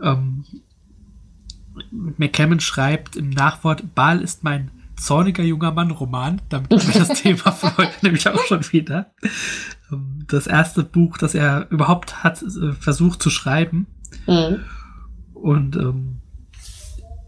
Ähm, 0.00 0.44
McCammon 1.90 2.60
schreibt 2.60 3.16
im 3.16 3.30
Nachwort, 3.30 3.94
Baal 3.94 4.20
ist 4.20 4.44
mein 4.44 4.70
zorniger 4.96 5.42
junger 5.42 5.72
Mann 5.72 5.90
Roman. 5.90 6.40
Damit 6.48 6.70
haben 6.70 6.94
wir 6.94 7.06
das 7.06 7.20
Thema 7.22 7.52
für 7.52 7.76
heute 7.76 7.94
nämlich 8.02 8.28
auch 8.28 8.44
schon 8.44 8.62
wieder. 8.72 9.12
Ähm, 9.90 10.24
das 10.28 10.46
erste 10.46 10.84
Buch, 10.84 11.18
das 11.18 11.34
er 11.34 11.70
überhaupt 11.70 12.22
hat 12.22 12.42
äh, 12.42 12.72
versucht 12.72 13.22
zu 13.22 13.30
schreiben. 13.30 13.86
Mhm. 14.26 14.60
Und 15.34 15.76
ähm, 15.76 16.20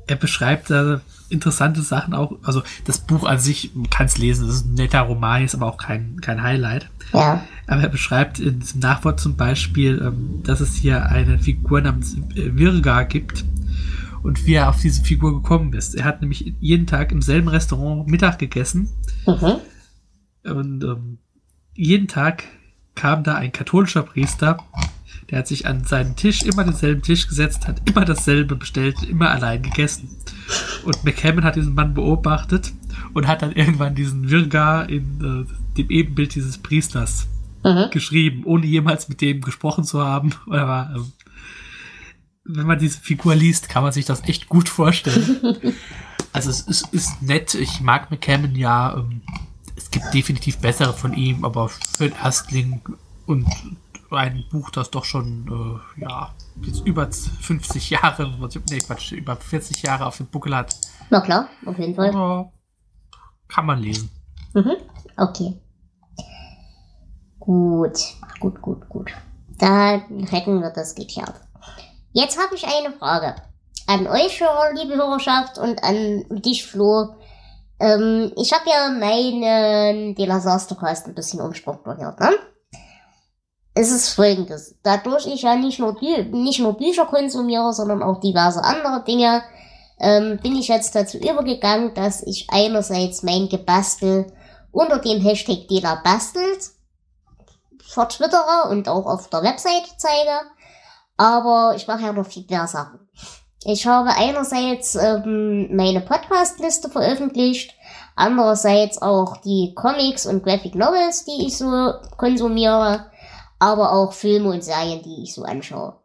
er 0.06 0.16
beschreibt 0.16 0.70
da 0.70 1.00
interessante 1.32 1.82
Sachen 1.82 2.14
auch. 2.14 2.36
Also 2.42 2.62
das 2.84 3.00
Buch 3.00 3.24
an 3.24 3.38
sich, 3.38 3.72
man 3.74 3.90
kann 3.90 4.06
es 4.06 4.18
lesen, 4.18 4.46
das 4.46 4.56
ist 4.56 4.66
ein 4.66 4.74
netter 4.74 5.00
Roman, 5.00 5.44
ist 5.44 5.54
aber 5.54 5.66
auch 5.66 5.78
kein, 5.78 6.20
kein 6.20 6.42
Highlight. 6.42 6.88
Ja. 7.12 7.44
Aber 7.66 7.82
er 7.82 7.88
beschreibt 7.88 8.38
in 8.38 8.60
diesem 8.60 8.80
Nachwort 8.80 9.20
zum 9.20 9.36
Beispiel, 9.36 10.00
ähm, 10.04 10.42
dass 10.42 10.60
es 10.60 10.74
hier 10.74 11.06
eine 11.06 11.38
Figur 11.38 11.80
namens 11.80 12.16
äh, 12.34 12.56
Virga 12.56 13.02
gibt 13.02 13.44
und 14.22 14.46
wie 14.46 14.54
er 14.54 14.68
auf 14.68 14.80
diese 14.80 15.02
Figur 15.02 15.34
gekommen 15.34 15.72
ist. 15.72 15.94
Er 15.94 16.04
hat 16.04 16.20
nämlich 16.20 16.54
jeden 16.60 16.86
Tag 16.86 17.12
im 17.12 17.22
selben 17.22 17.48
Restaurant 17.48 18.08
Mittag 18.08 18.38
gegessen 18.38 18.88
mhm. 19.26 20.50
und 20.50 20.84
ähm, 20.84 21.18
jeden 21.74 22.08
Tag 22.08 22.44
kam 22.94 23.24
da 23.24 23.34
ein 23.36 23.52
katholischer 23.52 24.02
Priester 24.02 24.58
der 25.32 25.38
hat 25.38 25.48
sich 25.48 25.66
an 25.66 25.82
seinen 25.84 26.14
Tisch 26.14 26.42
immer 26.42 26.62
denselben 26.62 27.00
Tisch 27.00 27.26
gesetzt, 27.26 27.66
hat 27.66 27.80
immer 27.88 28.04
dasselbe 28.04 28.54
bestellt, 28.54 29.02
immer 29.02 29.30
allein 29.30 29.62
gegessen. 29.62 30.14
Und 30.84 31.04
McCammon 31.04 31.42
hat 31.42 31.56
diesen 31.56 31.74
Mann 31.74 31.94
beobachtet 31.94 32.70
und 33.14 33.26
hat 33.26 33.40
dann 33.40 33.52
irgendwann 33.52 33.94
diesen 33.94 34.28
Virga 34.28 34.82
in 34.82 35.46
äh, 35.48 35.78
dem 35.78 35.88
Ebenbild 35.88 36.34
dieses 36.34 36.58
Priesters 36.58 37.28
mhm. 37.64 37.86
geschrieben, 37.90 38.44
ohne 38.44 38.66
jemals 38.66 39.08
mit 39.08 39.22
dem 39.22 39.40
gesprochen 39.40 39.84
zu 39.84 40.04
haben. 40.04 40.34
Aber 40.50 40.90
ähm, 40.94 41.12
wenn 42.44 42.66
man 42.66 42.78
diese 42.78 43.00
Figur 43.00 43.34
liest, 43.34 43.70
kann 43.70 43.82
man 43.82 43.92
sich 43.92 44.04
das 44.04 44.28
echt 44.28 44.50
gut 44.50 44.68
vorstellen. 44.68 45.56
also 46.34 46.50
es 46.50 46.60
ist, 46.60 46.92
ist 46.92 47.22
nett. 47.22 47.54
Ich 47.54 47.80
mag 47.80 48.10
McCammon 48.10 48.54
ja. 48.54 48.98
Ähm, 48.98 49.22
es 49.76 49.90
gibt 49.90 50.12
definitiv 50.12 50.58
bessere 50.58 50.92
von 50.92 51.14
ihm, 51.14 51.42
aber 51.42 51.70
für 51.70 52.10
den 52.10 52.18
Erstling 52.22 52.82
und 53.24 53.46
ein 54.14 54.44
Buch, 54.50 54.70
das 54.70 54.90
doch 54.90 55.04
schon, 55.04 55.80
äh, 55.96 56.02
ja, 56.02 56.34
jetzt 56.62 56.86
über 56.86 57.10
50 57.10 57.90
Jahre, 57.90 58.32
nee, 58.70 58.78
Quatsch, 58.78 59.12
über 59.12 59.36
40 59.36 59.82
Jahre 59.82 60.06
auf 60.06 60.16
dem 60.16 60.26
Buckel 60.26 60.56
hat. 60.56 60.76
Na 61.10 61.20
klar, 61.20 61.48
auf 61.66 61.78
jeden 61.78 61.94
Fall. 61.94 62.10
Aber 62.10 62.52
kann 63.48 63.66
man 63.66 63.80
lesen. 63.80 64.10
Mhm. 64.54 64.76
Okay. 65.16 65.60
Gut, 67.38 67.98
gut, 68.40 68.62
gut, 68.62 68.88
gut. 68.88 69.12
Dann 69.58 70.26
hätten 70.30 70.60
wir 70.60 70.70
das 70.70 70.94
geklärt. 70.94 71.34
Jetzt 72.12 72.38
habe 72.38 72.54
ich 72.54 72.64
eine 72.66 72.94
Frage 72.94 73.34
an 73.86 74.06
euch, 74.06 74.40
liebe 74.74 74.94
Hörerschaft, 74.94 75.58
und 75.58 75.82
an 75.82 76.24
dich, 76.40 76.66
Flo. 76.66 77.16
Ähm, 77.80 78.32
ich 78.36 78.52
habe 78.52 78.64
ja 78.68 78.90
meinen 78.90 80.14
Delasastercast 80.14 81.06
ein 81.06 81.14
bisschen 81.14 81.40
umstrukturiert, 81.40 82.20
ne? 82.20 82.30
Es 83.74 83.90
ist 83.90 84.10
folgendes. 84.10 84.74
Dadurch 84.82 85.26
ich 85.26 85.42
ja 85.42 85.56
nicht 85.56 85.78
nur, 85.78 85.96
nicht 86.00 86.60
nur 86.60 86.76
Bücher 86.76 87.06
konsumiere, 87.06 87.72
sondern 87.72 88.02
auch 88.02 88.20
diverse 88.20 88.62
andere 88.62 89.02
Dinge, 89.04 89.42
ähm, 89.98 90.38
bin 90.42 90.56
ich 90.56 90.68
jetzt 90.68 90.94
dazu 90.94 91.16
übergegangen, 91.18 91.94
dass 91.94 92.22
ich 92.22 92.48
einerseits 92.50 93.22
mein 93.22 93.48
Gebastel 93.48 94.32
unter 94.72 94.98
dem 94.98 95.20
Hashtag 95.20 95.68
Dela 95.68 96.00
bastelt 96.02 96.72
vertwittere 97.92 98.68
und 98.70 98.88
auch 98.88 99.06
auf 99.06 99.28
der 99.28 99.42
Website 99.42 99.84
zeige. 99.98 100.40
Aber 101.16 101.74
ich 101.76 101.86
mache 101.86 102.02
ja 102.02 102.12
noch 102.12 102.26
viel 102.26 102.46
mehr 102.48 102.66
Sachen. 102.66 103.08
Ich 103.64 103.86
habe 103.86 104.10
einerseits 104.10 104.96
ähm, 104.96 105.76
meine 105.76 106.00
Podcast-Liste 106.00 106.88
veröffentlicht, 106.88 107.74
andererseits 108.16 109.00
auch 109.00 109.36
die 109.36 109.72
Comics 109.76 110.26
und 110.26 110.42
Graphic 110.42 110.74
Novels, 110.74 111.24
die 111.24 111.46
ich 111.46 111.56
so 111.58 111.92
konsumiere, 112.16 113.06
aber 113.62 113.92
auch 113.92 114.12
Filme 114.12 114.50
und 114.50 114.64
Serien, 114.64 115.02
die 115.02 115.22
ich 115.22 115.34
so 115.34 115.44
anschaue. 115.44 115.96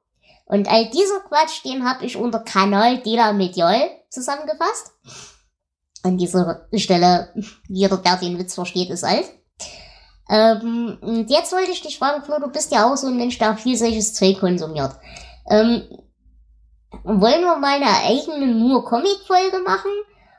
Und 0.46 0.70
all 0.70 0.92
dieser 0.92 1.22
Quatsch, 1.22 1.66
den 1.66 1.90
habe 1.90 2.06
ich 2.06 2.16
unter 2.16 2.40
Kanal 2.40 3.00
Dela 3.00 3.34
Medial 3.34 3.82
zusammengefasst. 4.12 4.92
An 6.04 6.20
dieser 6.20 6.68
Stelle, 6.76 7.34
jeder, 7.68 7.98
der 7.98 8.18
den 8.18 8.38
Witz 8.38 8.54
versteht, 8.54 8.92
ist 8.92 9.04
alt. 9.04 9.26
Ähm, 10.30 11.00
und 11.02 11.32
jetzt 11.32 11.52
wollte 11.52 11.72
ich 11.72 11.82
dich 11.82 11.98
fragen, 11.98 12.24
Flo, 12.24 12.36
du 12.40 12.48
bist 12.48 12.72
ja 12.72 12.86
auch 12.86 12.96
so 12.96 13.08
ein 13.08 13.18
Mensch, 13.18 13.40
der 13.40 13.58
viel 13.58 13.76
solches 13.76 14.14
Zeug 14.14 14.40
konsumiert. 14.40 14.92
Ähm, 15.50 15.82
wollen 17.04 17.42
wir 17.42 17.58
mal 17.58 17.82
eine 17.82 18.06
eigene 18.06 18.54
nur 18.54 18.86
Comic-Folge 18.86 19.64
machen? 19.66 19.92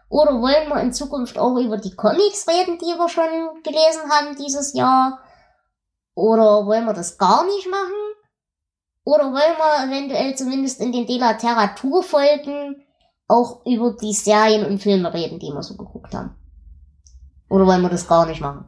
Oder 0.08 0.40
wollen 0.40 0.68
wir 0.68 0.80
in 0.80 0.92
Zukunft 0.92 1.36
auch 1.36 1.56
über 1.56 1.78
die 1.78 1.96
Comics 1.96 2.46
reden, 2.46 2.78
die 2.78 2.96
wir 2.96 3.08
schon 3.08 3.60
gelesen 3.64 4.08
haben 4.08 4.36
dieses 4.36 4.72
Jahr? 4.74 5.18
Oder 6.18 6.66
wollen 6.66 6.84
wir 6.84 6.94
das 6.94 7.16
gar 7.16 7.46
nicht 7.46 7.70
machen? 7.70 7.94
Oder 9.04 9.26
wollen 9.26 9.34
wir 9.56 9.86
eventuell 9.86 10.34
zumindest 10.34 10.80
in 10.80 10.90
den 10.90 11.06
Delateratur-Folgen 11.06 12.74
auch 13.28 13.64
über 13.64 13.92
die 13.92 14.12
Serien 14.12 14.66
und 14.66 14.82
Filme 14.82 15.14
reden, 15.14 15.38
die 15.38 15.52
wir 15.52 15.62
so 15.62 15.76
geguckt 15.76 16.12
haben? 16.16 16.34
Oder 17.48 17.66
wollen 17.66 17.82
wir 17.82 17.88
das 17.88 18.08
gar 18.08 18.26
nicht 18.26 18.40
machen? 18.40 18.64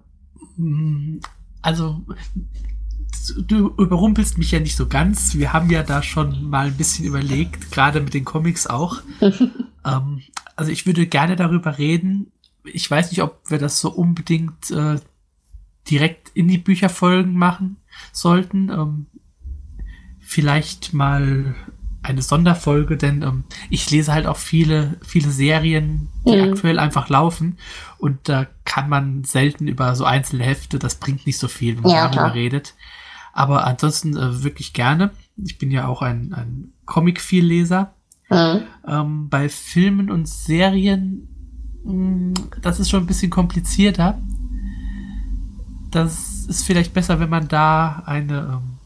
Hm, 0.54 1.20
also, 1.60 2.02
du 3.48 3.70
überrumpelst 3.70 4.38
mich 4.38 4.52
ja 4.52 4.60
nicht 4.60 4.76
so 4.76 4.86
ganz. 4.86 5.34
Wir 5.34 5.52
haben 5.52 5.70
ja 5.70 5.82
da 5.82 6.04
schon 6.04 6.48
mal 6.48 6.68
ein 6.68 6.76
bisschen 6.76 7.04
überlegt, 7.04 7.72
gerade 7.72 8.00
mit 8.00 8.14
den 8.14 8.24
Comics 8.24 8.68
auch. 8.68 8.98
ähm, 9.20 10.22
also 10.54 10.70
ich 10.70 10.86
würde 10.86 11.04
gerne 11.08 11.34
darüber 11.34 11.78
reden. 11.78 12.30
Ich 12.62 12.88
weiß 12.88 13.10
nicht, 13.10 13.24
ob 13.24 13.50
wir 13.50 13.58
das 13.58 13.80
so 13.80 13.90
unbedingt 13.90 14.70
äh, 14.70 15.00
direkt 15.90 16.30
in 16.34 16.48
die 16.48 16.58
Bücherfolgen 16.58 17.34
machen 17.34 17.76
sollten. 18.12 18.70
Ähm, 18.70 19.06
vielleicht 20.20 20.92
mal 20.92 21.54
eine 22.02 22.22
Sonderfolge, 22.22 22.96
denn 22.96 23.22
ähm, 23.22 23.44
ich 23.68 23.90
lese 23.90 24.12
halt 24.12 24.26
auch 24.26 24.36
viele, 24.36 24.96
viele 25.02 25.30
Serien, 25.30 26.08
die 26.24 26.36
mhm. 26.36 26.52
aktuell 26.52 26.78
einfach 26.78 27.08
laufen. 27.08 27.58
Und 27.98 28.28
da 28.28 28.46
kann 28.64 28.88
man 28.88 29.24
selten 29.24 29.68
über 29.68 29.94
so 29.94 30.04
einzelne 30.04 30.44
Hefte, 30.44 30.78
das 30.78 30.94
bringt 30.94 31.26
nicht 31.26 31.38
so 31.38 31.48
viel, 31.48 31.76
wenn 31.76 31.82
man 31.82 31.92
ja, 31.92 32.04
darüber 32.04 32.22
klar. 32.22 32.34
redet. 32.34 32.74
Aber 33.32 33.66
ansonsten 33.66 34.16
äh, 34.16 34.42
wirklich 34.42 34.72
gerne. 34.72 35.10
Ich 35.36 35.58
bin 35.58 35.70
ja 35.70 35.86
auch 35.88 36.02
ein, 36.02 36.32
ein 36.32 36.72
Comic-Vielleser. 36.86 37.94
Mhm. 38.30 38.62
Ähm, 38.86 39.28
bei 39.28 39.48
Filmen 39.48 40.10
und 40.10 40.28
Serien, 40.28 41.28
mh, 41.84 41.92
hm, 41.92 42.34
das 42.62 42.80
ist 42.80 42.88
schon 42.90 43.02
ein 43.02 43.06
bisschen 43.06 43.30
komplizierter. 43.30 44.20
Das 45.90 46.46
ist 46.48 46.64
vielleicht 46.64 46.94
besser, 46.94 47.20
wenn 47.20 47.30
man 47.30 47.48
da 47.48 48.02
eine 48.06 48.60
ähm, 48.60 48.78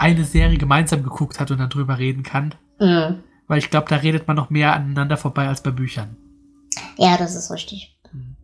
eine 0.00 0.24
Serie 0.24 0.56
gemeinsam 0.56 1.02
geguckt 1.02 1.38
hat 1.38 1.50
und 1.50 1.58
dann 1.58 1.68
drüber 1.68 1.98
reden 1.98 2.22
kann. 2.22 2.54
Mhm. 2.78 3.22
Weil 3.46 3.58
ich 3.58 3.70
glaube, 3.70 3.88
da 3.88 3.96
redet 3.96 4.26
man 4.26 4.36
noch 4.36 4.48
mehr 4.48 4.72
aneinander 4.72 5.16
vorbei 5.16 5.46
als 5.46 5.62
bei 5.62 5.70
Büchern. 5.70 6.16
Ja, 6.96 7.18
das 7.18 7.34
ist 7.34 7.50
richtig. 7.50 7.98
Mhm. 8.12 8.36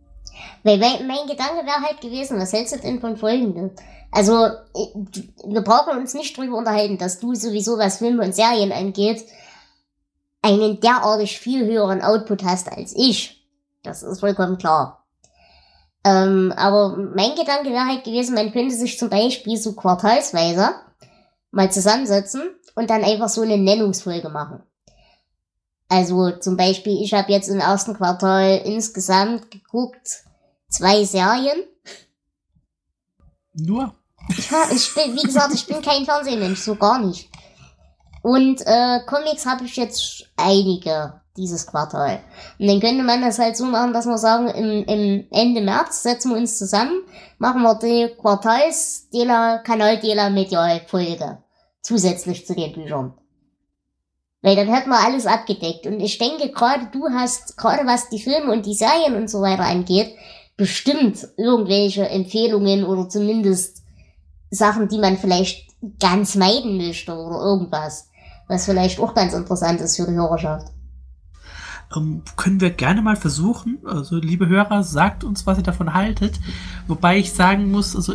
Weil 0.63 0.77
mein, 0.77 1.07
mein 1.07 1.27
Gedanke 1.27 1.65
wäre 1.65 1.81
halt 1.81 1.99
gewesen, 1.99 2.39
was 2.39 2.53
hältst 2.53 2.75
du 2.75 2.79
denn 2.79 2.99
von 2.99 3.17
folgendem? 3.17 3.71
Also, 4.11 4.33
wir 4.33 5.61
brauchen 5.61 5.97
uns 5.97 6.13
nicht 6.13 6.37
drüber 6.37 6.57
unterhalten, 6.57 6.97
dass 6.97 7.19
du 7.19 7.33
sowieso, 7.33 7.77
was 7.77 7.97
Filme 7.97 8.23
und 8.23 8.35
Serien 8.35 8.71
angeht, 8.71 9.25
einen 10.41 10.79
derartig 10.79 11.39
viel 11.39 11.65
höheren 11.65 12.01
Output 12.01 12.43
hast 12.43 12.71
als 12.71 12.93
ich. 12.95 13.45
Das 13.83 14.03
ist 14.03 14.19
vollkommen 14.19 14.57
klar. 14.57 15.06
Ähm, 16.03 16.53
aber 16.55 16.95
mein 16.97 17.35
Gedanke 17.35 17.69
wäre 17.71 17.85
halt 17.85 18.03
gewesen, 18.03 18.35
man 18.35 18.51
könnte 18.51 18.75
sich 18.75 18.97
zum 18.97 19.09
Beispiel 19.09 19.57
so 19.57 19.73
quartalsweise 19.73 20.75
mal 21.51 21.71
zusammensetzen 21.71 22.43
und 22.75 22.89
dann 22.89 23.03
einfach 23.03 23.29
so 23.29 23.41
eine 23.41 23.57
Nennungsfolge 23.57 24.29
machen. 24.29 24.63
Also 25.89 26.31
zum 26.31 26.57
Beispiel, 26.57 27.01
ich 27.01 27.13
habe 27.13 27.31
jetzt 27.31 27.49
im 27.49 27.59
ersten 27.59 27.93
Quartal 27.93 28.61
insgesamt 28.65 29.51
geguckt 29.51 30.23
zwei 30.69 31.03
Serien. 31.05 31.63
Nur? 33.53 33.93
Ja, 34.51 34.67
ich 34.71 34.93
bin, 34.93 35.15
wie 35.15 35.23
gesagt, 35.23 35.53
ich 35.53 35.65
bin 35.65 35.81
kein 35.81 36.03
Fernsehmensch, 36.05 36.59
so 36.59 36.75
gar 36.75 36.99
nicht. 36.99 37.29
Und 38.21 38.61
äh, 38.65 38.99
Comics 39.05 39.45
habe 39.45 39.63
ich 39.63 39.77
jetzt 39.77 40.25
einige 40.35 41.21
dieses 41.37 41.67
Quartal. 41.67 42.19
Und 42.59 42.67
dann 42.67 42.79
könnte 42.79 43.03
man 43.03 43.21
das 43.21 43.39
halt 43.39 43.55
so 43.55 43.65
machen, 43.65 43.93
dass 43.93 44.05
wir 44.05 44.17
sagen, 44.17 44.47
im, 44.49 44.83
im 44.85 45.27
Ende 45.31 45.61
März 45.61 46.03
setzen 46.03 46.31
wir 46.31 46.37
uns 46.37 46.57
zusammen, 46.57 47.03
machen 47.37 47.61
wir 47.61 47.75
die 47.75 48.13
Quartals-Dela, 48.19 49.59
Kanal-Dela-Medial-Folge. 49.59 51.37
Zusätzlich 51.81 52.45
zu 52.45 52.55
den 52.55 52.73
Büchern. 52.73 53.13
Weil 54.41 54.55
dann 54.55 54.73
hätten 54.73 54.89
wir 54.89 54.99
alles 54.99 55.25
abgedeckt. 55.25 55.87
Und 55.87 55.99
ich 55.99 56.17
denke, 56.17 56.51
gerade 56.51 56.87
du 56.91 57.09
hast, 57.09 57.57
gerade 57.57 57.85
was 57.85 58.09
die 58.09 58.21
Filme 58.21 58.51
und 58.51 58.65
die 58.65 58.73
Serien 58.73 59.15
und 59.15 59.29
so 59.29 59.41
weiter 59.41 59.63
angeht, 59.63 60.15
bestimmt 60.57 61.27
irgendwelche 61.37 62.07
Empfehlungen 62.09 62.83
oder 62.83 63.07
zumindest 63.09 63.83
Sachen, 64.49 64.87
die 64.87 64.99
man 64.99 65.17
vielleicht 65.17 65.67
ganz 65.99 66.35
meiden 66.35 66.77
möchte 66.77 67.13
oder 67.13 67.39
irgendwas. 67.39 68.09
Was 68.47 68.65
vielleicht 68.65 68.99
auch 68.99 69.13
ganz 69.13 69.33
interessant 69.33 69.81
ist 69.81 69.97
für 69.97 70.07
die 70.07 70.15
Hörerschaft. 70.15 70.67
Ähm, 71.95 72.21
können 72.35 72.59
wir 72.61 72.69
gerne 72.69 73.01
mal 73.01 73.15
versuchen. 73.15 73.79
Also, 73.85 74.17
liebe 74.17 74.47
Hörer, 74.47 74.83
sagt 74.83 75.23
uns, 75.23 75.45
was 75.47 75.57
ihr 75.57 75.63
davon 75.63 75.93
haltet. 75.93 76.39
Wobei 76.87 77.17
ich 77.17 77.33
sagen 77.33 77.71
muss, 77.71 77.95
also 77.95 78.13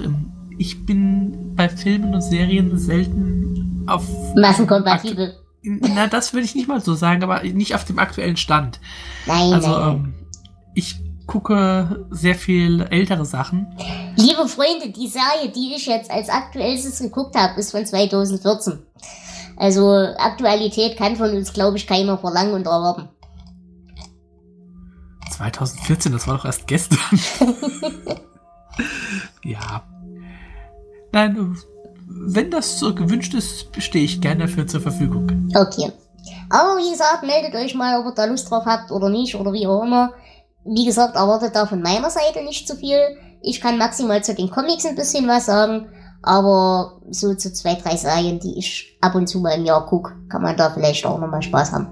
ich 0.58 0.84
bin 0.84 1.54
bei 1.56 1.68
Filmen 1.68 2.14
und 2.14 2.20
Serien 2.22 2.78
selten 2.78 3.84
auf. 3.86 4.04
Massenkompatibel. 4.34 5.34
Na, 5.62 6.06
das 6.06 6.32
würde 6.32 6.44
ich 6.44 6.54
nicht 6.54 6.68
mal 6.68 6.80
so 6.80 6.94
sagen, 6.94 7.22
aber 7.22 7.42
nicht 7.42 7.74
auf 7.74 7.84
dem 7.84 7.98
aktuellen 7.98 8.36
Stand. 8.36 8.80
Nein. 9.26 9.52
Also, 9.54 9.68
nein. 9.70 9.94
Ähm, 9.94 10.14
ich 10.74 10.96
gucke 11.26 12.06
sehr 12.10 12.34
viel 12.34 12.82
ältere 12.90 13.24
Sachen. 13.24 13.66
Liebe 14.16 14.46
Freunde, 14.48 14.90
die 14.90 15.08
Serie, 15.08 15.50
die 15.54 15.74
ich 15.74 15.86
jetzt 15.86 16.10
als 16.10 16.28
aktuellstes 16.28 16.98
geguckt 16.98 17.36
habe, 17.36 17.58
ist 17.60 17.70
von 17.70 17.86
2014. 17.86 18.80
Also 19.56 19.88
Aktualität 20.18 20.96
kann 20.96 21.16
von 21.16 21.30
uns, 21.30 21.52
glaube 21.52 21.76
ich, 21.76 21.86
keiner 21.86 22.18
verlangen 22.18 22.54
und 22.54 22.66
erwarten. 22.66 23.08
2014, 25.32 26.12
das 26.12 26.26
war 26.26 26.36
doch 26.36 26.44
erst 26.44 26.66
gestern. 26.66 26.98
ja. 29.44 29.82
Nein, 31.12 31.56
wenn 32.06 32.50
das 32.50 32.78
so 32.78 32.94
gewünscht 32.94 33.34
ist, 33.34 33.68
stehe 33.78 34.04
ich 34.04 34.20
gerne 34.20 34.46
dafür 34.46 34.66
zur 34.66 34.80
Verfügung. 34.80 35.50
Okay. 35.54 35.92
Aber 36.50 36.78
wie 36.78 36.90
gesagt, 36.90 37.24
meldet 37.24 37.54
euch 37.54 37.74
mal, 37.74 37.98
ob 37.98 38.06
ihr 38.06 38.14
da 38.14 38.26
Lust 38.26 38.50
drauf 38.50 38.64
habt 38.66 38.90
oder 38.90 39.08
nicht 39.08 39.34
oder 39.34 39.52
wie 39.52 39.66
auch 39.66 39.82
immer. 39.82 40.12
Wie 40.64 40.84
gesagt, 40.84 41.16
erwartet 41.16 41.56
da 41.56 41.66
von 41.66 41.82
meiner 41.82 42.10
Seite 42.10 42.44
nicht 42.44 42.68
zu 42.68 42.76
viel. 42.76 43.00
Ich 43.40 43.60
kann 43.60 43.78
maximal 43.78 44.22
zu 44.22 44.34
den 44.34 44.50
Comics 44.50 44.86
ein 44.86 44.94
bisschen 44.94 45.26
was 45.26 45.46
sagen, 45.46 45.88
aber 46.22 47.00
so 47.10 47.34
zu 47.34 47.52
zwei, 47.52 47.74
drei 47.74 47.96
Serien, 47.96 48.38
die 48.38 48.56
ich 48.58 48.96
ab 49.00 49.14
und 49.14 49.26
zu 49.26 49.40
mal 49.40 49.58
im 49.58 49.64
Jahr 49.64 49.86
gucke, 49.86 50.14
kann 50.28 50.42
man 50.42 50.56
da 50.56 50.70
vielleicht 50.70 51.04
auch 51.04 51.18
nochmal 51.18 51.42
Spaß 51.42 51.72
haben. 51.72 51.88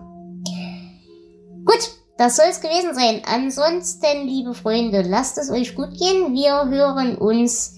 Gut, 1.64 1.90
das 2.20 2.36
soll 2.36 2.46
es 2.50 2.60
gewesen 2.60 2.94
sein. 2.94 3.22
Ansonsten, 3.24 4.26
liebe 4.26 4.52
Freunde, 4.52 5.00
lasst 5.00 5.38
es 5.38 5.50
euch 5.50 5.74
gut 5.74 5.98
gehen. 5.98 6.34
Wir 6.34 6.68
hören 6.68 7.16
uns 7.16 7.76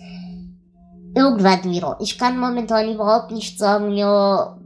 Irgendwann 1.14 1.64
wieder. 1.64 1.98
Ich 2.00 2.18
kann 2.18 2.38
momentan 2.38 2.92
überhaupt 2.92 3.32
nicht 3.32 3.58
sagen, 3.58 3.90
mir 3.90 4.58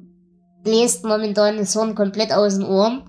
bläst 0.62 1.04
momentan 1.04 1.56
das 1.56 1.74
Horn 1.74 1.94
komplett 1.94 2.32
aus 2.32 2.54
den 2.54 2.64
Ohren, 2.64 3.02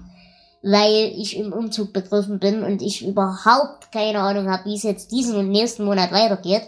weil 0.63 1.13
ich 1.15 1.38
im 1.38 1.53
Umzug 1.53 1.93
begriffen 1.93 2.39
bin 2.39 2.63
und 2.63 2.82
ich 2.82 3.07
überhaupt 3.07 3.91
keine 3.91 4.20
Ahnung 4.20 4.49
habe, 4.49 4.65
wie 4.65 4.76
es 4.76 4.84
jetzt 4.84 5.11
diesen 5.11 5.38
und 5.38 5.49
nächsten 5.49 5.86
Monat 5.86 6.11
weitergeht. 6.11 6.63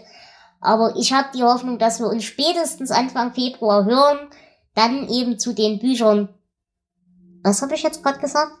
Aber 0.60 0.94
ich 0.96 1.12
habe 1.12 1.28
die 1.34 1.42
Hoffnung, 1.42 1.78
dass 1.78 1.98
wir 1.98 2.06
uns 2.06 2.24
spätestens 2.24 2.90
Anfang 2.90 3.32
Februar 3.32 3.84
hören, 3.84 4.28
dann 4.74 5.08
eben 5.08 5.38
zu 5.38 5.52
den 5.52 5.80
Büchern. 5.80 6.28
Was 7.42 7.62
habe 7.62 7.74
ich 7.74 7.82
jetzt 7.82 8.02
gerade 8.02 8.20
gesagt? 8.20 8.59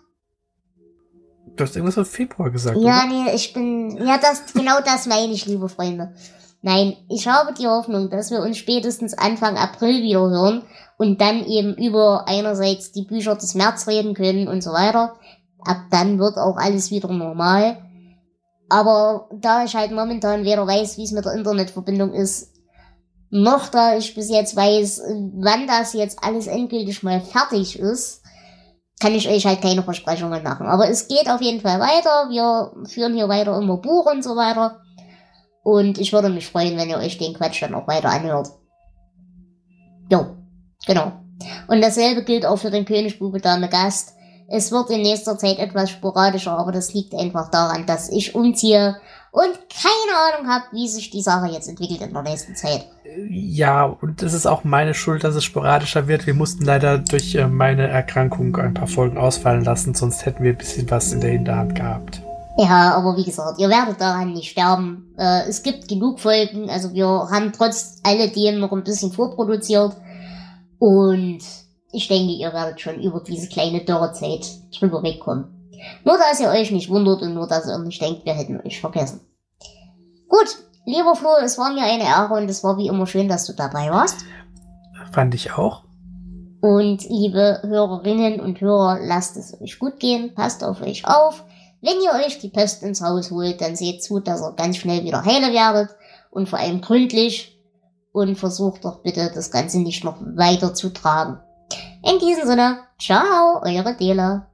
Du 1.56 1.64
hast 1.64 1.76
irgendwas 1.76 1.96
im 1.96 2.04
Februar 2.04 2.50
gesagt. 2.50 2.76
Ja, 2.78 3.04
oder? 3.04 3.06
nee, 3.06 3.34
ich 3.34 3.52
bin. 3.52 3.96
Ja, 3.96 4.18
das 4.18 4.52
genau 4.52 4.80
das 4.84 5.06
meine 5.06 5.32
ich, 5.32 5.46
liebe 5.46 5.68
Freunde. 5.68 6.14
Nein, 6.62 6.96
ich 7.08 7.26
habe 7.26 7.54
die 7.54 7.66
Hoffnung, 7.66 8.10
dass 8.10 8.30
wir 8.30 8.40
uns 8.40 8.58
spätestens 8.58 9.14
Anfang 9.14 9.56
April 9.56 10.02
wieder 10.02 10.20
hören 10.20 10.62
und 10.98 11.20
dann 11.20 11.46
eben 11.46 11.74
über 11.74 12.28
einerseits 12.28 12.92
die 12.92 13.04
Bücher 13.04 13.34
des 13.34 13.54
März 13.54 13.88
reden 13.88 14.14
können 14.14 14.46
und 14.46 14.62
so 14.62 14.72
weiter. 14.72 15.14
Ab 15.64 15.84
dann 15.90 16.18
wird 16.18 16.36
auch 16.36 16.56
alles 16.56 16.90
wieder 16.90 17.08
normal. 17.08 17.78
Aber 18.68 19.28
da 19.32 19.64
ich 19.64 19.74
halt 19.74 19.90
momentan 19.90 20.44
weder 20.44 20.66
weiß, 20.66 20.98
wie 20.98 21.04
es 21.04 21.12
mit 21.12 21.24
der 21.24 21.32
Internetverbindung 21.32 22.12
ist, 22.12 22.52
noch 23.30 23.68
da 23.68 23.96
ich 23.96 24.14
bis 24.14 24.28
jetzt 24.28 24.54
weiß, 24.54 25.02
wann 25.34 25.66
das 25.66 25.92
jetzt 25.94 26.22
alles 26.22 26.46
endgültig 26.46 27.02
mal 27.02 27.20
fertig 27.20 27.78
ist, 27.78 28.19
kann 29.00 29.14
ich 29.14 29.28
euch 29.28 29.46
halt 29.46 29.62
keine 29.62 29.82
Versprechungen 29.82 30.42
machen. 30.42 30.66
Aber 30.66 30.88
es 30.88 31.08
geht 31.08 31.28
auf 31.28 31.40
jeden 31.40 31.60
Fall 31.60 31.80
weiter. 31.80 32.28
Wir 32.30 32.70
führen 32.86 33.14
hier 33.14 33.28
weiter 33.28 33.56
immer 33.56 33.78
Buch 33.78 34.06
und 34.06 34.22
so 34.22 34.36
weiter. 34.36 34.80
Und 35.62 35.98
ich 35.98 36.12
würde 36.12 36.28
mich 36.28 36.46
freuen, 36.46 36.76
wenn 36.76 36.90
ihr 36.90 36.98
euch 36.98 37.18
den 37.18 37.34
Quatsch 37.34 37.62
dann 37.62 37.74
auch 37.74 37.88
weiter 37.88 38.10
anhört. 38.10 38.48
Jo, 40.10 40.36
genau. 40.86 41.12
Und 41.68 41.80
dasselbe 41.80 42.24
gilt 42.24 42.44
auch 42.44 42.56
für 42.56 42.70
den 42.70 42.84
Königsbube 42.84 43.40
Dame 43.40 43.68
Gast. 43.68 44.14
Es 44.48 44.72
wird 44.72 44.90
in 44.90 45.02
nächster 45.02 45.38
Zeit 45.38 45.58
etwas 45.58 45.90
sporadischer, 45.90 46.58
aber 46.58 46.72
das 46.72 46.92
liegt 46.92 47.14
einfach 47.14 47.50
daran, 47.50 47.86
dass 47.86 48.10
ich 48.10 48.34
umziehe 48.34 48.96
und 49.32 49.58
keine 49.70 50.36
Ahnung 50.36 50.50
habe, 50.50 50.64
wie 50.72 50.88
sich 50.88 51.10
die 51.10 51.22
Sache 51.22 51.48
jetzt 51.48 51.68
entwickelt 51.68 52.00
in 52.00 52.12
der 52.12 52.22
nächsten 52.22 52.56
Zeit. 52.56 52.86
Ja, 53.28 53.84
und 53.84 54.22
es 54.22 54.32
ist 54.32 54.46
auch 54.46 54.64
meine 54.64 54.94
Schuld, 54.94 55.24
dass 55.24 55.34
es 55.34 55.44
sporadischer 55.44 56.08
wird. 56.08 56.26
Wir 56.26 56.34
mussten 56.34 56.64
leider 56.64 56.98
durch 56.98 57.34
äh, 57.34 57.46
meine 57.46 57.88
Erkrankung 57.88 58.56
ein 58.56 58.74
paar 58.74 58.88
Folgen 58.88 59.18
ausfallen 59.18 59.64
lassen, 59.64 59.94
sonst 59.94 60.26
hätten 60.26 60.42
wir 60.42 60.52
ein 60.52 60.58
bisschen 60.58 60.90
was 60.90 61.12
in 61.12 61.20
der 61.20 61.30
Hinterhand 61.30 61.74
gehabt. 61.74 62.22
Ja, 62.58 62.94
aber 62.94 63.16
wie 63.16 63.24
gesagt, 63.24 63.58
ihr 63.58 63.68
werdet 63.68 64.00
daran 64.00 64.32
nicht 64.32 64.50
sterben. 64.50 65.14
Äh, 65.16 65.48
es 65.48 65.62
gibt 65.62 65.88
genug 65.88 66.20
Folgen, 66.20 66.68
also 66.68 66.92
wir 66.92 67.06
haben 67.06 67.52
trotz 67.52 68.00
alledem 68.02 68.58
noch 68.58 68.72
ein 68.72 68.84
bisschen 68.84 69.12
vorproduziert. 69.12 69.96
Und 70.78 71.40
ich 71.92 72.08
denke, 72.08 72.32
ihr 72.32 72.52
werdet 72.52 72.80
schon 72.80 73.00
über 73.00 73.20
diese 73.20 73.48
kleine 73.48 73.84
Dürrezeit 73.84 74.46
drüber 74.78 75.02
wegkommen. 75.02 75.59
Nur, 76.04 76.18
dass 76.18 76.40
ihr 76.40 76.48
euch 76.48 76.70
nicht 76.70 76.90
wundert 76.90 77.22
und 77.22 77.34
nur, 77.34 77.46
dass 77.46 77.66
ihr 77.66 77.78
nicht 77.78 78.00
denkt, 78.00 78.24
wir 78.24 78.34
hätten 78.34 78.60
euch 78.60 78.80
vergessen. 78.80 79.20
Gut, 80.28 80.58
lieber 80.86 81.14
Flo, 81.14 81.30
es 81.42 81.58
war 81.58 81.72
mir 81.72 81.82
eine 81.82 82.04
Ehre 82.04 82.34
und 82.34 82.48
es 82.48 82.62
war 82.62 82.76
wie 82.76 82.88
immer 82.88 83.06
schön, 83.06 83.28
dass 83.28 83.46
du 83.46 83.52
dabei 83.52 83.90
warst. 83.90 84.24
Fand 85.12 85.34
ich 85.34 85.52
auch. 85.52 85.84
Und 86.60 87.08
liebe 87.08 87.60
Hörerinnen 87.62 88.40
und 88.40 88.60
Hörer, 88.60 88.98
lasst 89.00 89.36
es 89.36 89.58
euch 89.60 89.78
gut 89.78 89.98
gehen, 89.98 90.34
passt 90.34 90.62
auf 90.62 90.82
euch 90.82 91.06
auf. 91.06 91.44
Wenn 91.80 92.00
ihr 92.02 92.12
euch 92.24 92.38
die 92.38 92.50
Pest 92.50 92.82
ins 92.82 93.00
Haus 93.00 93.30
holt, 93.30 93.60
dann 93.62 93.74
seht 93.74 94.02
zu, 94.02 94.20
dass 94.20 94.42
ihr 94.42 94.52
ganz 94.52 94.76
schnell 94.76 95.02
wieder 95.02 95.24
heile 95.24 95.52
werdet 95.54 95.96
und 96.30 96.48
vor 96.48 96.58
allem 96.58 96.82
gründlich 96.82 97.58
und 98.12 98.36
versucht 98.36 98.84
doch 98.84 99.02
bitte 99.02 99.30
das 99.34 99.50
Ganze 99.50 99.80
nicht 99.80 100.04
noch 100.04 100.20
weiter 100.20 100.74
zu 100.74 100.90
tragen. 100.90 101.40
In 102.04 102.18
diesem 102.18 102.46
Sinne, 102.46 102.80
ciao, 102.98 103.62
eure 103.62 103.96
Dela. 103.96 104.49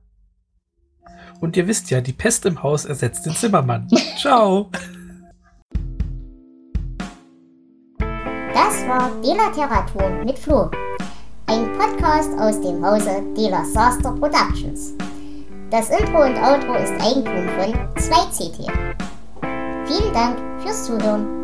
Und 1.40 1.56
ihr 1.56 1.66
wisst 1.66 1.90
ja, 1.90 2.00
die 2.00 2.12
Pest 2.12 2.46
im 2.46 2.62
Haus 2.62 2.84
ersetzt 2.84 3.26
den 3.26 3.34
Zimmermann. 3.34 3.88
ciao. 4.18 4.70
Das 8.54 8.86
war 8.88 9.10
Delateratur 9.22 10.24
mit 10.24 10.38
Flo. 10.38 10.70
Ein 11.46 11.72
Podcast 11.78 12.30
aus 12.38 12.60
dem 12.60 12.84
Hause 12.84 13.22
Dela 13.36 13.64
Saster 13.64 14.12
Productions. 14.12 14.94
Das 15.70 15.90
Intro 15.90 16.24
und 16.24 16.36
Outro 16.36 16.74
ist 16.74 16.92
Eigentum 17.00 17.48
von 17.58 17.74
2CT. 17.96 18.68
Vielen 19.86 20.12
Dank 20.12 20.38
fürs 20.62 20.86
Zuhören. 20.86 21.35